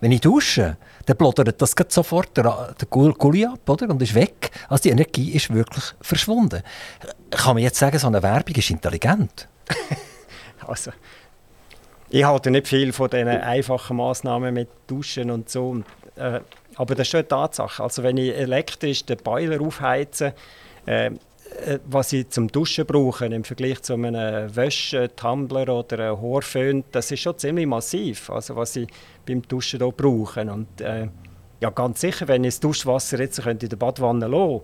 Wenn 0.00 0.12
ich 0.12 0.20
dusche, 0.20 0.76
dann 1.06 1.16
plottert 1.16 1.60
das 1.60 1.74
sofort 1.88 2.36
der, 2.36 2.74
der 2.80 2.88
Gulli 2.88 3.46
ab 3.46 3.68
oder? 3.68 3.88
und 3.88 4.02
ist 4.02 4.14
weg. 4.14 4.50
Also 4.68 4.82
die 4.82 4.90
Energie 4.90 5.32
ist 5.32 5.52
wirklich 5.52 5.84
verschwunden. 6.00 6.62
Kann 7.30 7.54
man 7.54 7.62
jetzt 7.62 7.78
sagen, 7.78 7.98
so 7.98 8.06
eine 8.06 8.22
Werbung 8.22 8.54
ist 8.54 8.70
intelligent? 8.70 9.48
also, 10.66 10.90
ich 12.08 12.24
halte 12.24 12.50
nicht 12.50 12.66
viel 12.66 12.92
von 12.92 13.08
diesen 13.08 13.28
einfachen 13.28 13.96
Massnahmen 13.96 14.52
mit 14.54 14.68
Duschen 14.86 15.30
und 15.30 15.48
so. 15.48 15.70
Und, 15.70 15.86
äh, 16.16 16.40
aber 16.80 16.94
das 16.94 17.08
ist 17.08 17.10
schon 17.10 17.18
eine 17.18 17.28
Tatsache. 17.28 17.82
Also 17.82 18.02
wenn 18.02 18.16
ich 18.16 18.34
elektrisch 18.34 19.04
den 19.04 19.18
Boiler 19.18 19.60
aufheize, 19.60 20.32
äh, 20.86 21.08
äh, 21.08 21.10
was 21.84 22.14
ich 22.14 22.30
zum 22.30 22.48
Duschen 22.48 22.86
brauche 22.86 23.26
im 23.26 23.44
Vergleich 23.44 23.82
zu 23.82 23.92
einem 23.92 24.56
Wäschetumbler 24.56 25.68
oder 25.68 25.98
einem 25.98 26.22
Haarföhn, 26.22 26.84
das 26.90 27.10
ist 27.10 27.20
schon 27.20 27.36
ziemlich 27.36 27.66
massiv, 27.66 28.30
also 28.30 28.56
was 28.56 28.76
ich 28.76 28.88
beim 29.26 29.42
Duschen 29.42 29.78
hier 29.78 29.92
brauche. 29.92 30.40
Und 30.40 30.80
äh, 30.80 31.08
ja, 31.60 31.68
ganz 31.68 32.00
sicher, 32.00 32.26
wenn 32.28 32.44
ich 32.44 32.54
das 32.54 32.60
Duschwasser 32.60 33.20
jetzt 33.20 33.42
könnte 33.42 33.66
in 33.66 33.70
der 33.70 33.76
Badwanne 33.76 34.26
lassen 34.26 34.62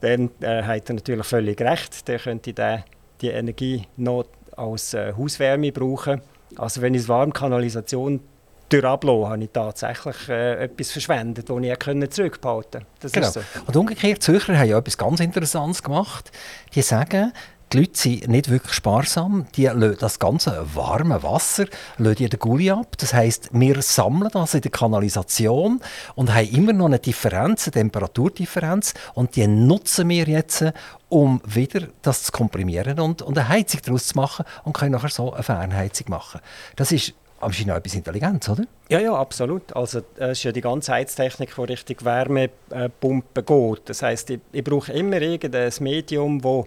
dann 0.00 0.30
äh, 0.40 0.64
hat 0.64 0.90
er 0.90 0.96
natürlich 0.96 1.26
völlig 1.26 1.60
recht. 1.60 2.08
Dann 2.08 2.18
könnte 2.18 2.50
ich 2.50 2.84
die 3.20 3.28
Energie 3.28 3.84
noch 3.96 4.24
als 4.56 4.94
äh, 4.94 5.12
Hauswärme 5.16 5.70
brauchen. 5.70 6.22
Also 6.56 6.82
wenn 6.82 6.94
ich 6.94 7.02
es 7.02 7.08
Warmkanalisation 7.08 8.20
durch 8.68 8.84
Ablassen 8.84 9.28
habe 9.28 9.44
ich 9.44 9.50
tatsächlich 9.52 10.28
äh, 10.28 10.64
etwas 10.64 10.90
verschwendet, 10.90 11.48
das 11.48 11.56
ich 11.62 11.78
konnte 11.78 12.10
zurückbehalten 12.10 12.84
konnte. 13.00 13.10
Genau. 13.12 13.30
So. 13.30 13.40
Und 13.66 13.76
umgekehrt, 13.76 14.16
die 14.16 14.20
Zürcher 14.20 14.58
haben 14.58 14.68
ja 14.68 14.78
etwas 14.78 14.98
ganz 14.98 15.20
Interessantes 15.20 15.82
gemacht. 15.82 16.30
Die 16.74 16.82
sagen, 16.82 17.32
die 17.72 17.78
Leute 17.78 17.98
sind 17.98 18.28
nicht 18.28 18.48
wirklich 18.48 18.74
sparsam. 18.74 19.46
Die 19.56 19.66
lassen 19.66 19.96
das 19.98 20.18
ganze 20.18 20.64
warme 20.74 21.22
Wasser 21.22 21.66
lassen 21.98 22.22
in 22.22 22.30
den 22.30 22.38
Gully 22.38 22.70
ab. 22.70 22.96
Das 22.98 23.12
heisst, 23.12 23.50
wir 23.52 23.82
sammeln 23.82 24.30
das 24.32 24.54
in 24.54 24.60
der 24.60 24.70
Kanalisation 24.70 25.80
und 26.14 26.32
haben 26.32 26.48
immer 26.50 26.72
noch 26.72 26.86
eine 26.86 27.00
Differenz, 27.00 27.66
eine 27.66 27.72
Temperaturdifferenz. 27.72 28.94
Und 29.14 29.34
die 29.34 29.48
nutzen 29.48 30.08
wir 30.08 30.26
jetzt, 30.26 30.64
um 31.08 31.40
wieder 31.44 31.88
das 32.02 32.24
zu 32.24 32.32
komprimieren 32.32 33.00
und, 33.00 33.22
und 33.22 33.36
eine 33.36 33.48
Heizung 33.48 33.80
daraus 33.84 34.08
zu 34.08 34.16
machen 34.16 34.44
und 34.64 34.72
können 34.72 34.92
nachher 34.92 35.08
so 35.08 35.32
eine 35.32 35.42
Fernheizung 35.42 36.06
machen. 36.08 36.40
Das 36.76 36.92
ist 36.92 37.14
aber 37.40 37.52
es 37.52 37.58
ist 37.58 37.66
noch 37.66 37.76
etwas 37.76 37.94
Intelligenz, 37.94 38.48
oder? 38.48 38.64
Ja, 38.88 39.00
ja, 39.00 39.14
absolut. 39.14 39.74
Also 39.76 40.00
es 40.16 40.38
ist 40.38 40.44
ja 40.44 40.52
die 40.52 40.62
ganze 40.62 40.92
Heiztechnik, 40.92 41.54
die 41.54 41.62
Richtung 41.62 41.96
Wärmepumpe 42.02 43.42
geht. 43.42 43.82
Das 43.86 44.02
heißt, 44.02 44.30
ich, 44.30 44.40
ich 44.52 44.64
brauche 44.64 44.92
immer 44.92 45.20
irgendein 45.20 45.72
Medium, 45.80 46.40
das 46.40 46.64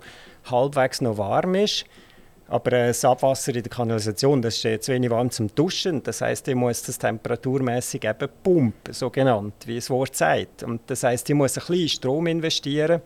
halbwegs 0.52 1.02
noch 1.02 1.18
warm 1.18 1.56
ist. 1.56 1.86
Aber 2.50 2.74
äh, 2.74 2.88
das 2.88 3.06
Abwasser 3.06 3.56
in 3.56 3.64
der 3.64 3.70
Kanalisation, 3.70 4.42
das 4.42 4.58
ist 4.58 4.66
äh, 4.66 4.80
zu 4.80 4.92
wenig 4.92 5.10
warm 5.10 5.30
zum 5.30 5.54
Duschen. 5.54 6.02
Das 6.04 6.22
heißt, 6.22 6.48
ich 6.48 6.56
muss 6.56 6.82
das 6.82 6.98
temperaturmäßig 6.98 8.04
eben 8.04 8.30
pumpen, 8.44 8.94
so 8.94 9.10
genannt, 9.10 9.54
wie 9.66 9.76
das 9.76 9.90
Wort 9.90 10.16
sagt. 10.16 10.64
Und 10.64 10.82
das 10.88 11.04
heißt, 11.04 11.30
ich 11.30 11.36
muss 11.36 11.58
ein 11.58 11.66
bisschen 11.66 11.90
Strom 11.90 12.28
investieren. 12.28 13.02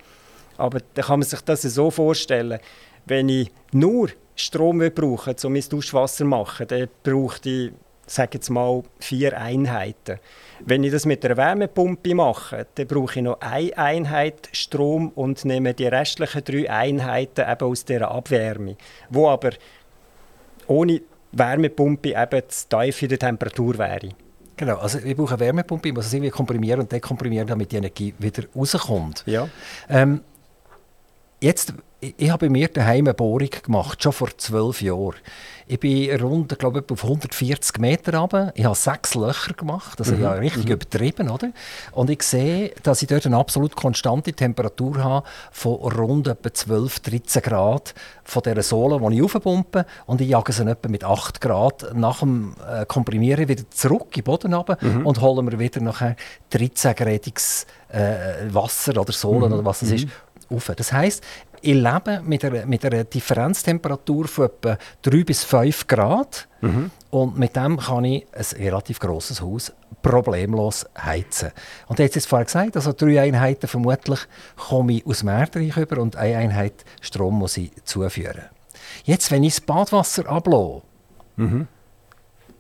Aber 0.58 0.80
dann 0.94 1.06
kann 1.06 1.20
man 1.20 1.28
sich 1.28 1.42
das 1.42 1.62
so 1.64 1.92
vorstellen, 1.92 2.60
wenn 3.06 3.28
ich 3.28 3.52
nur 3.74 4.10
Strom 4.36 4.80
brauche, 4.94 5.36
um 5.44 5.54
mein 5.54 5.64
Duschwasser 5.70 6.18
zu 6.18 6.26
machen, 6.26 6.68
dann 6.68 6.88
brauche 7.04 7.40
ich, 7.44 7.72
sage 8.06 8.32
jetzt 8.34 8.50
mal, 8.50 8.84
vier 9.00 9.40
Einheiten. 9.40 10.20
Wenn 10.66 10.84
ich 10.84 10.92
das 10.92 11.06
mit 11.06 11.26
einer 11.26 11.38
Wärmepumpe 11.38 12.16
mache, 12.16 12.68
dann 12.76 12.88
brauche 12.88 13.20
ich 13.20 13.24
noch 13.24 13.40
eine 13.42 13.78
Einheit 13.78 14.50
Strom 14.52 15.10
und 15.10 15.44
nehme 15.46 15.74
die 15.74 15.88
restlichen 15.88 16.44
drei 16.44 16.70
Einheiten 16.70 17.46
eben 17.50 17.66
aus 17.66 17.86
dieser 17.86 18.12
Abwärme, 18.12 18.78
wo 19.10 19.30
aber 19.30 19.52
ohne 20.68 21.02
Wärmepumpe 21.32 22.10
eben 22.10 22.42
zu 22.50 22.70
tief 22.70 23.02
in 23.02 23.10
der 23.10 23.20
Temperatur 23.20 23.78
wäre. 23.78 24.10
Genau, 24.56 24.78
also 24.78 25.00
ich 25.00 25.16
brauche 25.16 25.34
eine 25.34 25.40
Wärmepumpe, 25.40 25.90
ich 25.90 25.96
muss 25.96 26.06
es 26.06 26.14
irgendwie 26.14 26.30
komprimieren 26.30 26.82
und 26.82 26.92
dekomprimieren, 26.92 27.48
damit 27.48 27.72
die 27.72 27.78
Energie 27.78 28.14
wieder 28.20 28.44
rauskommt. 28.56 29.24
Ja. 29.26 29.50
Ähm, 29.90 30.22
jetzt, 31.44 31.74
ich, 32.00 32.16
ich 32.18 32.30
habe 32.30 32.48
bei 32.48 32.50
mir 32.50 32.68
daheim 32.70 33.06
eine 33.06 33.14
Bohrung 33.14 33.50
gemacht, 33.50 34.02
schon 34.02 34.14
vor 34.14 34.30
zwölf 34.38 34.82
Jahren. 34.82 35.16
Ich 35.68 35.80
bin 35.80 36.22
rund, 36.22 36.58
glaube 36.60 36.84
ich, 36.86 36.92
auf 36.92 37.04
140 37.04 37.80
Meter 37.80 38.18
runter. 38.18 38.52
Ich 38.56 38.66
habe 38.66 38.76
sechs 38.76 39.16
Löcher 39.16 39.54
gemacht, 39.54 40.00
also 40.00 40.14
mhm. 40.14 40.22
ja 40.22 40.32
richtig 40.34 40.66
mhm. 40.66 40.72
übertrieben, 40.72 41.30
oder? 41.30 41.52
Und 41.92 42.10
ich 42.10 42.22
sehe, 42.24 42.74
dass 42.84 43.02
ich 43.02 43.08
dort 43.08 43.26
eine 43.26 43.38
absolut 43.38 43.76
konstante 43.76 44.34
Temperatur 44.34 45.04
habe 45.04 45.28
von 45.52 45.76
rund 45.76 46.28
etwa 46.28 46.54
12, 46.54 47.00
13 47.00 47.42
Grad 47.42 47.94
von 48.26 48.44
dieser 48.44 48.62
Sohle, 48.62 49.00
die 49.00 49.16
ich 49.16 49.24
aufpumpe. 49.24 49.86
Und 50.06 50.22
ich 50.22 50.30
jage 50.30 50.52
sie 50.52 50.70
etwa 50.70 50.90
mit 50.90 51.04
8 51.04 51.40
Grad 51.40 51.94
nach 51.94 52.20
dem 52.20 52.56
äh, 52.70 52.86
Komprimieren 52.86 53.48
wieder 53.48 53.64
zurück 53.70 54.08
in 54.18 54.22
den 54.22 54.24
Boden 54.26 54.54
runter 54.54 54.78
mhm. 54.82 55.06
und 55.06 55.22
hole 55.22 55.42
mir 55.44 55.58
wieder 55.60 55.82
nachher 55.82 56.18
13-gradiges 56.52 57.66
äh, 57.90 58.54
Wasser 58.54 59.00
oder 59.00 59.14
Sohle 59.14 59.48
mhm. 59.48 59.54
oder 59.54 59.66
was 59.66 59.82
es 59.82 59.92
ist, 59.92 60.06
mhm. 60.06 60.12
Auf. 60.50 60.72
Das 60.76 60.92
heisst, 60.94 61.24
ich 61.62 61.76
lebe 61.76 62.22
mit 62.24 62.44
einer, 62.44 62.66
mit 62.66 62.86
einer 62.86 63.04
Differenztemperatur 63.04 64.28
von 64.28 64.46
etwa 64.46 64.78
3 65.04 65.24
bis 65.24 65.44
5 65.44 65.88
Grad. 65.88 66.48
Mhm. 66.62 66.92
Und 67.10 67.38
mit 67.38 67.56
dem 67.56 67.78
kann 67.78 68.06
ich 68.06 68.26
ein 68.34 68.58
relativ 68.58 69.00
grosses 69.00 69.42
Haus 69.42 69.72
problemlos 70.02 70.86
heizen. 71.02 71.52
Und 71.88 71.98
jetzt 71.98 72.18
ist 72.18 72.28
vorher 72.28 72.46
gesagt, 72.46 72.76
also 72.76 72.92
drei 72.92 73.22
Einheiten 73.22 73.68
vermutlich 73.68 74.20
komme 74.58 74.94
ich 74.94 75.06
aus 75.08 75.20
dem 75.20 75.30
Erdreich 75.30 75.78
über 75.78 76.02
und 76.02 76.16
eine 76.16 76.38
Einheit 76.38 76.86
Strom 77.02 77.40
muss 77.40 77.58
ich 77.58 77.72
zuführen. 77.86 78.44
Jetzt, 79.06 79.32
wenn 79.32 79.44
ich 79.44 79.56
das 79.56 79.62
Badwasser 79.62 80.28
ablasse 80.30 80.82
mhm. 81.38 81.68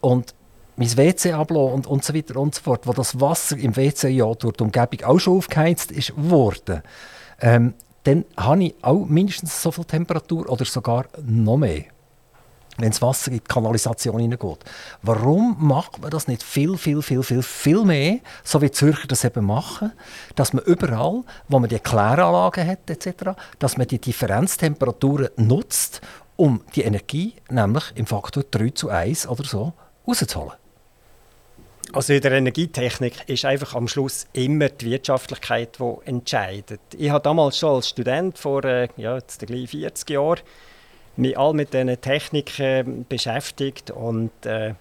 und 0.01 0.33
mein 0.75 0.97
WC 0.97 1.33
ablasse 1.33 1.73
und, 1.73 1.87
und 1.87 2.03
so 2.03 2.15
weiter 2.15 2.39
und 2.39 2.55
so 2.55 2.61
fort, 2.61 2.87
wo 2.87 2.93
das 2.93 3.19
Wasser 3.19 3.57
im 3.57 3.75
WC 3.75 4.09
ja 4.09 4.33
durch 4.33 4.55
die 4.55 4.63
Umgebung 4.63 5.03
auch 5.03 5.19
schon 5.19 5.37
aufgeheizt 5.37 5.91
ist 5.91 6.13
worden, 6.15 6.81
ähm, 7.41 7.73
dann 8.03 8.25
habe 8.37 8.65
ich 8.65 8.75
auch 8.81 9.05
mindestens 9.05 9.61
so 9.61 9.71
viel 9.71 9.85
Temperatur 9.85 10.49
oder 10.49 10.65
sogar 10.65 11.05
noch 11.25 11.57
mehr, 11.57 11.85
wenn 12.77 12.89
das 12.89 13.01
Wasser 13.01 13.31
in 13.31 13.37
die 13.37 13.43
Kanalisation 13.43 14.19
hineingeht. 14.19 14.59
Warum 15.01 15.55
macht 15.59 16.01
man 16.01 16.11
das 16.11 16.27
nicht 16.27 16.43
viel, 16.43 16.77
viel, 16.77 17.01
viel, 17.01 17.23
viel, 17.23 17.41
viel 17.41 17.85
mehr, 17.85 18.19
so 18.43 18.61
wie 18.61 18.71
Zürcher 18.71 19.07
das 19.07 19.23
eben 19.23 19.45
machen, 19.45 19.93
dass 20.35 20.53
man 20.53 20.65
überall, 20.65 21.23
wo 21.47 21.59
man 21.59 21.69
die 21.69 21.79
Kläranlagen 21.79 22.67
hat 22.67 22.89
etc., 22.89 23.31
dass 23.59 23.77
man 23.77 23.87
die 23.87 23.99
Differenztemperaturen 23.99 25.29
nutzt, 25.37 26.01
um 26.35 26.61
die 26.75 26.81
Energie, 26.81 27.35
nämlich 27.49 27.93
im 27.95 28.05
Faktor 28.05 28.43
3 28.49 28.69
zu 28.71 28.89
1 28.89 29.27
oder 29.27 29.45
so, 29.45 29.73
rauszuholen? 30.05 30.62
Also 31.93 32.13
in 32.13 32.21
der 32.21 32.31
Energietechnik 32.31 33.29
ist 33.29 33.45
einfach 33.45 33.75
am 33.75 33.87
Schluss 33.87 34.25
immer 34.33 34.69
die 34.69 34.87
Wirtschaftlichkeit, 34.87 35.77
die 35.79 36.09
entscheidet. 36.09 36.81
Ich 36.97 37.11
habe 37.11 37.21
damals 37.21 37.59
schon 37.59 37.75
als 37.75 37.89
Student 37.89 38.39
vor 38.39 38.65
äh, 38.65 38.87
ja, 38.97 39.13
jetzt 39.15 39.45
40 39.45 40.09
Jahren 40.09 40.39
mich 41.17 41.37
all 41.37 41.53
mit 41.53 41.71
diesen 41.71 42.01
Techniken 42.01 43.05
beschäftigt 43.07 43.91
und 43.91 44.31
äh, 44.43 44.73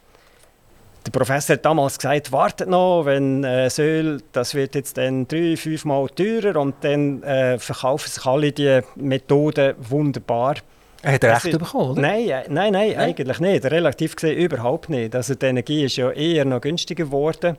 der 1.04 1.10
Professor 1.10 1.56
hat 1.56 1.66
damals 1.66 1.98
gesagt, 1.98 2.32
wartet 2.32 2.70
noch, 2.70 3.04
wenn 3.04 3.44
äh, 3.44 3.68
Öl, 3.78 4.22
das 4.32 4.54
wird 4.54 4.74
jetzt 4.74 4.96
dann 4.96 5.28
drei, 5.28 5.58
fünfmal 5.58 6.08
teurer 6.08 6.58
und 6.58 6.76
dann 6.80 7.22
äh, 7.24 7.58
verkaufen 7.58 8.08
sich 8.08 8.24
alle 8.24 8.52
die 8.52 8.80
Methoden 8.94 9.74
wunderbar. 9.78 10.54
Er 11.02 11.14
hat 11.14 11.24
recht 11.24 11.58
bekommen, 11.58 11.90
oder? 11.90 12.00
Nein, 12.00 12.28
äh, 12.28 12.44
nein, 12.48 12.72
nein, 12.72 12.72
nein, 12.72 12.96
eigentlich 12.96 13.40
nicht. 13.40 13.64
Relativ 13.64 14.14
gesehen 14.14 14.38
überhaupt 14.38 14.88
nicht. 14.88 15.14
Also 15.16 15.34
die 15.34 15.46
Energie 15.46 15.84
ist 15.84 15.96
ja 15.96 16.10
eher 16.10 16.44
noch 16.44 16.60
günstiger 16.60 17.04
geworden. 17.04 17.56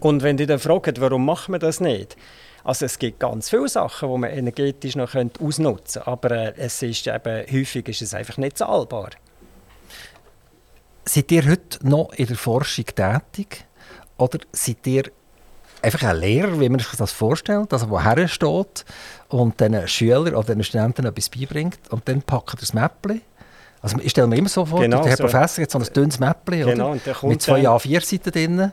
Und 0.00 0.22
wenn 0.22 0.36
die 0.36 0.46
dann 0.46 0.58
fragen, 0.58 0.94
warum 0.98 1.24
machen 1.24 1.52
wir 1.52 1.58
das 1.58 1.80
nicht? 1.80 2.16
Also 2.64 2.84
es 2.86 2.98
gibt 2.98 3.20
ganz 3.20 3.48
viele 3.48 3.68
Sachen, 3.68 4.10
die 4.10 4.18
man 4.18 4.30
energetisch 4.30 4.96
noch 4.96 5.14
ausnutzen 5.14 6.02
könnte, 6.02 6.06
aber 6.06 6.30
äh, 6.30 6.52
es 6.56 6.82
ist 6.82 7.06
eben, 7.06 7.46
häufig 7.50 7.88
ist 7.88 8.02
es 8.02 8.14
einfach 8.14 8.36
nicht 8.36 8.58
zahlbar. 8.58 9.10
Seid 11.04 11.32
ihr 11.32 11.48
heute 11.48 11.88
noch 11.88 12.12
in 12.12 12.26
der 12.26 12.36
Forschung 12.36 12.84
tätig? 12.84 13.64
Oder 14.18 14.38
seid 14.52 14.86
ihr 14.86 15.04
einfach 15.82 16.02
ein 16.08 16.16
Lehrer, 16.18 16.60
wie 16.60 16.68
man 16.68 16.78
sich 16.78 16.96
das 16.96 17.12
vorstellt, 17.12 17.72
also 17.72 17.90
woher 17.90 18.28
steht 18.28 18.84
und 19.32 19.58
den 19.60 19.88
Schülern 19.88 20.34
oder 20.34 20.54
den 20.54 20.62
Studenten 20.62 21.06
etwas 21.06 21.28
beibringt 21.28 21.78
und 21.90 22.06
dann 22.08 22.22
packt 22.22 22.54
er 22.54 22.60
das 22.60 22.74
Mäppchen. 22.74 23.22
Also 23.80 23.96
ich 24.00 24.10
stelle 24.10 24.28
mir 24.28 24.36
immer 24.36 24.48
so 24.48 24.64
vor, 24.64 24.80
genau 24.80 25.00
der 25.02 25.10
Herr 25.10 25.16
so. 25.16 25.24
Professor 25.24 25.62
hat 25.62 25.70
so 25.70 25.78
ein 25.78 25.86
dünnes 25.92 26.20
Mäppchen 26.20 26.66
genau, 26.66 26.94
mit 27.22 27.42
zwei 27.42 27.62
A4-Seiten 27.66 28.30
drin 28.30 28.72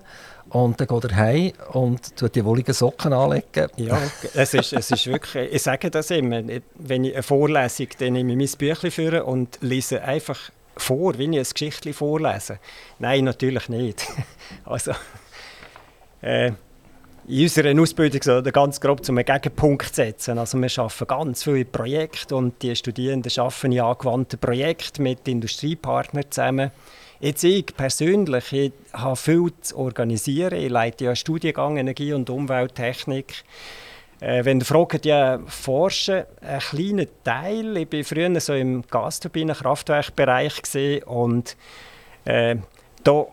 und 0.49 0.79
dann 0.79 0.87
geht 0.87 1.03
er 1.05 1.15
heim 1.15 1.51
und 1.71 2.15
tut 2.15 2.35
die 2.35 2.43
wolligen 2.43 2.73
Socken 2.73 3.13
anlegen. 3.13 3.69
Ja, 3.77 3.97
es 4.35 4.53
ist, 4.53 4.73
es 4.73 4.91
ist 4.91 5.07
wirklich, 5.07 5.53
ich 5.53 5.61
sage 5.63 5.89
das 5.89 6.11
immer, 6.11 6.43
wenn 6.75 7.05
ich 7.05 7.13
eine 7.13 7.23
Vorlesung, 7.23 7.87
dann 7.97 8.13
nehme 8.13 8.33
ich 8.33 8.37
mein 8.37 8.57
Büchlein 8.57 8.91
für 8.91 9.25
und 9.25 9.57
lese 9.61 10.03
einfach 10.03 10.51
vor, 10.75 11.17
wie 11.17 11.23
ich 11.23 11.37
ein 11.37 11.53
Geschichtchen 11.53 11.93
vorlese. 11.93 12.59
Nein, 12.99 13.23
natürlich 13.23 13.69
nicht. 13.69 14.05
also, 14.65 14.91
äh, 16.21 16.51
in 17.29 17.43
unserer 17.43 17.79
Ausbildung 17.79 18.43
ganz 18.51 18.81
grob 18.81 19.05
zum 19.05 19.17
Gegenpunkt 19.17 19.93
setzen. 19.93 20.39
Also 20.39 20.57
wir 20.57 20.79
arbeiten 20.79 21.07
ganz 21.07 21.43
viele 21.43 21.63
Projekte 21.63 22.35
und 22.35 22.59
die 22.63 22.75
Studierenden 22.75 23.31
arbeiten 23.37 23.71
in 23.71 23.81
angewandten 23.81 24.39
Projekten 24.39 25.03
mit 25.03 25.27
Industriepartnern 25.27 26.31
zusammen. 26.31 26.71
Jetzt 27.19 27.43
ich 27.43 27.67
persönlich 27.67 28.51
ich 28.51 28.71
habe 28.93 29.15
viel 29.15 29.51
zu 29.61 29.77
organisieren. 29.77 30.57
Ich 30.57 30.69
leite 30.69 31.05
ja 31.05 31.15
Studiengang 31.15 31.77
Energie- 31.77 32.13
und 32.13 32.31
Umwelttechnik. 32.31 33.43
Äh, 34.21 34.43
wenn 34.45 34.59
ihr 34.59 34.65
fragt, 34.65 35.05
ja, 35.05 35.39
forschen, 35.45 36.23
ein 36.41 36.59
kleiner 36.59 37.05
Teil. 37.23 37.77
Ich 37.77 37.93
war 37.93 38.03
früher 38.05 38.39
so 38.39 38.53
im 38.53 38.81
Gasturbinenkraftwerkbereich 38.89 41.05
und 41.05 41.55
äh, 42.25 42.55
da 43.03 43.27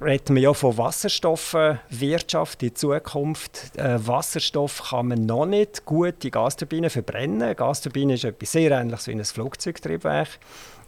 reden 0.00 0.36
wir 0.36 0.42
ja 0.42 0.54
von 0.54 0.78
Wasserstoffwirtschaft 0.78 2.62
in 2.62 2.74
Zukunft. 2.74 3.76
Äh, 3.76 4.06
Wasserstoff 4.06 4.90
kann 4.90 5.08
man 5.08 5.26
noch 5.26 5.46
nicht 5.46 5.84
gut 5.84 6.24
in 6.24 6.30
Gasturbinen 6.30 6.90
verbrennen. 6.90 7.54
Gasturbine 7.54 8.14
ist 8.14 8.24
etwas 8.24 8.52
sehr 8.52 8.70
ähnliches 8.70 9.06
wie 9.08 9.12
ein 9.12 9.24
Flugzeugtriebwerk. 9.24 10.38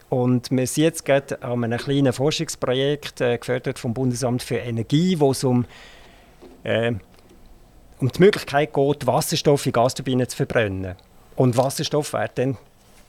Und 0.08 0.50
wir 0.50 0.66
sind 0.66 0.84
jetzt 0.84 1.04
gerade 1.04 1.42
an 1.42 1.64
einem 1.64 1.78
kleinen 1.78 2.12
Forschungsprojekt, 2.12 3.20
äh, 3.20 3.38
gefördert 3.38 3.78
vom 3.78 3.94
Bundesamt 3.94 4.42
für 4.42 4.56
Energie, 4.56 5.18
wo 5.18 5.32
es 5.32 5.44
um, 5.44 5.66
äh, 6.62 6.92
um 8.00 8.08
die 8.10 8.20
Möglichkeit 8.20 8.72
geht, 8.72 9.06
Wasserstoff 9.06 9.66
in 9.66 9.72
Gasturbinen 9.72 10.28
zu 10.28 10.36
verbrennen. 10.36 10.96
Und 11.36 11.56
Wasserstoff 11.56 12.12
wird 12.12 12.38
dann 12.38 12.56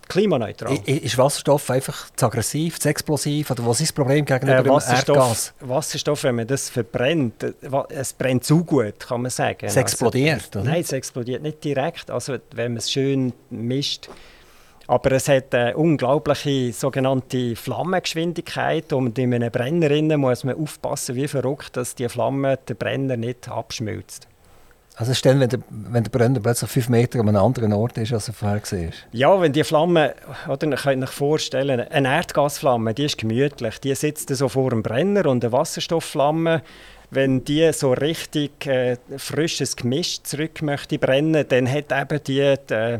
klimaneutral. 0.07 0.77
Ist 0.85 1.17
Wasserstoff 1.17 1.69
einfach 1.69 2.09
zu 2.15 2.25
aggressiv, 2.25 2.79
zu 2.79 2.89
explosiv? 2.89 3.51
Oder 3.51 3.65
was 3.65 3.79
ist 3.81 3.89
das 3.89 3.93
Problem 3.93 4.25
gegenüber 4.25 4.65
äh, 4.65 4.69
Wasserstoff, 4.69 5.17
Erdgas? 5.17 5.53
Wasserstoff, 5.59 6.23
wenn 6.23 6.35
man 6.35 6.47
das 6.47 6.69
verbrennt, 6.69 7.43
äh, 7.43 7.53
es 7.89 8.13
brennt 8.13 8.43
zu 8.43 8.63
gut, 8.63 8.99
kann 8.99 9.21
man 9.21 9.31
sagen. 9.31 9.65
Es 9.65 9.75
explodiert, 9.75 10.47
also, 10.47 10.59
oder? 10.59 10.69
Nein, 10.69 10.81
es 10.81 10.91
explodiert 10.91 11.41
nicht 11.41 11.63
direkt, 11.63 12.11
also 12.11 12.37
wenn 12.51 12.73
man 12.73 12.77
es 12.77 12.91
schön 12.91 13.33
mischt. 13.49 14.09
Aber 14.87 15.11
es 15.13 15.27
hat 15.27 15.53
eine 15.55 15.75
unglaubliche 15.75 16.71
sogenannte 16.71 17.55
Flammengeschwindigkeit 17.55 18.93
und 18.93 19.17
in 19.17 19.33
einem 19.33 19.51
Brenner 19.51 20.17
muss 20.17 20.43
man 20.43 20.55
aufpassen, 20.55 21.15
wie 21.15 21.27
verrückt, 21.27 21.75
dass 21.75 21.95
die 21.95 22.07
Flamme 22.07 22.57
den 22.57 22.75
Brenner 22.75 23.17
nicht 23.17 23.49
abschmilzt. 23.49 24.27
Also 24.97 25.13
dann, 25.23 25.41
wenn 25.41 25.49
der, 25.49 25.59
wenn 25.69 26.03
der 26.03 26.11
Brenner 26.11 26.39
plötzlich 26.39 26.69
fünf 26.69 26.89
Meter 26.89 27.19
an 27.19 27.27
einem 27.27 27.43
anderen 27.43 27.73
Ort 27.73 27.97
ist, 27.97 28.13
als 28.13 28.29
er 28.29 28.33
vorher 28.33 28.61
war? 28.61 28.89
Ja, 29.11 29.41
wenn 29.41 29.51
die 29.51 29.63
Flamme, 29.63 30.15
oder 30.47 30.67
ihr 30.67 30.77
könnt 30.77 31.03
euch 31.03 31.09
vorstellen, 31.09 31.81
eine 31.81 32.07
Erdgasflamme, 32.07 32.93
die 32.93 33.05
ist 33.05 33.17
gemütlich, 33.17 33.79
die 33.79 33.93
sitzt 33.93 34.29
so 34.29 34.47
vor 34.47 34.69
dem 34.69 34.83
Brenner 34.83 35.25
und 35.25 35.43
eine 35.43 35.51
Wasserstoffflamme, 35.51 36.61
wenn 37.11 37.43
die 37.43 37.71
so 37.73 37.91
richtig 37.93 38.65
äh, 38.67 38.97
frisches 39.17 39.75
Gemisch 39.75 40.23
zurück 40.23 40.61
möchte 40.61 40.97
brennen, 40.97 41.45
dann 41.47 41.69
hat 41.69 41.91
eben 41.91 42.23
die, 42.23 42.55
die 42.69 42.73
äh, 42.73 42.99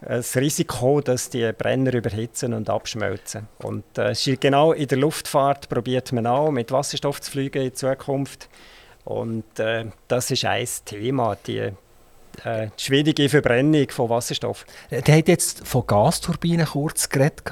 das 0.00 0.36
Risiko, 0.36 1.00
dass 1.00 1.30
die 1.30 1.50
Brenner 1.52 1.94
überhitzen 1.94 2.52
und 2.52 2.68
abschmelzen. 2.68 3.48
Und 3.58 3.84
äh, 3.96 4.14
genau 4.38 4.72
in 4.72 4.88
der 4.88 4.98
Luftfahrt 4.98 5.68
probiert 5.68 6.12
man 6.12 6.26
auch 6.26 6.50
mit 6.50 6.70
Wasserstoff 6.70 7.20
zu 7.20 7.30
fliegen 7.30 7.62
in 7.62 7.74
Zukunft. 7.74 8.48
Und 9.06 9.60
äh, 9.60 9.86
das 10.08 10.32
ist 10.32 10.44
ein 10.44 10.66
Thema, 10.84 11.36
die, 11.46 11.58
äh, 11.58 11.72
die 12.76 12.82
schwierige 12.82 13.28
Verbrennung 13.28 13.88
von 13.88 14.10
Wasserstoff. 14.10 14.66
Der 14.90 15.16
hat 15.16 15.28
jetzt 15.28 15.66
von 15.66 15.86
Gasturbinen 15.86 16.66
kurz 16.66 17.08
geredet 17.08 17.44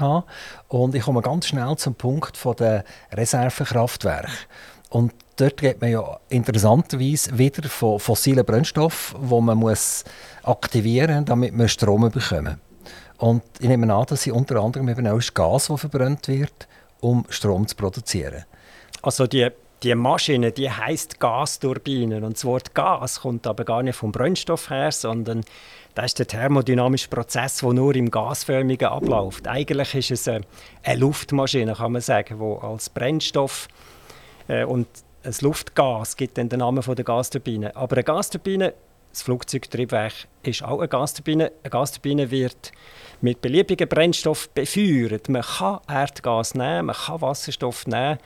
und 0.67 0.95
ich 0.95 1.03
komme 1.03 1.21
ganz 1.21 1.47
schnell 1.47 1.73
zum 1.77 1.95
Punkt 1.95 2.35
von 2.35 2.57
der 2.57 2.83
Reservekraftwerke. 3.13 4.31
Und 4.89 5.13
dort 5.37 5.55
geht 5.55 5.79
man 5.79 5.91
ja 5.91 6.19
interessanterweise 6.27 7.37
wieder 7.37 7.69
von 7.69 8.01
fossilen 8.01 8.45
Brennstoffen, 8.45 9.29
die 9.29 9.41
man 9.41 9.57
muss 9.57 10.03
aktivieren 10.43 11.19
muss, 11.19 11.25
damit 11.25 11.53
man 11.53 11.69
Strom 11.69 12.11
bekommen. 12.11 12.59
Und 13.17 13.43
ich 13.59 13.69
nehme 13.69 13.93
an, 13.93 14.05
dass 14.07 14.23
sie 14.23 14.31
unter 14.31 14.61
anderem 14.61 14.89
eben 14.89 15.07
auch 15.07 15.21
Gas, 15.33 15.67
das 15.67 15.79
verbrannt 15.79 16.27
wird, 16.27 16.67
um 16.99 17.25
Strom 17.29 17.65
zu 17.65 17.77
produzieren. 17.77 18.43
Also 19.01 19.25
die 19.25 19.49
die 19.83 19.93
Maschine, 19.93 20.51
die 20.51 20.71
heißt 20.71 21.19
Gasturbinen 21.19 22.23
und 22.23 22.37
das 22.37 22.45
Wort 22.45 22.73
Gas 22.73 23.21
kommt 23.21 23.45
aber 23.45 23.65
gar 23.65 23.83
nicht 23.83 23.95
vom 23.95 24.11
Brennstoff 24.11 24.69
her, 24.69 24.91
sondern 24.91 25.43
das 25.93 26.05
ist 26.07 26.19
der 26.19 26.27
thermodynamische 26.27 27.07
Prozess, 27.07 27.57
der 27.57 27.73
nur 27.73 27.95
im 27.95 28.11
Gasförmigen 28.11 28.87
abläuft. 28.87 29.47
Eigentlich 29.47 29.95
ist 29.95 30.11
es 30.11 30.27
eine, 30.27 30.41
eine 30.83 30.99
Luftmaschine, 30.99 31.73
kann 31.73 31.91
man 31.91 32.01
sagen, 32.01 32.39
wo 32.39 32.57
als 32.57 32.89
Brennstoff 32.89 33.67
äh, 34.47 34.65
und 34.65 34.87
ein 35.23 35.33
Luftgas 35.41 36.17
gibt 36.17 36.37
dann 36.37 36.49
den 36.49 36.59
Namen 36.59 36.83
der 36.83 37.05
Gasturbine. 37.05 37.75
Aber 37.75 37.95
eine 37.95 38.03
Gasturbine, 38.03 38.73
das 39.11 39.23
Flugzeugtriebwerk, 39.23 40.13
ist 40.43 40.63
auch 40.63 40.79
eine 40.79 40.87
Gasturbine. 40.87 41.51
Eine 41.63 41.69
Gasturbine 41.71 42.29
wird 42.29 42.71
mit 43.21 43.41
beliebigen 43.41 43.87
Brennstoff 43.87 44.49
befeuert. 44.49 45.29
Man 45.29 45.41
kann 45.41 45.79
Erdgas 45.87 46.53
nehmen, 46.53 46.87
man 46.87 46.95
kann 46.95 47.21
Wasserstoff 47.21 47.87
nehmen 47.87 48.19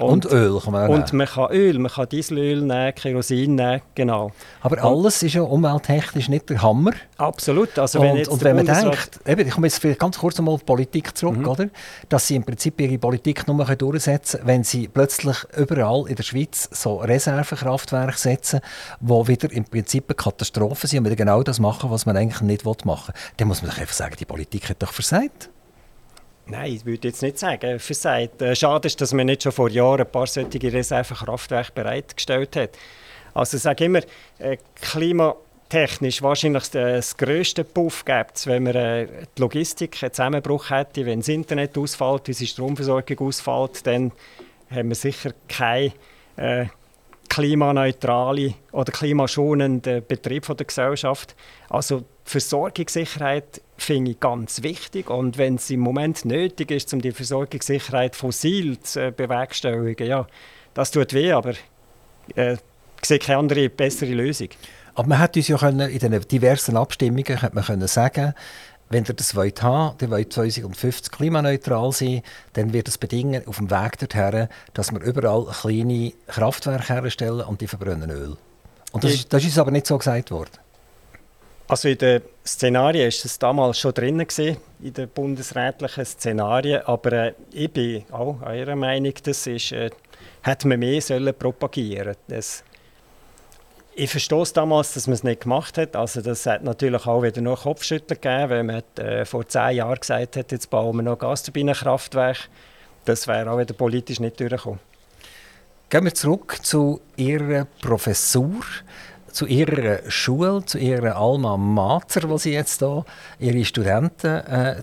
und, 0.00 0.26
und, 0.26 0.32
Öl 0.32 0.60
kann 0.60 0.72
man 0.72 0.90
auch 0.90 0.94
Und 0.94 1.12
man 1.12 1.26
kann 1.26 1.50
Öl, 1.52 1.78
man 1.78 1.90
kann 1.90 2.08
Dieselöl 2.08 2.62
nehmen, 2.62 2.94
Kerosin 2.94 3.54
nehmen, 3.54 3.82
genau. 3.94 4.32
Aber 4.60 4.82
alles 4.82 5.22
ist 5.22 5.34
ja 5.34 5.42
umwelttechnisch 5.42 6.28
nicht 6.28 6.48
der 6.50 6.62
Hammer. 6.62 6.92
Absolut. 7.16 7.78
Also 7.78 8.00
wenn 8.00 8.18
und, 8.18 8.28
und 8.28 8.44
wenn 8.44 8.56
man 8.56 8.66
denkt, 8.66 9.20
eben, 9.26 9.46
ich 9.46 9.54
komme 9.54 9.66
jetzt 9.66 9.98
ganz 9.98 10.18
kurz 10.18 10.38
einmal 10.38 10.54
auf 10.54 10.60
die 10.60 10.66
Politik 10.66 11.16
zurück, 11.16 11.38
mhm. 11.38 11.48
oder? 11.48 11.68
dass 12.08 12.26
sie 12.26 12.36
im 12.36 12.44
Prinzip 12.44 12.80
ihre 12.80 12.98
Politik 12.98 13.46
nur 13.46 13.64
durchsetzen 13.64 14.38
können, 14.38 14.48
wenn 14.48 14.64
sie 14.64 14.88
plötzlich 14.88 15.36
überall 15.56 16.04
in 16.08 16.16
der 16.16 16.22
Schweiz 16.22 16.68
so 16.72 16.96
Reservekraftwerke 16.96 18.18
setzen, 18.18 18.60
wo 19.00 19.26
wieder 19.28 19.50
im 19.52 19.64
Prinzip 19.64 20.04
eine 20.08 20.16
Katastrophe 20.16 20.86
sind 20.86 21.00
und 21.00 21.04
wieder 21.06 21.16
genau 21.16 21.42
das 21.42 21.60
machen, 21.60 21.90
was 21.90 22.06
man 22.06 22.16
eigentlich 22.16 22.40
nicht 22.40 22.64
machen 22.64 23.14
will. 23.14 23.20
Dann 23.36 23.48
muss 23.48 23.62
man 23.62 23.70
doch 23.70 23.78
einfach 23.78 23.94
sagen, 23.94 24.16
die 24.18 24.24
Politik 24.24 24.68
hat 24.68 24.82
doch 24.82 24.92
versagt. 24.92 25.50
Nein, 26.50 26.72
ich 26.74 26.84
würde 26.84 27.08
jetzt 27.08 27.22
nicht 27.22 27.38
sagen, 27.38 27.78
versagt. 27.78 28.42
Äh, 28.42 28.56
schade 28.56 28.86
ist, 28.88 29.00
dass 29.00 29.12
man 29.12 29.26
nicht 29.26 29.44
schon 29.44 29.52
vor 29.52 29.70
Jahren 29.70 30.00
ein 30.00 30.10
paar 30.10 30.26
solche 30.26 30.60
Reservekraftwerke 30.60 31.70
bereitgestellt 31.72 32.56
hat. 32.56 32.70
Also 33.34 33.56
ich 33.56 33.62
sage 33.62 33.84
immer, 33.84 34.00
äh, 34.40 34.56
klimatechnisch 34.80 36.22
wahrscheinlich 36.22 36.68
das 36.70 37.16
grösste 37.16 37.62
Puff 37.62 38.04
gibt 38.04 38.36
es, 38.36 38.48
wenn 38.48 38.64
man 38.64 38.74
äh, 38.74 39.06
die 39.38 39.40
Logistik 39.40 40.02
einen 40.02 40.12
Zusammenbruch 40.12 40.70
hätte, 40.70 41.06
wenn 41.06 41.20
das 41.20 41.28
Internet 41.28 41.78
ausfällt, 41.78 42.26
unsere 42.26 42.48
Stromversorgung 42.48 43.28
ausfällt, 43.28 43.86
dann 43.86 44.10
haben 44.72 44.88
wir 44.88 44.96
sicher 44.96 45.30
keine 45.46 45.92
äh, 46.36 46.66
klimaneutrale 47.28 48.54
oder 48.72 48.90
klimaschonende 48.90 50.02
Betrieb 50.02 50.46
der 50.46 50.66
Gesellschaft. 50.66 51.36
Also 51.68 52.02
Versorgungssicherheit 52.24 53.62
finde 53.82 54.12
ich 54.12 54.20
ganz 54.20 54.62
wichtig 54.62 55.10
und 55.10 55.38
wenn 55.38 55.56
es 55.56 55.70
im 55.70 55.80
Moment 55.80 56.24
nötig 56.24 56.70
ist, 56.70 56.92
um 56.92 57.00
die 57.00 57.12
Versorgungssicherheit 57.12 58.16
fossil 58.16 58.78
zu 58.80 59.12
bewerkstelligen, 59.12 60.06
ja, 60.06 60.26
das 60.74 60.90
tut 60.90 61.12
weh, 61.12 61.32
aber 61.32 61.54
äh, 62.36 62.54
ich 62.54 63.06
sehe 63.06 63.18
keine 63.18 63.38
andere, 63.38 63.68
bessere 63.68 64.12
Lösung. 64.12 64.48
Aber 64.94 65.08
man 65.08 65.18
hat 65.18 65.36
uns 65.36 65.48
ja 65.48 65.56
können, 65.56 65.88
in 65.88 65.98
den 65.98 66.20
diversen 66.20 66.76
Abstimmungen 66.76 67.40
hat 67.40 67.54
man 67.54 67.64
können 67.64 67.88
sagen, 67.88 68.34
wenn 68.90 69.04
ihr 69.04 69.14
das 69.14 69.36
wollt 69.36 69.62
haben, 69.62 69.96
ihr 70.00 70.10
wollt 70.10 70.32
2050 70.32 71.12
klimaneutral 71.12 71.92
sein, 71.92 72.22
dann 72.54 72.72
wird 72.72 72.88
das 72.88 72.98
bedingen 72.98 73.46
auf 73.46 73.58
dem 73.58 73.70
Weg 73.70 73.98
dorthin, 73.98 74.48
dass 74.74 74.90
wir 74.90 75.00
überall 75.00 75.46
kleine 75.46 76.12
Kraftwerke 76.26 76.94
herstellen 76.94 77.42
und 77.42 77.60
die 77.60 77.68
verbrennen 77.68 78.10
Öl. 78.10 78.36
Und 78.92 79.04
das, 79.04 79.28
das 79.28 79.44
ist 79.44 79.58
aber 79.58 79.70
nicht 79.70 79.86
so 79.86 79.96
gesagt 79.96 80.32
worden. 80.32 80.50
Also 81.70 81.86
in 81.88 81.98
den 81.98 82.22
Szenarien 82.44 83.04
war 83.04 83.08
es 83.08 83.38
damals 83.38 83.78
schon 83.78 83.94
drin, 83.94 84.18
in 84.18 84.92
den 84.92 85.08
bundesrätlichen 85.08 86.04
Szenarien, 86.04 86.82
aber 86.84 87.12
äh, 87.12 87.34
ich 87.52 87.70
bin 87.70 88.02
auch 88.10 88.42
eurer 88.42 88.74
Meinung, 88.74 89.14
das 89.22 89.46
ist, 89.46 89.70
äh, 89.70 89.90
hätte 90.42 90.66
man 90.66 90.80
mehr 90.80 91.00
sollen 91.00 91.32
propagieren 91.32 92.16
sollen. 92.26 92.42
Ich 93.94 94.10
verstehe 94.10 94.42
damals, 94.52 94.94
dass 94.94 95.06
man 95.06 95.14
es 95.14 95.22
nicht 95.22 95.42
gemacht 95.42 95.78
hat. 95.78 95.94
Also 95.94 96.20
das 96.22 96.44
hat 96.44 96.64
natürlich 96.64 97.06
auch 97.06 97.22
wieder 97.22 97.40
noch 97.40 97.62
Kopfschütteln 97.62 98.20
gegeben, 98.20 98.50
weil 98.50 98.64
man 98.64 98.82
äh, 98.98 99.24
vor 99.24 99.46
zehn 99.46 99.76
Jahren 99.76 100.00
gesagt 100.00 100.36
hat, 100.38 100.50
jetzt 100.50 100.70
bauen 100.70 100.96
wir 100.96 101.04
noch 101.04 101.20
Gasturbinenkraftwerke. 101.20 102.48
Das 103.04 103.28
wäre 103.28 103.48
auch 103.48 103.58
wieder 103.58 103.74
politisch 103.74 104.18
nicht 104.18 104.40
durchgekommen. 104.40 104.80
Gehen 105.88 106.04
wir 106.04 106.14
zurück 106.14 106.58
zu 106.62 107.00
Ihrer 107.16 107.66
Professur, 107.80 108.60
zu 109.32 109.46
Ihrer 109.46 109.98
Schule, 110.08 110.64
zu 110.64 110.78
Ihrer 110.78 111.16
Alma 111.16 111.56
Mater, 111.56 112.28
wo 112.28 112.38
Sie 112.38 112.52
jetzt 112.52 112.80
hier 112.80 113.04
Ihre 113.38 113.64
Studenten 113.64 114.26
äh, 114.26 114.82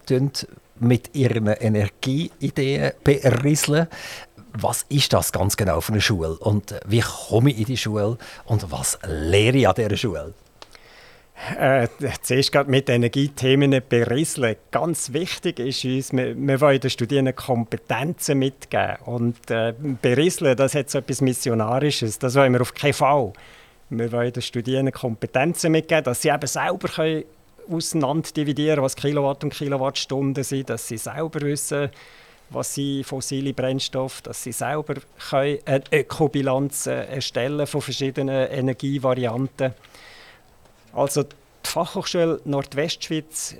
mit 0.80 1.16
ihren 1.16 1.48
Energieideen 1.48 2.92
berieseln 3.04 3.88
was 4.60 4.86
ist 4.90 5.14
das 5.14 5.32
ganz 5.32 5.56
genau 5.58 5.82
für 5.82 5.94
eine 5.94 6.02
Schule 6.02 6.36
und 6.40 6.72
äh, 6.72 6.80
wie 6.88 7.02
komme 7.02 7.52
ich 7.52 7.60
in 7.60 7.66
die 7.66 7.78
Schule 7.78 8.18
und 8.46 8.72
was 8.72 8.98
lehre 9.06 9.58
ich 9.58 9.68
an 9.68 9.76
dieser 9.76 9.98
Schule? 9.98 10.34
Äh, 11.60 11.88
zuerst 12.24 12.52
gerade 12.52 12.70
mit 12.70 12.90
Energiethemen 12.90 13.80
berieseln. 13.88 14.56
Ganz 14.72 15.14
wichtig 15.14 15.60
ist 15.60 15.86
uns, 15.86 16.12
wir, 16.12 16.36
wir 16.36 16.62
wollen 16.62 16.80
den 16.80 16.90
Studierenden 16.90 17.36
Kompetenzen 17.36 18.40
mitgeben. 18.40 18.98
Und 19.06 19.52
äh, 19.52 19.74
berieseln, 20.02 20.58
das 20.58 20.74
hat 20.74 20.90
so 20.90 20.98
etwas 20.98 21.22
Missionarisches. 21.22 22.18
Das 22.18 22.34
wollen 22.34 22.54
wir 22.54 22.62
auf 22.62 22.74
keinen 22.74 22.94
Fall. 22.94 23.34
Wir 23.90 24.12
wollen 24.12 24.34
den 24.34 24.42
Studierenden 24.42 24.94
Kompetenzen 24.94 25.72
mitgeben, 25.72 26.04
dass 26.04 26.22
sie 26.22 26.30
eben 26.30 26.48
selber 26.48 26.88
können 26.90 27.24
auseinander 27.70 28.30
dividieren 28.32 28.84
was 28.84 28.96
Kilowatt 28.96 29.44
und 29.44 29.54
Kilowattstunden 29.54 30.44
sind, 30.44 30.70
dass 30.70 30.88
sie 30.88 30.98
selber 30.98 31.42
wissen, 31.42 31.90
was 32.50 32.74
sind 32.76 33.06
fossile 33.06 33.54
Brennstoffe, 33.54 34.22
dass 34.22 34.44
sie 34.44 34.52
selber 34.52 34.96
können 35.30 35.60
eine 35.66 35.84
Ökobilanz 35.92 36.88
äh, 36.88 37.06
erstellen 37.06 37.68
von 37.68 37.82
verschiedenen 37.82 38.50
Energievarianten. 38.50 39.74
Also 40.94 41.24
die 41.24 41.36
Fachhochschule 41.64 42.40
Nordwestschweiz 42.46 43.56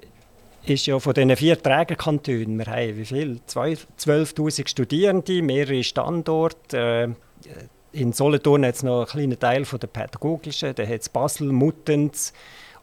ist 0.66 0.86
ja 0.86 1.00
von 1.00 1.14
diesen 1.14 1.36
vier 1.36 1.62
Trägerkantonen, 1.62 2.58
wir 2.58 2.66
haben 2.66 2.98
wie 2.98 3.06
viel? 3.06 3.40
12'000 3.50 4.68
Studierende, 4.68 5.42
mehrere 5.42 5.84
Standorte. 5.84 7.16
In 7.98 8.14
Solothurn 8.14 8.64
hat 8.64 8.76
es 8.76 8.84
noch 8.84 8.98
einen 8.98 9.08
kleinen 9.08 9.40
Teil 9.40 9.66
von 9.66 9.80
der 9.80 9.88
pädagogischen, 9.88 10.76
da 10.76 10.84
hat 10.84 11.02
es 11.02 11.10
Basel, 11.10 11.52
Muttenz, 11.52 12.32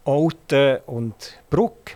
Olten 0.02 0.78
und 0.86 1.38
Bruck. 1.50 1.92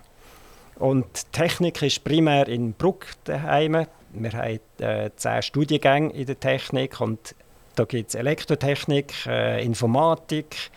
Und 0.76 1.32
Technik 1.32 1.82
ist 1.82 2.04
primär 2.04 2.46
in 2.46 2.74
Bruck 2.74 3.06
daheim. 3.24 3.86
Wir 4.12 4.32
haben 4.32 4.60
äh, 4.78 5.10
zehn 5.16 5.42
Studiengänge 5.42 6.12
in 6.12 6.26
der 6.26 6.38
Technik 6.38 7.00
und 7.00 7.34
da 7.74 7.86
gibt 7.86 8.10
es 8.10 8.14
Elektrotechnik, 8.14 9.12
äh, 9.26 9.64
Informatik, 9.64 10.70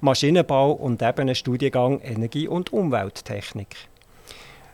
Maschinenbau 0.00 0.70
und 0.70 1.02
eben 1.02 1.18
einen 1.22 1.34
Studiengang 1.34 2.00
Energie- 2.02 2.46
und 2.46 2.72
Umwelttechnik. 2.72 3.74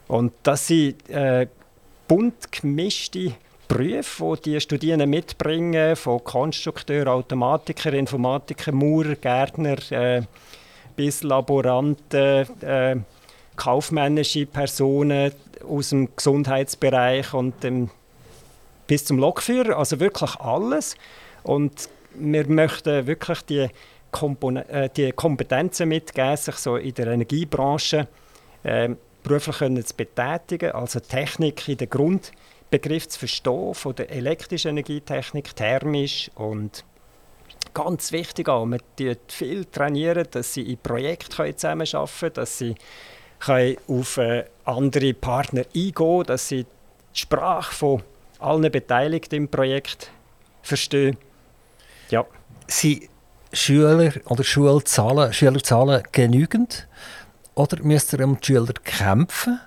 Und 0.08 0.34
das 0.42 0.66
sind 0.66 1.08
äh, 1.08 1.46
bunt 2.06 2.52
gemischte 2.52 3.32
Berufe, 3.68 4.36
die 4.44 4.52
die 4.52 4.60
Studierenden 4.60 5.10
mitbringen, 5.10 5.96
von 5.96 6.22
Konstrukteur, 6.22 7.06
Automatiker, 7.08 7.92
Informatiker, 7.92 8.72
Maurer, 8.72 9.16
Gärtner 9.16 9.76
äh, 9.90 10.22
bis 10.96 11.22
Laboranten, 11.22 12.46
äh, 12.62 12.96
kaufmännische 13.56 14.46
Personen 14.46 15.32
aus 15.68 15.90
dem 15.90 16.08
Gesundheitsbereich 16.14 17.32
und 17.34 17.62
dem 17.62 17.90
bis 18.86 19.04
zum 19.04 19.18
Lokführer, 19.18 19.78
also 19.78 19.98
wirklich 20.00 20.36
alles. 20.36 20.96
Und 21.42 21.88
wir 22.14 22.46
möchten 22.46 23.06
wirklich 23.06 23.42
die 23.42 23.68
Kompon 24.10 24.56
äh, 24.56 24.88
die 24.96 25.12
Kompetenzen 25.12 25.88
mitgegeben, 25.88 26.36
sich 26.36 26.56
so 26.56 26.76
in 26.76 26.94
der 26.94 27.08
Energiebranche 27.08 28.06
äh, 28.62 28.90
beruflich 29.24 29.58
können 29.58 29.84
zu 29.84 29.94
betätigen, 29.96 30.72
also 30.72 31.00
Technik 31.00 31.68
in 31.68 31.78
den 31.78 31.90
Grundbegriff 32.78 33.08
zu 33.08 33.18
verstehen, 33.18 33.74
von 33.74 33.94
der 33.94 34.10
elektrischen 34.10 34.70
Energietechnik, 34.70 35.54
thermisch 35.54 36.30
und 36.34 36.84
ganz 37.72 38.12
wichtig 38.12 38.48
auch, 38.48 38.66
man 38.66 38.80
viel 39.28 39.64
trainieren, 39.66 40.26
dass 40.30 40.54
sie 40.54 40.72
in 40.72 40.78
Projekten 40.78 41.56
zusammenarbeiten 41.56 42.08
können, 42.18 42.34
dass 42.34 42.58
sie 42.58 42.74
auf 43.86 44.16
äh, 44.16 44.44
andere 44.64 45.14
Partner 45.14 45.64
eingehen 45.74 46.24
dass 46.24 46.48
sie 46.48 46.64
die 46.64 47.18
Sprache 47.18 47.74
von 47.74 48.02
allen 48.38 48.70
Beteiligten 48.70 49.34
im 49.36 49.48
Projekt 49.48 50.10
verstehen. 50.62 51.16
Ja. 52.10 52.24
Sie 52.66 53.08
Schüler 53.52 54.12
oder 54.26 54.42
Schulzahlen, 54.42 55.32
Schülerzahlen 55.32 56.02
genügend? 56.10 56.88
Oder 57.54 57.82
müsst 57.82 58.12
ihr 58.12 58.24
um 58.24 58.40
die 58.40 58.46
Schüler 58.46 58.72
kämpfen? 58.82 59.60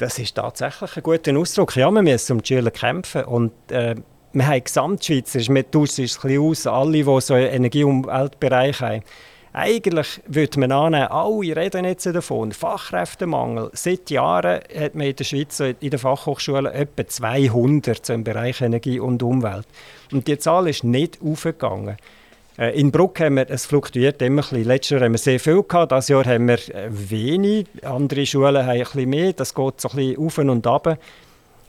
Das 0.00 0.18
ist 0.18 0.34
tatsächlich 0.34 0.96
ein 0.96 1.02
guter 1.02 1.36
Ausdruck. 1.36 1.76
Ja, 1.76 1.90
wir 1.90 2.00
müssen 2.00 2.32
um 2.32 2.42
die 2.42 2.46
Schüler 2.46 2.70
kämpfen. 2.70 3.22
Und 3.24 3.52
äh, 3.70 3.96
wir 4.32 4.46
haben 4.46 4.64
Gesamtschweizer, 4.64 5.40
wir 5.52 5.70
tauschen 5.70 6.04
es 6.04 6.16
ein 6.16 6.22
bisschen 6.22 6.42
aus, 6.42 6.66
alle, 6.66 7.04
die 7.04 7.20
so 7.20 7.34
einen 7.34 7.48
Energie- 7.48 7.84
und 7.84 8.06
Umweltbereich 8.06 8.80
haben. 8.80 9.02
Eigentlich 9.52 10.22
würde 10.26 10.58
man 10.58 10.72
annehmen, 10.72 11.08
alle 11.08 11.54
reden 11.54 11.84
jetzt 11.84 12.06
davon, 12.06 12.52
Fachkräftemangel. 12.52 13.68
Seit 13.74 14.08
Jahren 14.08 14.60
hat 14.74 14.94
man 14.94 15.08
in 15.08 15.16
der 15.16 15.24
Schweiz 15.24 15.60
in 15.60 15.76
den 15.90 15.98
Fachhochschulen 15.98 16.72
etwa 16.72 17.06
200 17.06 18.08
im 18.08 18.24
Bereich 18.24 18.62
Energie 18.62 19.00
und 19.00 19.22
Umwelt. 19.22 19.66
Und 20.12 20.28
die 20.28 20.38
Zahl 20.38 20.66
ist 20.66 20.82
nicht 20.82 21.18
aufgegangen. 21.20 21.98
Äh, 22.60 22.78
in 22.78 22.92
Bruck 22.92 23.18
haben 23.20 23.36
wir, 23.36 23.48
es 23.48 23.64
fluktuiert 23.64 24.20
immer 24.20 24.42
ein 24.42 24.48
bisschen. 24.50 24.64
Letztes 24.64 24.90
Jahr 24.90 25.00
haben 25.00 25.12
wir 25.12 25.18
sehr 25.18 25.40
viel 25.40 25.62
gehabt, 25.62 25.92
dieses 25.92 26.08
Jahr 26.08 26.24
haben 26.26 26.46
wir 26.46 26.58
äh, 26.74 26.88
wenig. 26.90 27.66
Andere 27.82 28.26
Schulen 28.26 28.66
haben 28.66 28.68
ein 28.68 28.80
bisschen 28.80 29.08
mehr, 29.08 29.32
das 29.32 29.54
geht 29.54 29.80
so 29.80 29.88
ein 29.88 29.96
bisschen 29.96 30.18
auf 30.18 30.38
und 30.38 30.66
ab. 30.66 30.98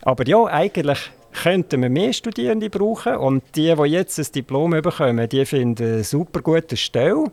Aber 0.01 0.27
ja, 0.27 0.43
eigentlich 0.45 0.99
könnten 1.43 1.81
wir 1.81 1.89
mehr 1.89 2.11
Studierende 2.11 2.69
brauchen 2.69 3.15
und 3.15 3.43
die, 3.55 3.73
die 3.73 3.83
jetzt 3.83 4.19
ein 4.19 4.27
Diplom 4.35 4.71
bekommen, 4.71 5.29
die 5.29 5.45
finden 5.45 5.93
eine 5.93 6.03
super 6.03 6.41
gute 6.41 6.75
Stelle. 6.75 7.31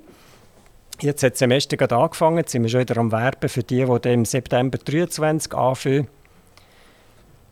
Jetzt 1.01 1.25
hat 1.25 1.33
das 1.33 1.41
Semester 1.41 1.77
gerade 1.77 1.97
angefangen, 1.97 2.39
jetzt 2.39 2.53
sind 2.53 2.63
wir 2.63 2.69
schon 2.69 2.81
wieder 2.81 2.97
am 2.99 3.11
Werben 3.11 3.49
für 3.49 3.63
die, 3.65 3.85
die 3.85 4.09
im 4.09 4.25
September 4.25 4.79
2023 4.79 5.55
anfangen. 5.55 6.09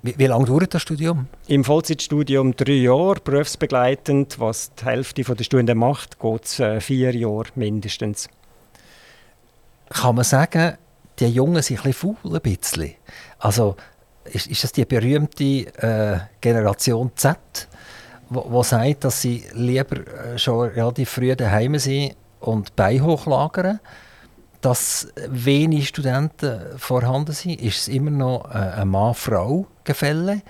Wie, 0.07 0.17
wie 0.19 0.27
lange 0.27 0.45
dauert 0.45 0.73
das 0.73 0.83
Studium? 0.83 1.27
Im 1.49 1.65
Vollzeitstudium 1.65 2.55
drei 2.55 2.75
Jahre, 2.75 3.17
berufsbegleitend. 3.25 4.39
Was 4.39 4.73
die 4.77 4.85
Hälfte 4.85 5.25
der 5.25 5.43
Stunden 5.43 5.77
macht, 5.77 6.21
geht 6.21 6.45
es 6.45 6.61
äh, 6.61 6.81
vier 6.81 7.13
Jahre 7.13 7.47
mindestens. 7.57 8.29
Kann 9.89 10.15
man 10.15 10.23
sagen, 10.23 10.79
die 11.19 11.27
Jungen 11.27 11.61
sind 11.61 11.79
ein 11.79 11.91
bisschen 11.91 12.15
faul, 12.23 12.37
ein 12.37 12.41
bisschen? 12.41 12.95
Also, 13.41 13.75
ist, 14.27 14.47
ist 14.47 14.63
das 14.63 14.71
die 14.71 14.85
berühmte 14.85 15.45
äh, 15.45 16.21
Generation 16.41 17.11
Z, 17.17 17.37
die 18.31 18.63
sagt, 18.63 19.03
dass 19.05 19.21
sie 19.21 19.43
lieber 19.55 20.07
äh, 20.07 20.39
schon 20.39 20.69
relativ 20.69 21.11
früh 21.11 21.35
daheim 21.35 21.81
sind 21.81 22.15
und 22.39 22.77
Bein 22.77 23.03
hochlagern? 23.03 23.81
Dass 24.67 25.07
wenig 25.29 25.87
Studenten 25.87 26.77
vorhanden 26.77 27.31
sind? 27.31 27.63
Ist 27.63 27.83
es 27.83 27.89
immer 27.89 28.11
noch 28.11 28.51
äh, 28.51 28.59
ein 28.59 28.89
Mann-Frau-Gefälle? 28.89 30.43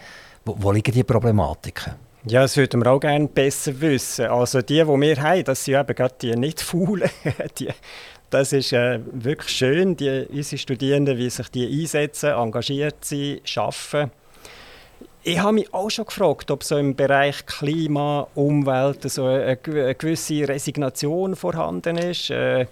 Wo, 0.46 0.56
wo 0.58 0.72
liegen 0.72 0.92
die 0.92 1.04
Problematiken? 1.04 1.92
Ja, 2.24 2.40
das 2.40 2.56
würden 2.56 2.82
wir 2.82 2.92
auch 2.92 2.98
gerne 2.98 3.28
besser 3.28 3.78
wissen. 3.78 4.24
Also 4.28 4.62
die, 4.62 4.82
die 4.82 4.86
wir 4.86 5.22
haben, 5.22 5.44
das 5.44 5.62
sind 5.62 5.78
eben 5.78 5.94
gerade 5.94 6.14
die 6.22 6.34
nicht 6.34 6.62
faulen. 6.62 7.10
die, 7.58 7.68
das 8.30 8.54
ist 8.54 8.72
äh, 8.72 9.00
wirklich 9.12 9.54
schön, 9.54 9.98
die, 9.98 10.26
unsere 10.30 10.58
Studierenden, 10.58 11.18
wie 11.18 11.28
sich 11.28 11.50
die 11.50 11.82
einsetzen, 11.82 12.30
engagiert 12.30 13.04
sind, 13.04 13.42
arbeiten. 13.54 14.10
Ich 15.24 15.38
habe 15.40 15.52
mich 15.52 15.74
auch 15.74 15.90
schon 15.90 16.06
gefragt, 16.06 16.50
ob 16.50 16.64
so 16.64 16.78
im 16.78 16.96
Bereich 16.96 17.44
Klima, 17.44 18.28
Umwelt 18.34 19.10
so 19.10 19.26
eine, 19.26 19.58
eine 19.62 19.94
gewisse 19.94 20.48
Resignation 20.48 21.36
vorhanden 21.36 21.98
ist. 21.98 22.30
Äh, 22.30 22.66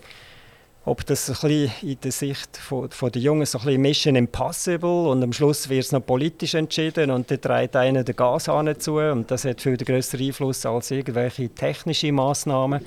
ob 0.86 1.06
das 1.06 1.28
ein 1.28 1.34
bisschen 1.34 1.72
in 1.82 2.00
der 2.00 2.12
Sicht 2.12 2.56
von, 2.56 2.90
von 2.90 3.10
der 3.10 3.22
Jungen 3.22 3.46
so 3.46 3.58
ein 3.58 3.64
bisschen 3.64 3.80
Mission 3.80 4.16
Impossible 4.16 5.08
und 5.08 5.22
am 5.22 5.32
Schluss 5.32 5.68
wird 5.68 5.84
es 5.84 5.92
noch 5.92 6.04
politisch 6.04 6.54
entschieden 6.54 7.10
und 7.10 7.30
dann 7.30 7.40
dreht 7.40 7.74
einer 7.76 8.04
den 8.04 8.16
Gashahn 8.16 8.78
zu 8.78 8.98
und 8.98 9.30
das 9.30 9.44
hat 9.44 9.62
viel 9.62 9.76
größeren 9.76 10.26
Einfluss 10.26 10.66
als 10.66 10.90
irgendwelche 10.90 11.48
technische 11.48 12.12
Maßnahmen. 12.12 12.84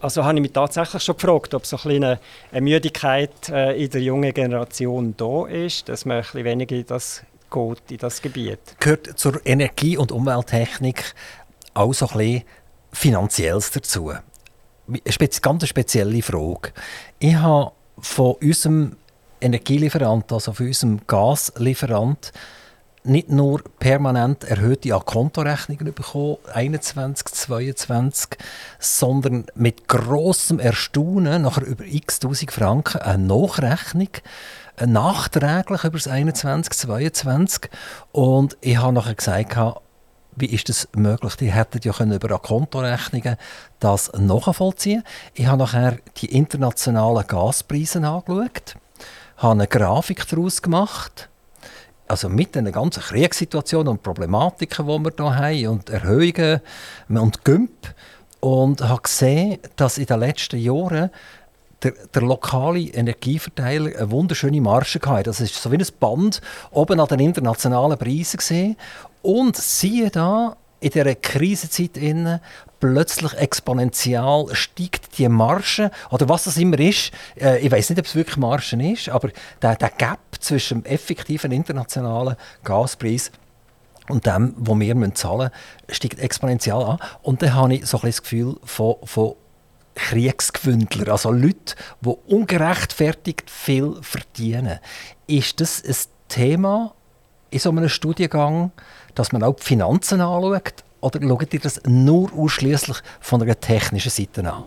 Also 0.00 0.24
habe 0.24 0.36
ich 0.36 0.42
mich 0.42 0.52
tatsächlich 0.52 1.02
schon 1.02 1.16
gefragt, 1.16 1.54
ob 1.54 1.66
so 1.66 1.76
ein 1.84 2.02
eine, 2.02 2.20
eine 2.52 2.60
Müdigkeit 2.62 3.48
äh, 3.50 3.84
in 3.84 3.90
der 3.90 4.00
jungen 4.00 4.32
Generation 4.32 5.14
da 5.16 5.46
ist, 5.46 5.88
dass 5.88 6.06
man 6.06 6.18
ein 6.18 6.22
bisschen 6.22 6.44
weniger 6.44 6.74
in 6.74 6.86
das 6.86 7.22
geht, 7.50 7.90
in 7.90 7.98
das 7.98 8.22
Gebiet. 8.22 8.60
Gehört 8.80 9.18
zur 9.18 9.44
Energie- 9.44 9.98
und 9.98 10.10
Umwelttechnik 10.10 11.14
auch 11.74 11.92
so 11.92 12.08
ein 12.08 12.18
bisschen 12.18 12.42
Finanzielles 12.92 13.70
dazu? 13.70 14.12
Eine 14.90 15.28
ganz 15.42 15.66
spezielle 15.66 16.22
Frage. 16.22 16.72
Ich 17.18 17.34
habe 17.34 17.72
von 17.98 18.34
unserem 18.42 18.96
Energielieferant, 19.40 20.32
also 20.32 20.52
von 20.52 20.66
unserem 20.66 21.00
Gaslieferant, 21.06 22.32
nicht 23.02 23.30
nur 23.30 23.62
permanent 23.78 24.44
erhöhte 24.44 24.90
Kontorechnungen 24.90 25.94
bekommen, 25.94 26.36
21, 26.52 27.28
22, 27.28 28.28
sondern 28.78 29.46
mit 29.54 29.88
grossem 29.88 30.58
Erstaunen 30.58 31.42
nachher 31.42 31.64
über 31.64 31.84
x 31.84 32.18
tausend 32.18 32.52
Franken 32.52 33.00
eine 33.00 33.24
Nachrechnung, 33.24 34.10
nachträglich 34.84 35.84
über 35.84 35.96
das 35.96 36.08
21, 36.08 36.72
22. 36.74 37.70
Und 38.12 38.58
ich 38.60 38.76
habe 38.76 38.92
nachher 38.92 39.14
gesagt, 39.14 39.56
wie 40.40 40.46
ist 40.46 40.68
das 40.68 40.88
möglich? 40.94 41.36
Die 41.36 41.52
hätten 41.52 41.80
ja 41.82 41.92
können 41.92 42.12
über 42.12 42.38
Kontorechnungen 42.38 43.36
das 43.78 44.12
nachvollziehen 44.12 45.02
Ich 45.34 45.46
habe 45.46 45.58
nachher 45.58 45.98
die 46.18 46.34
internationalen 46.34 47.26
Gaspreise 47.26 47.98
angeschaut, 48.06 48.74
habe 49.36 49.52
eine 49.52 49.66
Grafik 49.66 50.26
daraus 50.28 50.62
gemacht, 50.62 51.28
also 52.08 52.28
mit 52.28 52.54
den 52.54 52.70
ganzen 52.72 53.02
Kriegssituationen 53.02 53.88
und 53.88 54.02
Problematiken, 54.02 54.86
die 54.86 55.04
wir 55.04 55.12
hier 55.16 55.36
haben 55.36 55.66
und 55.68 55.90
Erhöhungen 55.90 56.60
und 57.08 57.44
Gümp 57.44 57.94
und 58.40 58.82
habe 58.82 59.02
gesehen, 59.02 59.58
dass 59.76 59.98
in 59.98 60.06
den 60.06 60.20
letzten 60.20 60.58
Jahren 60.58 61.10
der, 61.82 61.92
der, 62.14 62.22
lokale 62.22 62.80
Energieverteiler 62.80 63.96
eine 63.96 64.10
wunderschöne 64.10 64.60
Marge 64.60 65.00
hatte. 65.06 65.22
Das 65.24 65.40
ist 65.40 65.54
so 65.54 65.72
wie 65.72 65.78
ein 65.78 65.86
Band 65.98 66.40
oben 66.70 67.00
an 67.00 67.08
den 67.08 67.20
internationalen 67.20 67.98
Preisen 67.98 68.38
gesehen. 68.38 68.76
Und 69.22 69.56
siehe 69.56 70.10
da, 70.10 70.56
in 70.80 70.90
dieser 70.90 71.14
Krisenzeit 71.14 71.96
innen, 71.96 72.40
plötzlich 72.80 73.34
exponentiell 73.34 74.46
steigt 74.52 75.18
die 75.18 75.28
Marge, 75.28 75.90
oder 76.10 76.28
was 76.28 76.44
das 76.44 76.56
immer 76.56 76.78
ist, 76.78 77.12
äh, 77.38 77.58
ich 77.58 77.70
weiß 77.70 77.90
nicht, 77.90 77.98
ob 77.98 78.06
es 78.06 78.14
wirklich 78.14 78.38
Margen 78.38 78.80
ist, 78.80 79.10
aber 79.10 79.28
der, 79.60 79.76
der 79.76 79.90
Gap 79.90 80.18
zwischen 80.40 80.82
dem 80.82 80.90
effektiven 80.90 81.52
internationalen 81.52 82.36
Gaspreis 82.64 83.30
und 84.08 84.26
dem, 84.26 84.54
was 84.56 84.78
wir 84.78 85.14
zahlen 85.14 85.50
müssen, 85.86 85.94
steigt 85.94 86.18
exponentiell 86.18 86.82
an. 86.82 86.98
Und 87.22 87.42
dann 87.42 87.54
habe 87.54 87.74
ich 87.74 87.86
so 87.86 87.98
ein 87.98 88.06
das 88.06 88.22
Gefühl 88.22 88.56
von, 88.64 88.96
von 89.04 89.34
Kriegsgewündler, 89.94 91.12
also 91.12 91.30
Leute, 91.30 91.74
die 92.00 92.08
ungerechtfertigt 92.26 93.50
viel 93.50 93.96
verdienen. 94.00 94.78
Ist 95.26 95.60
das 95.60 95.82
ein 95.84 95.94
Thema 96.28 96.94
in 97.50 97.58
so 97.58 97.70
einem 97.70 97.88
Studiengang, 97.88 98.72
dass 99.14 99.32
man 99.32 99.42
auch 99.42 99.56
die 99.56 99.62
Finanzen 99.62 100.20
anschaut? 100.20 100.84
Oder 101.00 101.20
schaut 101.22 101.54
ihr 101.54 101.60
das 101.60 101.80
nur 101.86 102.30
ausschließlich 102.36 102.98
von 103.20 103.42
einer 103.42 103.58
technischen 103.58 104.10
Seite 104.10 104.50
an? 104.50 104.64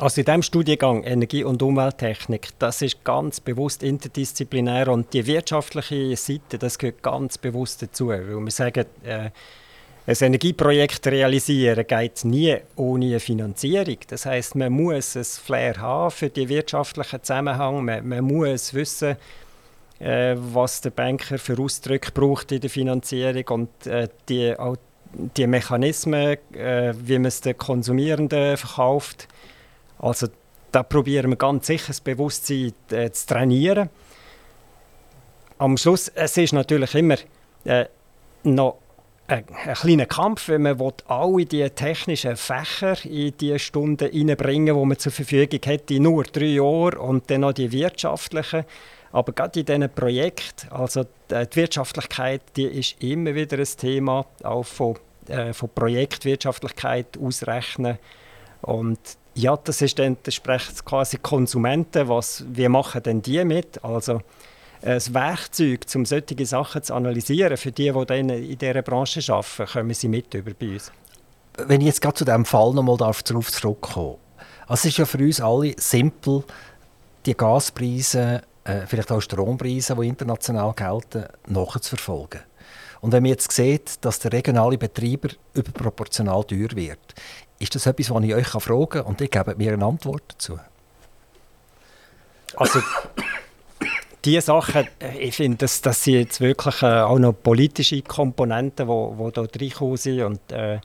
Also 0.00 0.20
in 0.20 0.26
diesem 0.26 0.42
Studiengang 0.42 1.02
Energie- 1.02 1.42
und 1.42 1.60
Umwelttechnik, 1.60 2.50
das 2.60 2.82
ist 2.82 3.02
ganz 3.02 3.40
bewusst 3.40 3.82
interdisziplinär 3.82 4.88
und 4.88 5.12
die 5.12 5.26
wirtschaftliche 5.26 6.16
Seite, 6.16 6.56
das 6.58 6.78
gehört 6.78 7.02
ganz 7.02 7.36
bewusst 7.36 7.82
dazu. 7.82 8.08
Weil 8.08 8.28
wir 8.28 8.50
sagen, 8.52 8.84
äh, 9.02 9.30
ein 10.06 10.16
Energieprojekt 10.20 11.06
realisieren 11.08 11.84
geht 11.86 12.24
nie 12.24 12.56
ohne 12.76 13.06
eine 13.06 13.20
Finanzierung. 13.20 13.98
Das 14.06 14.24
heißt, 14.24 14.54
man 14.54 14.72
muss 14.72 15.16
ein 15.16 15.24
Flair 15.24 15.76
haben 15.78 16.12
für 16.12 16.30
die 16.30 16.48
wirtschaftlichen 16.48 17.22
Zusammenhang. 17.22 17.84
Man, 17.84 18.08
man 18.08 18.24
muss 18.24 18.72
wissen, 18.72 19.16
äh, 20.00 20.36
was 20.36 20.80
der 20.80 20.90
Banker 20.90 21.38
für 21.38 21.58
Ausdrücke 21.58 22.12
braucht 22.12 22.52
in 22.52 22.60
der 22.60 22.70
Finanzierung 22.70 23.44
und 23.48 23.86
äh, 23.86 24.08
die, 24.28 24.58
auch 24.58 24.76
die 25.36 25.46
Mechanismen, 25.46 26.36
äh, 26.52 26.94
wie 26.96 27.18
man 27.18 27.26
es 27.26 27.40
den 27.40 27.56
Konsumierenden 27.56 28.56
verkauft. 28.56 29.28
Also 29.98 30.28
da 30.70 30.82
probieren 30.82 31.30
wir 31.30 31.36
ganz 31.36 31.66
sicher 31.66 31.88
das 31.88 32.00
Bewusstsein 32.00 32.72
äh, 32.90 33.10
zu 33.10 33.26
trainieren. 33.26 33.88
Am 35.58 35.76
Schluss, 35.76 36.08
es 36.08 36.36
ist 36.36 36.52
natürlich 36.52 36.94
immer 36.94 37.16
äh, 37.64 37.86
noch 38.44 38.78
ein, 39.26 39.44
ein 39.66 39.74
kleiner 39.74 40.06
Kampf, 40.06 40.48
wenn 40.48 40.62
man 40.62 40.80
alle 41.06 41.44
die 41.44 41.68
technischen 41.70 42.36
Fächer 42.36 42.96
in 43.04 43.36
die 43.38 43.58
Stunden 43.58 44.06
reinbringen 44.06 44.74
die 44.74 44.86
man 44.86 44.98
zur 44.98 45.12
Verfügung 45.12 45.60
hätte, 45.64 46.00
nur 46.00 46.24
drei 46.24 46.46
Jahre 46.46 46.98
und 46.98 47.30
dann 47.30 47.42
noch 47.42 47.52
die 47.52 47.70
wirtschaftlichen. 47.72 48.64
Aber 49.12 49.32
gerade 49.32 49.60
in 49.60 49.66
diesen 49.66 49.90
Projekten, 49.90 50.70
also 50.70 51.04
die 51.30 51.56
Wirtschaftlichkeit, 51.56 52.42
die 52.56 52.64
ist 52.64 53.02
immer 53.02 53.34
wieder 53.34 53.58
ein 53.58 53.64
Thema, 53.64 54.26
auch 54.42 54.64
von, 54.64 54.96
äh, 55.28 55.52
von 55.52 55.70
Projektwirtschaftlichkeit 55.74 57.18
ausrechnen. 57.18 57.98
Und 58.62 58.98
ja, 59.34 59.56
das 59.56 59.82
ist 59.82 59.98
dann 59.98 60.16
entsprechend 60.24 60.84
quasi 60.84 61.18
Konsumenten, 61.18 62.08
was, 62.08 62.44
wie 62.48 62.68
machen 62.68 63.02
denn 63.02 63.22
die 63.22 63.44
mit? 63.44 63.82
Also 63.82 64.20
ein 64.82 65.14
Werkzeug, 65.14 65.80
um 65.94 66.04
solche 66.04 66.46
Sachen 66.46 66.82
zu 66.82 66.94
analysieren, 66.94 67.56
für 67.56 67.72
die, 67.72 67.90
die 67.90 68.06
dann 68.06 68.28
in 68.30 68.58
dieser 68.58 68.82
Branche 68.82 69.20
arbeiten, 69.32 69.66
kommen 69.72 69.94
sie 69.94 70.08
mit 70.08 70.34
über 70.34 70.52
bei 70.54 70.74
uns. 70.74 70.92
Wenn 71.56 71.80
ich 71.80 71.88
jetzt 71.88 72.00
gerade 72.00 72.14
zu 72.14 72.24
diesem 72.24 72.44
Fall 72.44 72.72
nochmal 72.74 72.96
darauf 72.96 73.24
zurückkommen 73.24 74.18
also 74.68 74.82
es 74.82 74.92
ist 74.92 74.98
ja 74.98 75.06
für 75.06 75.18
uns 75.18 75.40
alle 75.40 75.74
simpel, 75.78 76.44
die 77.24 77.34
Gaspreise, 77.34 78.42
äh, 78.68 78.86
vielleicht 78.86 79.10
auch 79.10 79.20
Strompreise, 79.20 79.96
die 79.96 80.08
international 80.08 80.72
gelten, 80.74 81.24
nachzuverfolgen. 81.46 82.40
Und 83.00 83.12
wenn 83.12 83.22
man 83.22 83.30
jetzt 83.30 83.50
sieht, 83.52 84.04
dass 84.04 84.18
der 84.18 84.32
regionale 84.32 84.76
Betreiber 84.76 85.28
überproportional 85.54 86.44
teuer 86.44 86.70
wird, 86.74 87.14
ist 87.58 87.74
das 87.74 87.86
etwas, 87.86 88.10
was 88.10 88.24
ich 88.24 88.34
euch 88.34 88.48
fragen 88.48 88.88
kann 88.88 89.02
und 89.02 89.20
ich 89.20 89.30
gebe 89.30 89.54
mir 89.56 89.72
eine 89.72 89.84
Antwort 89.84 90.22
dazu? 90.28 90.58
Also 92.56 92.80
diese 94.24 94.42
Sachen, 94.42 94.86
äh, 94.98 95.18
ich 95.18 95.36
finde, 95.36 95.58
das, 95.58 95.80
das 95.80 96.04
sind 96.04 96.14
jetzt 96.14 96.40
wirklich 96.40 96.82
äh, 96.82 97.00
auch 97.00 97.18
noch 97.18 97.32
politische 97.32 98.02
Komponenten, 98.02 98.86
die 98.86 98.88
wo, 98.88 99.14
wo 99.16 99.30
da 99.30 99.42
reinkommen 99.42 99.96
sind 99.96 100.22
und 100.22 100.52
äh, 100.52 100.80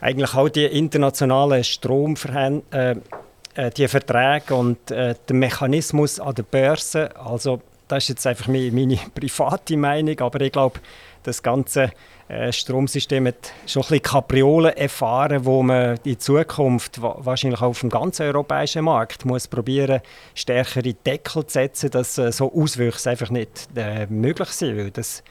eigentlich 0.00 0.34
auch 0.34 0.48
die 0.48 0.66
internationalen 0.66 1.64
Stromverhältnisse, 1.64 3.00
äh, 3.00 3.23
äh, 3.54 3.70
die 3.70 3.88
Verträge 3.88 4.54
und 4.54 4.90
äh, 4.90 5.14
der 5.28 5.36
Mechanismus 5.36 6.20
an 6.20 6.34
der 6.34 6.42
Börse, 6.44 7.14
also 7.16 7.60
das 7.88 8.04
ist 8.04 8.08
jetzt 8.08 8.26
einfach 8.26 8.48
meine, 8.48 8.70
meine 8.72 8.98
private 9.14 9.76
Meinung, 9.76 10.18
aber 10.20 10.40
ich 10.40 10.52
glaube, 10.52 10.80
das 11.22 11.42
ganze 11.42 11.90
äh, 12.28 12.52
Stromsystem 12.52 13.26
hat 13.26 13.52
schon 13.66 13.82
ein 13.82 13.88
bisschen 13.88 14.02
Kapriolen 14.02 14.76
erfahren, 14.76 15.44
wo 15.44 15.62
man 15.62 15.98
in 16.04 16.18
Zukunft 16.18 17.00
wahrscheinlich 17.00 17.60
auf 17.60 17.80
dem 17.80 17.90
ganzen 17.90 18.22
europäischen 18.22 18.84
Markt 18.84 19.24
muss 19.24 19.46
probieren, 19.46 20.00
stärkere 20.34 20.94
Deckel 20.94 21.46
zu 21.46 21.52
setzen, 21.52 21.90
dass 21.90 22.16
äh, 22.18 22.32
so 22.32 22.52
Auswüchse 22.52 23.10
einfach 23.10 23.30
nicht 23.30 23.68
äh, 23.76 24.06
möglich 24.06 24.48
sind. 24.50 24.76
Weil 24.76 24.90
das 24.90 25.22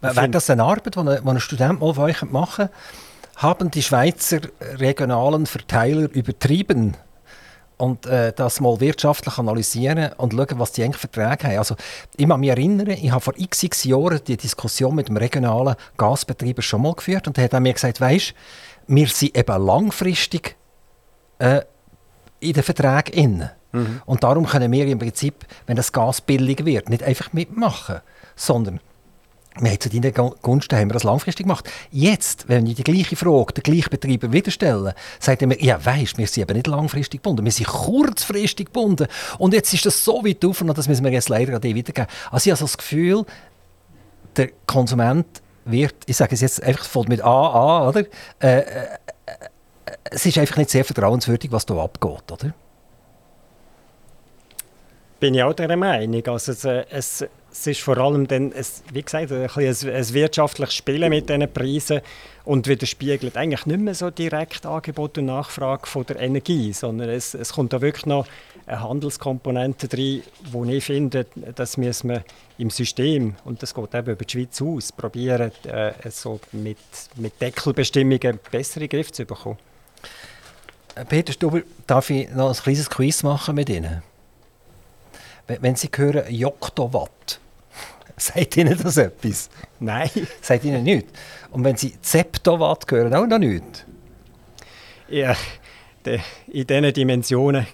Wäre 0.00 0.28
das 0.28 0.48
eine 0.48 0.62
Arbeit, 0.62 0.94
die 0.94 1.00
ein, 1.00 1.28
ein 1.28 1.40
Student 1.40 1.80
mal 1.80 1.92
für 1.92 2.02
euch 2.02 2.22
machen 2.22 2.68
Haben 3.36 3.70
die 3.70 3.82
Schweizer 3.82 4.40
regionalen 4.60 5.46
Verteiler 5.46 6.08
übertrieben? 6.12 6.96
Und 7.78 8.06
äh, 8.06 8.32
das 8.32 8.60
mal 8.60 8.80
wirtschaftlich 8.80 9.38
analysieren 9.38 10.12
und 10.18 10.34
schauen, 10.34 10.58
was 10.58 10.72
die 10.72 10.84
eigentlich 10.84 10.98
Verträge 10.98 11.48
haben. 11.48 11.58
Also, 11.58 11.76
ich 12.16 12.28
kann 12.28 12.40
mich 12.40 12.50
erinnern, 12.50 12.88
ich 12.88 13.10
habe 13.10 13.20
vor 13.20 13.34
x, 13.36 13.62
x 13.62 13.84
Jahren 13.84 14.20
die 14.26 14.36
Diskussion 14.36 14.94
mit 14.94 15.08
dem 15.08 15.16
regionalen 15.16 15.76
Gasbetreiber 15.96 16.62
schon 16.62 16.82
mal 16.82 16.94
geführt 16.94 17.26
und 17.26 17.38
er 17.38 17.44
hat 17.44 17.60
mir 17.60 17.72
gesagt, 17.72 18.00
weisst, 18.00 18.34
wir 18.88 19.06
sind 19.06 19.36
eben 19.36 19.64
langfristig 19.64 20.56
äh, 21.38 21.62
in 22.40 22.52
den 22.52 22.62
Verträgen 22.62 23.14
inne. 23.14 23.52
Mhm. 23.72 24.02
Und 24.06 24.24
darum 24.24 24.46
können 24.46 24.72
wir 24.72 24.86
im 24.86 24.98
Prinzip, 24.98 25.46
wenn 25.66 25.76
das 25.76 25.92
Gas 25.92 26.20
billig 26.20 26.64
wird, 26.64 26.88
nicht 26.88 27.02
einfach 27.02 27.32
mitmachen, 27.32 28.00
sondern 28.34 28.80
wir 29.60 29.70
haben 29.70 29.80
zu 29.80 29.88
deinen 29.88 30.12
Gunsten 30.42 30.76
haben 30.76 30.88
wir 30.88 30.94
das 30.94 31.04
langfristig 31.04 31.44
gemacht. 31.44 31.68
Jetzt, 31.90 32.48
wenn 32.48 32.66
ich 32.66 32.76
die 32.76 32.84
gleiche 32.84 33.16
Frage 33.16 33.54
den 33.54 33.62
gleichen 33.62 33.90
Betreiber 33.90 34.32
wieder 34.32 34.50
stelle, 34.50 34.94
sagt 35.20 35.42
er 35.42 35.48
mir, 35.48 35.62
ja 35.62 35.84
weisst, 35.84 36.18
wir 36.18 36.26
sind 36.26 36.42
eben 36.42 36.56
nicht 36.56 36.66
langfristig 36.66 37.22
gebunden, 37.22 37.44
wir 37.44 37.52
sind 37.52 37.66
kurzfristig 37.66 38.66
gebunden. 38.66 39.06
Und 39.38 39.54
jetzt 39.54 39.72
ist 39.72 39.86
das 39.86 40.04
so 40.04 40.24
weit 40.24 40.44
auf, 40.44 40.62
das 40.74 40.88
müssen 40.88 41.04
wir 41.04 41.12
jetzt 41.12 41.28
leider 41.28 41.54
an 41.54 41.60
die 41.60 41.76
weitergeben. 41.76 42.08
Also 42.30 42.48
ich 42.48 42.52
habe 42.52 42.60
das 42.60 42.78
Gefühl, 42.78 43.24
der 44.36 44.50
Konsument 44.66 45.26
wird, 45.64 45.94
ich 46.06 46.16
sage 46.16 46.34
es 46.34 46.40
jetzt 46.40 46.62
einfach 46.62 46.84
von 46.84 47.06
mit 47.08 47.22
A 47.22 47.82
an, 47.82 47.88
oder? 47.88 48.00
Äh, 48.40 48.60
äh, 48.60 48.64
es 50.10 50.24
ist 50.24 50.38
einfach 50.38 50.56
nicht 50.56 50.70
sehr 50.70 50.84
vertrauenswürdig, 50.84 51.52
was 51.52 51.66
da 51.66 51.74
abgeht, 51.82 52.32
oder? 52.32 52.54
Bin 55.20 55.34
ich 55.34 55.42
auch 55.42 55.52
der 55.52 55.76
Meinung. 55.76 56.24
Also 56.26 56.52
es, 56.52 56.64
es 56.64 57.28
es 57.50 57.66
ist 57.66 57.80
vor 57.80 57.98
allem 57.98 58.26
dann, 58.28 58.52
ein, 58.52 58.64
wie 58.92 59.02
gesagt, 59.02 59.32
ein, 59.32 59.48
ein, 59.48 59.94
ein 59.94 60.14
wirtschaftliches 60.14 60.74
Spielen 60.74 61.10
mit 61.10 61.28
diesen 61.28 61.52
Preisen 61.52 62.00
und 62.44 62.66
widerspiegelt 62.66 63.36
eigentlich 63.36 63.66
nicht 63.66 63.80
mehr 63.80 63.94
so 63.94 64.10
direkt 64.10 64.66
Angebot 64.66 65.18
und 65.18 65.26
Nachfrage 65.26 65.86
von 65.86 66.06
der 66.06 66.20
Energie, 66.20 66.72
sondern 66.72 67.08
es, 67.08 67.34
es 67.34 67.52
kommt 67.52 67.72
da 67.72 67.80
wirklich 67.80 68.06
noch 68.06 68.26
eine 68.66 68.82
Handelskomponente 68.82 69.88
drin, 69.88 70.22
wo 70.50 70.64
ich 70.64 70.84
finde, 70.84 71.26
das 71.54 71.76
müssen 71.76 72.10
wir 72.10 72.24
im 72.58 72.70
System, 72.70 73.34
und 73.44 73.62
das 73.62 73.74
geht 73.74 73.94
eben 73.94 74.12
über 74.12 74.24
die 74.24 74.32
Schweiz 74.32 74.60
aus, 74.60 74.92
probieren, 74.92 75.52
äh, 75.64 75.92
so 76.10 76.40
mit, 76.52 76.78
mit 77.16 77.40
Deckelbestimmungen 77.40 78.38
bessere 78.50 78.88
Griff 78.88 79.12
zu 79.12 79.24
bekommen. 79.24 79.58
Peter 81.08 81.32
Stuber, 81.32 81.62
darf 81.86 82.10
ich 82.10 82.28
noch 82.30 82.48
ein 82.48 82.54
kleines 82.54 82.90
Quiz 82.90 83.22
machen 83.22 83.54
mit 83.54 83.68
Ihnen? 83.68 84.02
Wenn 85.48 85.76
Sie 85.76 85.88
hören 85.94 86.32
Joktowatt, 86.32 87.40
sagt 88.16 88.56
Ihnen 88.56 88.78
das 88.80 88.98
etwas? 88.98 89.48
Nein. 89.80 90.10
Sagt 90.42 90.64
Ihnen 90.64 90.82
nichts? 90.82 91.12
Und 91.50 91.64
wenn 91.64 91.76
Sie 91.76 91.98
Zeptowatt 92.00 92.84
hören, 92.90 93.14
auch 93.14 93.26
noch 93.26 93.38
nichts? 93.38 93.84
Ja, 95.08 95.34
in 96.48 96.66
diesen 96.66 96.92
Dimensionen. 96.92 97.66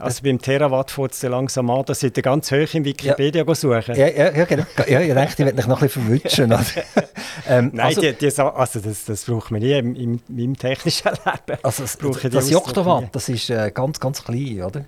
Also 0.00 0.22
beim 0.22 0.40
Terawatt 0.40 0.90
fängt 0.90 1.12
es 1.12 1.22
langsam 1.22 1.68
an, 1.68 1.84
dass 1.84 2.00
Sie 2.00 2.10
ganz 2.10 2.50
hoch 2.50 2.74
in 2.74 2.84
Wikipedia 2.84 3.44
ja. 3.46 3.54
suchen. 3.54 3.94
Ja, 3.94 4.08
ja, 4.08 4.32
ja, 4.32 4.44
genau. 4.46 4.64
Ja, 4.88 5.00
ich 5.00 5.12
dachte, 5.12 5.32
ich 5.32 5.38
werde 5.46 5.56
mich 5.56 5.66
noch 5.66 5.82
ein 5.82 5.88
bisschen 5.88 6.02
verwutschen. 6.02 6.50
ähm, 7.48 7.70
Nein, 7.74 7.86
also, 7.86 8.00
die, 8.00 8.14
die, 8.14 8.38
also 8.38 8.80
das, 8.80 9.04
das 9.04 9.24
braucht 9.24 9.50
man 9.50 9.60
nie 9.60 9.72
im, 9.72 9.94
im, 9.94 10.20
im 10.34 10.56
technischen 10.56 11.10
Leben. 11.10 11.60
Also 11.62 11.82
das, 11.82 11.98
das 12.30 12.50
Joktowatt, 12.50 13.08
das 13.12 13.28
ist 13.28 13.50
äh, 13.50 13.70
ganz, 13.72 14.00
ganz 14.00 14.24
klein, 14.24 14.62
oder? 14.62 14.86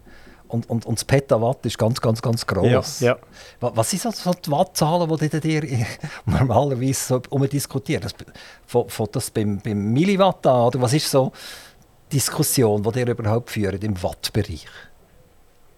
Und, 0.52 0.68
und, 0.68 0.84
und 0.84 0.98
das 0.98 1.04
Petawatt 1.04 1.64
ist 1.64 1.78
ganz, 1.78 1.98
ganz, 2.00 2.20
ganz 2.20 2.46
groß. 2.46 3.00
Ja, 3.00 3.16
ja. 3.60 3.72
Was 3.74 3.90
sind 3.90 4.02
so 4.02 4.30
die 4.32 4.50
Wattzahlen, 4.50 5.16
die 5.16 5.40
dir 5.40 5.86
normalerweise 6.26 6.92
so 6.92 7.22
umdiskutieren? 7.30 8.10
Von, 8.66 8.88
von 8.90 9.08
das 9.12 9.30
beim, 9.30 9.58
beim 9.58 9.92
Milliwatt 9.92 10.46
an? 10.46 10.66
Oder 10.66 10.82
was 10.82 10.92
ist 10.92 11.10
so 11.10 11.32
die 12.10 12.16
Diskussion, 12.16 12.82
die 12.82 12.98
ihr 12.98 13.08
überhaupt 13.08 13.50
führt 13.50 13.82
im 13.82 14.00
Wattbereich? 14.02 14.66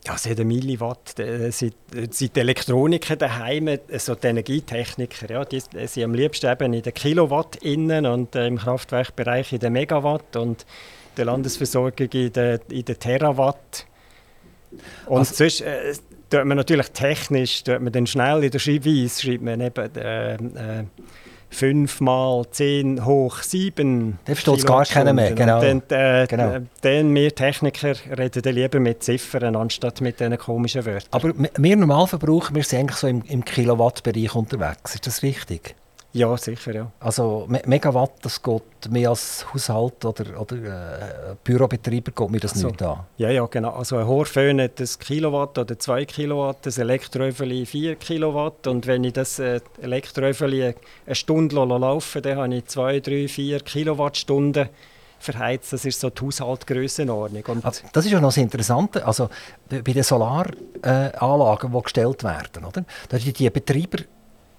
Ja, 0.07 0.19
so 0.19 0.35
der 0.35 0.45
Milliwatt, 0.45 1.15
sind, 1.51 1.77
sind 2.11 2.37
die 2.37 2.41
Elektroniker 2.41 3.17
daheim, 3.17 3.79
also 3.91 4.15
die 4.17 4.27
Energietechniker, 4.27 5.31
ja, 5.31 5.45
die, 5.45 5.63
die 5.73 5.87
sind 5.87 6.05
am 6.05 6.13
liebsten 6.13 6.51
eben 6.51 6.75
in 6.75 6.83
den 6.83 6.93
Kilowatt 6.93 7.57
innen 7.57 8.05
und 8.05 8.35
äh, 8.35 8.47
im 8.47 8.59
Kraftwerkbereich 8.59 9.55
in 9.55 9.61
den 9.61 9.73
Megawatt 9.73 10.37
und 10.37 10.67
der 11.17 11.25
Landesversorgung 11.25 12.09
in 12.09 12.33
den, 12.33 12.61
in 12.69 12.85
den 12.85 12.99
Terawatt. 12.99 13.87
Und 15.07 15.19
also, 15.19 15.35
sonst 15.35 15.61
äh, 15.61 15.95
tut 16.31 16.45
man 16.45 16.57
natürlich 16.57 16.89
technisch, 16.89 17.65
tut 17.65 17.81
man 17.81 17.93
dann 17.93 18.07
schnell 18.07 18.45
in 18.45 18.51
der 18.51 18.59
Schreibweise, 18.59 19.23
schreibt 19.23 19.43
man 19.43 19.61
eben 19.61 19.97
äh, 19.97 20.35
äh, 20.35 20.85
5 21.51 22.01
mal 22.01 22.45
10 22.51 23.05
hoch 23.05 23.43
7. 23.43 24.19
Da 24.25 24.35
versteht 24.35 24.59
es 24.59 24.67
gar 24.67 24.85
keiner 24.85 25.13
mehr, 25.13 25.33
genau. 25.33 25.61
dann, 25.61 25.83
äh, 25.89 26.27
genau. 26.27 26.59
dann 26.81 27.15
wir 27.15 27.35
Techniker 27.35 27.95
reden 28.17 28.43
dann 28.43 28.55
lieber 28.55 28.81
mit 28.81 29.03
Ziffern, 29.03 29.55
anstatt 29.57 30.01
mit 30.01 30.21
diesen 30.21 30.37
komischen 30.37 30.85
Wörtern. 30.85 31.09
Aber 31.13 31.33
wir 31.57 31.77
Normalverbraucher, 31.77 32.55
wir 32.55 32.65
sind 32.65 32.81
eigentlich 32.81 32.97
so 32.97 33.07
im, 33.07 33.23
im 33.23 33.45
Kilowattbereich 33.45 34.35
unterwegs, 34.35 34.95
ist 34.95 35.07
das 35.07 35.23
richtig? 35.23 35.77
Ja, 36.15 36.37
sicher, 36.37 36.73
ja. 36.73 36.93
Also 37.01 37.49
Megawatt, 37.49 38.13
das 38.23 38.41
geht 38.41 38.63
mehr 38.89 39.11
als 39.11 39.45
Haushalt 39.53 40.05
oder, 40.05 40.41
oder 40.41 40.57
äh, 40.57 41.35
Bürobetreiber 41.43 42.13
geht 42.13 42.31
mir 42.31 42.39
das 42.39 42.53
also, 42.53 42.69
nicht 42.69 42.83
an. 42.83 43.01
Ja, 43.17 43.31
ja, 43.31 43.45
genau. 43.47 43.71
Also 43.71 43.97
ein 43.97 44.07
Horföhn 44.07 44.61
hat 44.61 44.79
ein 44.79 44.89
Kilowatt 45.01 45.59
oder 45.59 45.77
zwei 45.77 46.05
Kilowatt, 46.05 46.69
ein 46.69 46.73
Elektroöfeli 46.73 47.67
4 47.67 47.97
Kilowatt 47.97 48.69
und 48.69 48.87
wenn 48.87 49.03
ich 49.03 49.15
das 49.15 49.41
äh, 49.41 49.61
Elektroöfeli 49.83 50.75
eine 51.05 51.15
Stunde 51.17 51.57
laufen 51.57 52.23
dann 52.23 52.39
habe 52.39 52.55
ich 52.55 52.67
zwei, 52.67 53.01
drei, 53.01 53.27
vier 53.27 53.59
Kilowattstunden 53.59 54.69
verheizt. 55.19 55.73
Das 55.73 55.85
ist 55.85 55.99
so 55.99 56.11
die 56.11 56.23
Haushaltgrössenordnung. 56.23 57.43
Also, 57.65 57.83
das 57.93 58.05
ist 58.05 58.13
ja 58.13 58.21
noch 58.21 58.29
das 58.29 58.37
Interessante. 58.37 59.05
Also 59.05 59.31
bei 59.69 59.81
den 59.81 60.05
Solaranlagen, 60.05 61.71
äh, 61.71 61.77
die 61.77 61.83
gestellt 61.83 62.23
werden, 62.23 62.65
oder? 62.65 62.85
da 63.09 63.17
die, 63.17 63.33
die 63.33 63.51
Betreiber, 63.51 64.05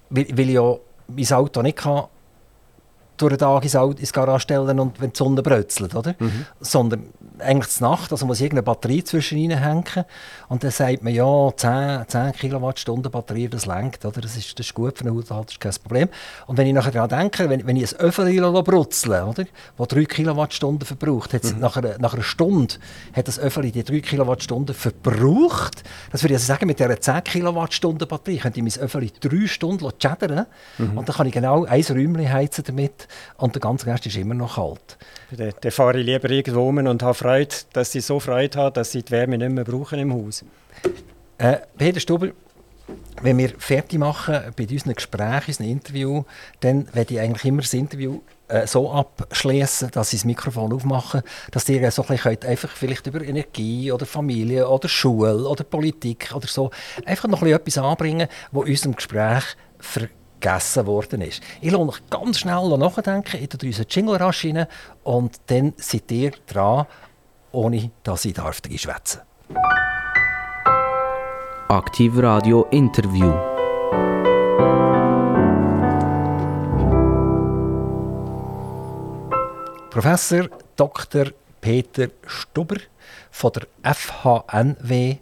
weil 0.09 0.49
ja 0.49 0.75
mein 1.07 1.31
Auto 1.31 1.61
nicht 1.61 1.77
kann 1.77 2.05
durch 3.17 3.31
den 3.31 3.39
Tag 3.39 3.63
ins, 3.63 3.75
Auto, 3.75 3.99
ins 3.99 4.11
Garage 4.11 4.41
stellen 4.41 4.79
und 4.79 4.99
wenn 4.99 5.11
die 5.11 5.17
Sonne 5.17 5.41
brötzelt, 5.41 5.95
oder? 5.95 6.15
Mhm. 6.19 6.45
Sondern 6.59 7.09
eigentlich 7.39 7.69
zur 7.69 7.89
Nacht, 7.89 8.11
also 8.11 8.25
muss 8.25 8.39
irgendeine 8.39 8.63
Batterie 8.63 9.03
zwischen 9.03 9.51
hängen 9.51 10.05
und 10.49 10.63
dann 10.63 10.71
sagt 10.71 11.03
man, 11.03 11.13
ja, 11.13 11.51
10, 11.55 12.05
10 12.07 12.31
Kilowattstunden 12.33 13.11
Batterie, 13.11 13.47
das 13.47 13.65
lenkt, 13.65 14.05
oder? 14.05 14.21
Das, 14.21 14.35
ist, 14.37 14.57
das 14.59 14.67
ist 14.67 14.73
gut 14.73 14.97
für 14.97 15.05
eine 15.05 15.15
Haushalt, 15.15 15.47
das 15.47 15.53
ist 15.53 15.59
kein 15.59 15.73
Problem. 15.83 16.09
Und 16.47 16.57
wenn 16.57 16.67
ich 16.67 16.73
nachher 16.73 16.91
daran 16.91 17.09
denke, 17.09 17.49
wenn, 17.49 17.65
wenn 17.65 17.75
ich 17.75 17.93
ein 17.93 17.99
Öffeli 17.99 18.39
brutzle, 18.39 19.25
oder, 19.25 19.45
das 19.77 19.87
3 19.87 20.05
Kilowattstunden 20.05 20.85
verbraucht, 20.85 21.33
mhm. 21.33 21.59
nach, 21.59 21.77
einer, 21.77 21.97
nach 21.99 22.13
einer 22.13 22.23
Stunde 22.23 22.75
hat 23.13 23.27
das 23.27 23.39
Öffeli 23.39 23.71
die 23.71 23.83
3 23.83 23.99
Kilowattstunden 24.01 24.75
verbraucht. 24.75 25.83
Das 26.11 26.23
würde 26.23 26.33
ich 26.33 26.39
also 26.39 26.47
sagen, 26.47 26.67
mit 26.67 26.79
dieser 26.79 26.99
10 26.99 27.23
Kilowattstunden 27.23 28.07
Batterie 28.07 28.37
könnte 28.37 28.59
ich 28.59 28.75
mein 28.75 28.83
Öffeli 28.83 29.11
3 29.19 29.47
Stunden 29.47 29.89
schädern 29.99 30.45
mhm. 30.77 30.97
und 30.97 31.07
dann 31.07 31.15
kann 31.15 31.27
ich 31.27 31.33
genau 31.33 31.65
ein 31.65 31.81
Räumchen 31.81 32.31
heizen 32.31 32.63
damit 32.65 33.07
und 33.37 33.55
der 33.55 33.61
ganze 33.61 33.87
Rest 33.87 34.05
ist 34.05 34.17
immer 34.17 34.33
noch 34.33 34.55
kalt. 34.55 34.97
Dann, 35.31 35.53
dann 35.59 35.71
fahre 35.71 35.99
ich 35.99 36.05
lieber 36.05 36.29
irgendwo 36.29 36.67
um 36.67 36.77
und 36.77 37.03
habe 37.03 37.13
Freude, 37.25 37.55
dass 37.73 37.91
sie 37.91 38.01
so 38.01 38.19
Freude 38.19 38.55
haben, 38.59 38.75
dass 38.75 38.91
sie 38.91 39.01
die 39.01 39.09
Wärme 39.09 39.39
nicht 39.39 39.49
mehr 39.49 39.63
brauchen 39.63 39.97
im 39.97 40.13
Haus. 40.13 40.45
Äh, 41.39 41.57
Peter 41.75 41.99
Stuber, 41.99 42.27
wenn 43.23 43.39
wir 43.39 43.49
fertig 43.57 43.97
machen 43.97 44.53
bei 44.55 44.67
unseren 44.69 44.93
Gesprächen, 44.93 45.47
unseren 45.47 45.65
Interview, 45.65 46.23
dann 46.59 46.87
werde 46.93 47.15
ich 47.15 47.19
eigentlich 47.19 47.45
immer 47.45 47.63
das 47.63 47.73
Interview 47.73 48.21
äh, 48.47 48.67
so 48.67 48.91
abschließen, 48.91 49.89
dass 49.89 50.11
sie 50.11 50.17
das 50.17 50.25
Mikrofon 50.25 50.71
aufmachen, 50.71 51.23
dass 51.49 51.67
ihr 51.67 51.89
so 51.89 52.03
ein 52.03 52.09
bisschen 52.09 52.43
einfach 52.43 52.69
vielleicht 52.69 53.07
über 53.07 53.23
Energie 53.23 53.91
oder 53.91 54.05
Familie 54.05 54.69
oder 54.69 54.87
Schule 54.87 55.49
oder 55.49 55.63
Politik 55.63 56.31
oder 56.31 56.45
so 56.45 56.69
einfach 57.07 57.27
noch 57.27 57.41
ein 57.41 57.47
etwas 57.47 57.79
anbringen, 57.79 58.27
wo 58.51 58.61
unserem 58.61 58.95
Gespräch 58.95 59.45
vergessen 59.79 60.85
worden 60.85 61.21
ist. 61.21 61.41
Ich 61.59 61.71
lasse 61.71 61.87
euch 61.89 62.07
ganz 62.11 62.37
schnell 62.37 62.77
nachdenken, 62.77 63.39
ich 63.41 63.49
tue 63.49 63.69
unseren 63.69 63.87
Jingle 63.89 64.17
rasch 64.17 64.45
rein 64.45 64.67
und 65.03 65.37
dann 65.47 65.73
seid 65.77 66.11
ihr 66.11 66.33
dran, 66.45 66.85
ohne 67.55 67.91
dass 68.03 68.25
ich 68.25 68.33
darf 68.33 68.61
schwätzen 68.75 69.21
Aktiv 71.67 72.13
Radio 72.17 72.67
Interview. 72.69 73.33
Professor 79.89 80.49
Dr. 80.75 81.31
Peter 81.61 82.09
Stuber 82.27 82.75
von 83.31 83.51
der 83.53 83.95
FHNW, 83.95 85.17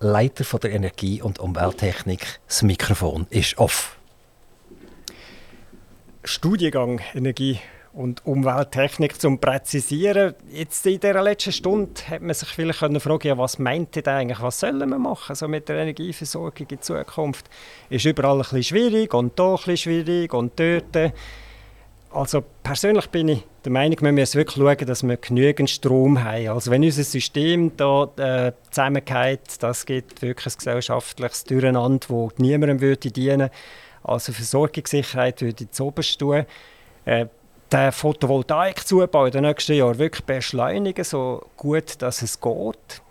Leiter 0.00 0.44
von 0.44 0.60
der 0.60 0.72
Energie- 0.72 1.22
und 1.22 1.38
Umwelttechnik. 1.38 2.40
Das 2.48 2.62
Mikrofon 2.62 3.26
ist 3.30 3.58
off. 3.58 3.96
Studiengang 6.24 7.00
Energie 7.14 7.60
und 7.98 8.24
Umwelttechnik 8.24 9.20
zum 9.20 9.40
Präzisieren. 9.40 10.34
Jetzt 10.52 10.86
in 10.86 11.00
dieser 11.00 11.20
letzten 11.20 11.50
Stunde 11.50 12.00
hat 12.08 12.22
man 12.22 12.32
sich 12.32 12.48
vielleicht 12.48 12.78
fragen 12.78 13.26
ja, 13.26 13.36
was 13.36 13.58
meint 13.58 13.96
ihr 13.96 14.06
eigentlich, 14.06 14.40
was 14.40 14.60
sollen 14.60 14.88
wir 14.88 14.98
machen 14.98 15.34
so 15.34 15.48
mit 15.48 15.68
der 15.68 15.78
Energieversorgung 15.78 16.68
in 16.70 16.80
Zukunft? 16.80 17.50
Ist 17.90 18.04
überall 18.04 18.40
ein 18.40 18.62
schwierig 18.62 19.12
und 19.14 19.36
da 19.36 19.56
ein 19.66 19.76
schwierig 19.76 20.32
und 20.32 20.52
dort. 20.60 21.12
Also 22.12 22.44
persönlich 22.62 23.08
bin 23.08 23.28
ich 23.30 23.44
der 23.64 23.72
Meinung, 23.72 24.00
wir 24.00 24.12
müssen 24.12 24.38
wirklich 24.38 24.62
schauen, 24.62 24.86
dass 24.86 25.02
wir 25.02 25.16
genügend 25.16 25.68
Strom 25.68 26.22
haben. 26.22 26.48
Also 26.50 26.70
wenn 26.70 26.84
unser 26.84 27.02
System 27.02 27.76
da 27.76 28.04
äh, 28.16 28.52
zusammengeht, 28.70 29.40
das 29.58 29.84
gibt 29.84 30.22
wirklich 30.22 30.54
ein 30.54 30.56
gesellschaftliches 30.56 31.42
Durcheinander, 31.44 32.06
das 32.08 32.38
niemandem 32.38 32.80
würde 32.80 33.10
dienen 33.10 33.50
Also 34.04 34.32
Versorgungssicherheit 34.32 35.42
würde 35.42 35.64
ich 35.64 35.70
zuoberst 35.72 36.20
tun. 36.20 36.46
Äh, 37.04 37.26
den 37.72 37.92
Photovoltaikzubau 37.92 39.26
in 39.26 39.32
den 39.32 39.44
nächsten 39.44 39.74
Jahren 39.74 39.98
wirklich 39.98 40.24
beschleunigen, 40.24 41.04
so 41.04 41.46
gut 41.56 42.00
dass 42.00 42.22
es 42.22 42.40
geht. 42.40 43.02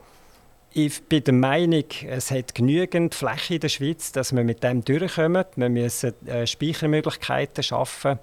Ich 0.73 1.03
bin 1.03 1.23
der 1.23 1.33
Meinung, 1.33 1.85
es 2.07 2.29
hat 2.29 2.53
genügend 2.53 3.15
Fläche 3.15 3.55
in 3.55 3.61
der 3.61 3.69
Schweiz, 3.69 4.11
dass 4.11 4.35
wir 4.35 4.43
mit 4.43 4.63
dem 4.63 4.83
durchkommen. 4.83 5.45
Wir 5.55 5.69
müssen 5.69 6.13
äh, 6.27 6.45
Speichermöglichkeiten 6.45 7.63
schaffen. 7.63 8.19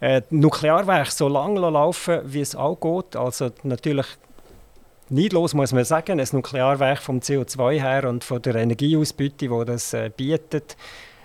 Äh, 0.00 0.22
Nuklearwerk 0.30 1.10
so 1.10 1.28
lange 1.28 1.60
laufen, 1.60 2.20
wie 2.24 2.40
es 2.40 2.56
auch 2.56 2.76
geht. 2.76 3.16
Also 3.16 3.50
natürlich 3.62 4.06
neidlos 5.10 5.54
muss 5.54 5.72
man 5.72 5.84
sagen, 5.84 6.20
ein 6.20 6.28
Nuklearwerk 6.32 7.00
vom 7.00 7.18
CO2 7.18 7.80
her 7.80 8.08
und 8.08 8.24
von 8.24 8.40
der 8.40 8.56
Energieausbeute, 8.56 9.50
wo 9.50 9.64
das 9.64 9.92
äh, 9.92 10.10
bietet, 10.14 10.76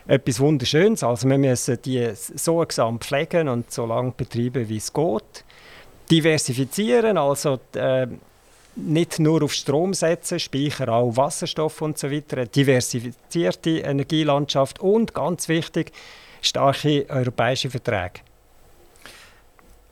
etwas 0.09 0.39
Wunderschönes. 0.39 1.03
Also 1.03 1.29
wir 1.29 1.37
müssen 1.37 1.79
die 1.83 2.09
so 2.13 2.57
gesamt 2.65 3.03
pflegen 3.03 3.47
und 3.47 3.71
so 3.71 3.85
lange 3.85 4.11
betreiben, 4.11 4.67
wie 4.67 4.77
es 4.77 4.91
geht. 4.91 5.45
Diversifizieren, 6.09 7.17
also 7.19 7.59
äh, 7.75 8.07
nicht 8.75 9.19
nur 9.19 9.43
auf 9.43 9.53
Strom 9.53 9.93
setzen, 9.93 10.39
speichern 10.39 10.89
auch 10.89 11.15
Wasserstoff 11.15 11.81
und 11.83 11.99
so 11.99 12.09
weiter. 12.09 12.37
Eine 12.37 12.47
diversifizierte 12.47 13.81
Energielandschaft 13.81 14.79
und 14.79 15.13
ganz 15.13 15.47
wichtig, 15.47 15.91
starke 16.41 17.05
europäische 17.07 17.69
Verträge. 17.69 18.21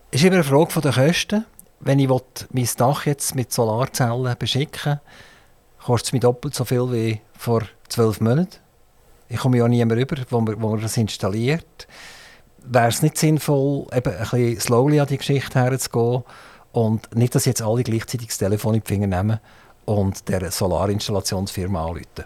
Es 0.10 0.22
ist 0.22 0.26
immer 0.26 0.38
eine 0.38 0.44
Frage 0.44 0.82
der 0.82 0.94
Kosten. 0.94 1.46
Wenn 1.80 2.00
ich 2.00 2.10
mein 2.10 2.70
Dach 2.78 3.06
jetzt 3.06 3.36
mit 3.36 3.54
Solarzellen 3.54 4.36
beschicken 4.40 4.94
will, 4.94 5.00
kostet 5.86 6.08
es 6.08 6.14
mich 6.14 6.22
doppelt 6.22 6.56
so 6.56 6.66
viel 6.66 6.92
wie 6.92 7.22
vor 7.38 7.62
zwölf 7.88 8.20
Monaten. 8.20 8.67
Ich 9.30 9.38
komme 9.38 9.58
ja 9.58 9.68
nie 9.68 9.84
mehr 9.84 9.98
rüber, 9.98 10.16
wo 10.30 10.42
man, 10.42 10.62
wo 10.62 10.70
man 10.70 10.82
das 10.82 10.98
installiert. 10.98 11.88
Wäre 12.60 12.88
es 12.88 13.02
nicht 13.02 13.18
sinnvoll, 13.18 13.88
eben 13.96 14.14
ein 14.14 14.20
bisschen 14.20 14.60
slowly 14.60 15.00
an 15.00 15.08
die 15.08 15.18
Geschichte 15.18 15.60
herzugehen 15.60 16.24
und 16.72 17.16
nicht, 17.16 17.34
dass 17.34 17.46
jetzt 17.46 17.62
alle 17.62 17.84
gleichzeitig 17.84 18.28
das 18.28 18.38
Telefon 18.38 18.76
in 18.76 18.82
die 18.82 18.88
Finger 18.88 19.08
nehmen 19.08 19.40
und 19.86 20.28
der 20.28 20.52
Solarinstallationsfirma 20.52 21.82
anrufen? 21.82 22.26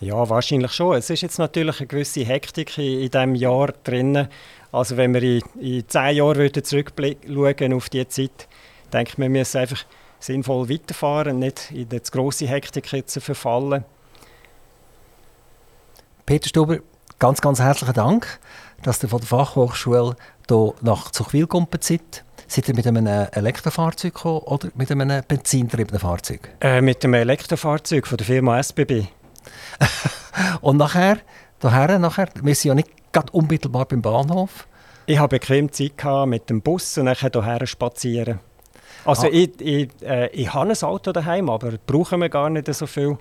Ja, 0.00 0.28
wahrscheinlich 0.28 0.72
schon. 0.72 0.96
Es 0.96 1.10
ist 1.10 1.20
jetzt 1.20 1.38
natürlich 1.38 1.78
eine 1.78 1.86
gewisse 1.86 2.24
Hektik 2.24 2.78
in, 2.78 3.00
in 3.00 3.10
diesem 3.10 3.34
Jahr 3.34 3.72
drin. 3.84 4.28
Also 4.72 4.96
wenn 4.96 5.12
wir 5.12 5.22
in, 5.22 5.42
in 5.60 5.88
zehn 5.88 6.16
Jahren 6.16 6.50
zurückschauen 6.64 7.72
auf 7.74 7.88
diese 7.90 8.08
Zeit, 8.08 8.48
denke 8.92 9.12
ich, 9.12 9.18
wir 9.18 9.28
müssen 9.28 9.58
einfach 9.58 9.84
sinnvoll 10.18 10.68
weiterfahren, 10.68 11.38
nicht 11.38 11.70
in 11.70 11.88
die 11.88 12.00
grosse 12.10 12.46
Hektik 12.46 12.90
jetzt 12.92 13.18
verfallen. 13.22 13.84
Peter 16.30 16.48
Stuber, 16.48 16.78
ganz, 17.18 17.40
ganz 17.40 17.58
herzlichen 17.58 17.94
Dank, 17.94 18.38
dass 18.84 19.02
ihr 19.02 19.08
von 19.08 19.18
der 19.18 19.26
Fachhochschule 19.26 20.14
hier 20.48 20.74
nach 20.80 21.10
Zuchwil 21.10 21.48
kommt. 21.48 21.76
Seid 21.82 22.22
ihr 22.68 22.74
mit 22.76 22.86
einem 22.86 23.04
Elektrofahrzeug 23.04 24.14
gekommen 24.14 24.38
oder 24.42 24.68
mit 24.76 24.92
einem 24.92 25.24
benzintriebenen 25.26 25.98
Fahrzeug? 25.98 26.48
Äh, 26.60 26.82
mit 26.82 27.02
einem 27.02 27.14
Elektrofahrzeug 27.14 28.06
von 28.06 28.16
der 28.16 28.26
Firma 28.28 28.60
SBB. 28.60 29.06
Und 30.60 30.76
nachher, 30.76 31.18
daher, 31.58 31.98
nachher, 31.98 32.28
wir 32.40 32.54
sind 32.54 32.68
ja 32.68 32.74
nicht 32.76 33.12
gerade 33.12 33.32
unmittelbar 33.32 33.86
beim 33.86 34.00
Bahnhof. 34.00 34.68
Ich 35.06 35.18
hatte 35.18 35.30
bequem 35.30 35.72
Zeit 35.72 36.28
mit 36.28 36.48
dem 36.48 36.62
Bus 36.62 36.96
und 36.96 37.06
dann 37.06 37.16
hierher 37.16 37.66
spazieren. 37.66 38.38
Also 39.04 39.26
ah. 39.26 39.30
ich, 39.32 39.60
ich, 39.60 39.88
äh, 40.02 40.28
ich 40.28 40.54
habe 40.54 40.70
ein 40.70 40.82
Auto 40.84 41.10
daheim, 41.10 41.50
aber 41.50 41.72
brauchen 41.84 42.20
wir 42.20 42.28
gar 42.28 42.50
nicht 42.50 42.72
so 42.72 42.86
viel. 42.86 43.18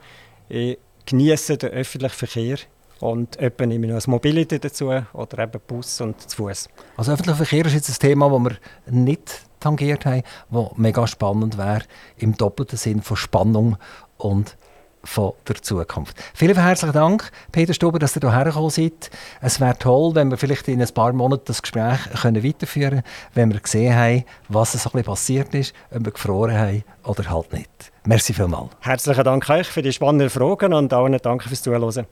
Ich 0.47 0.77
genieße 1.07 1.57
den 1.57 1.71
öffentlichen 1.71 2.15
Verkehr 2.15 2.57
und 2.99 3.37
etwa 3.39 3.65
nehme 3.65 3.87
ich 3.87 3.93
noch 3.93 4.05
ein 4.05 4.11
Mobility 4.11 4.59
dazu 4.59 4.91
oder 5.13 5.39
eben 5.39 5.61
Bus 5.67 6.01
und 6.01 6.29
zu 6.29 6.37
Fuß. 6.37 6.69
Also 6.97 7.13
öffentlicher 7.13 7.37
Verkehr 7.37 7.65
ist 7.65 7.73
jetzt 7.73 7.89
ein 7.89 7.99
Thema, 7.99 8.29
das 8.29 8.43
wir 8.43 8.93
nicht 8.93 9.41
tangiert 9.59 10.05
haben, 10.05 10.23
das 10.49 10.67
mega 10.77 11.07
spannend 11.07 11.57
wäre, 11.57 11.81
im 12.17 12.35
doppelten 12.35 12.77
Sinn 12.77 13.01
von 13.01 13.17
Spannung 13.17 13.77
und 14.17 14.57
von 15.03 15.33
der 15.47 15.55
Zukunft. 15.61 16.17
Vielen 16.33 16.57
herzlichen 16.57 16.93
Dank, 16.93 17.31
Peter 17.51 17.73
Stuber, 17.73 17.99
dass 17.99 18.15
ihr 18.15 18.21
hierher 18.21 18.45
gekommen 18.45 18.69
seid. 18.69 19.09
Es 19.41 19.59
wäre 19.59 19.77
toll, 19.77 20.13
wenn 20.13 20.29
wir 20.29 20.37
vielleicht 20.37 20.67
in 20.67 20.81
ein 20.81 20.89
paar 20.89 21.13
Monaten 21.13 21.43
das 21.45 21.61
Gespräch 21.61 21.99
können 22.21 22.43
weiterführen 22.43 22.89
können, 22.89 23.03
wenn 23.33 23.53
wir 23.53 23.59
gesehen 23.61 23.95
haben, 23.95 24.25
was 24.49 24.73
so 24.73 24.77
ein 24.77 24.83
bisschen 24.83 25.03
passiert 25.05 25.53
ist, 25.55 25.73
ob 25.91 26.03
wir 26.05 26.11
gefroren 26.11 26.57
haben 26.57 26.83
oder 27.05 27.29
halt 27.29 27.53
nicht. 27.53 27.69
Merci 28.05 28.33
vielmals. 28.33 28.71
Herzlichen 28.81 29.23
Dank 29.23 29.49
euch 29.49 29.67
für 29.67 29.81
die 29.81 29.93
spannenden 29.93 30.29
Fragen 30.29 30.73
und 30.73 30.91
allen 30.91 31.17
danke 31.21 31.47
fürs 31.47 31.63
Zuhören. 31.63 32.05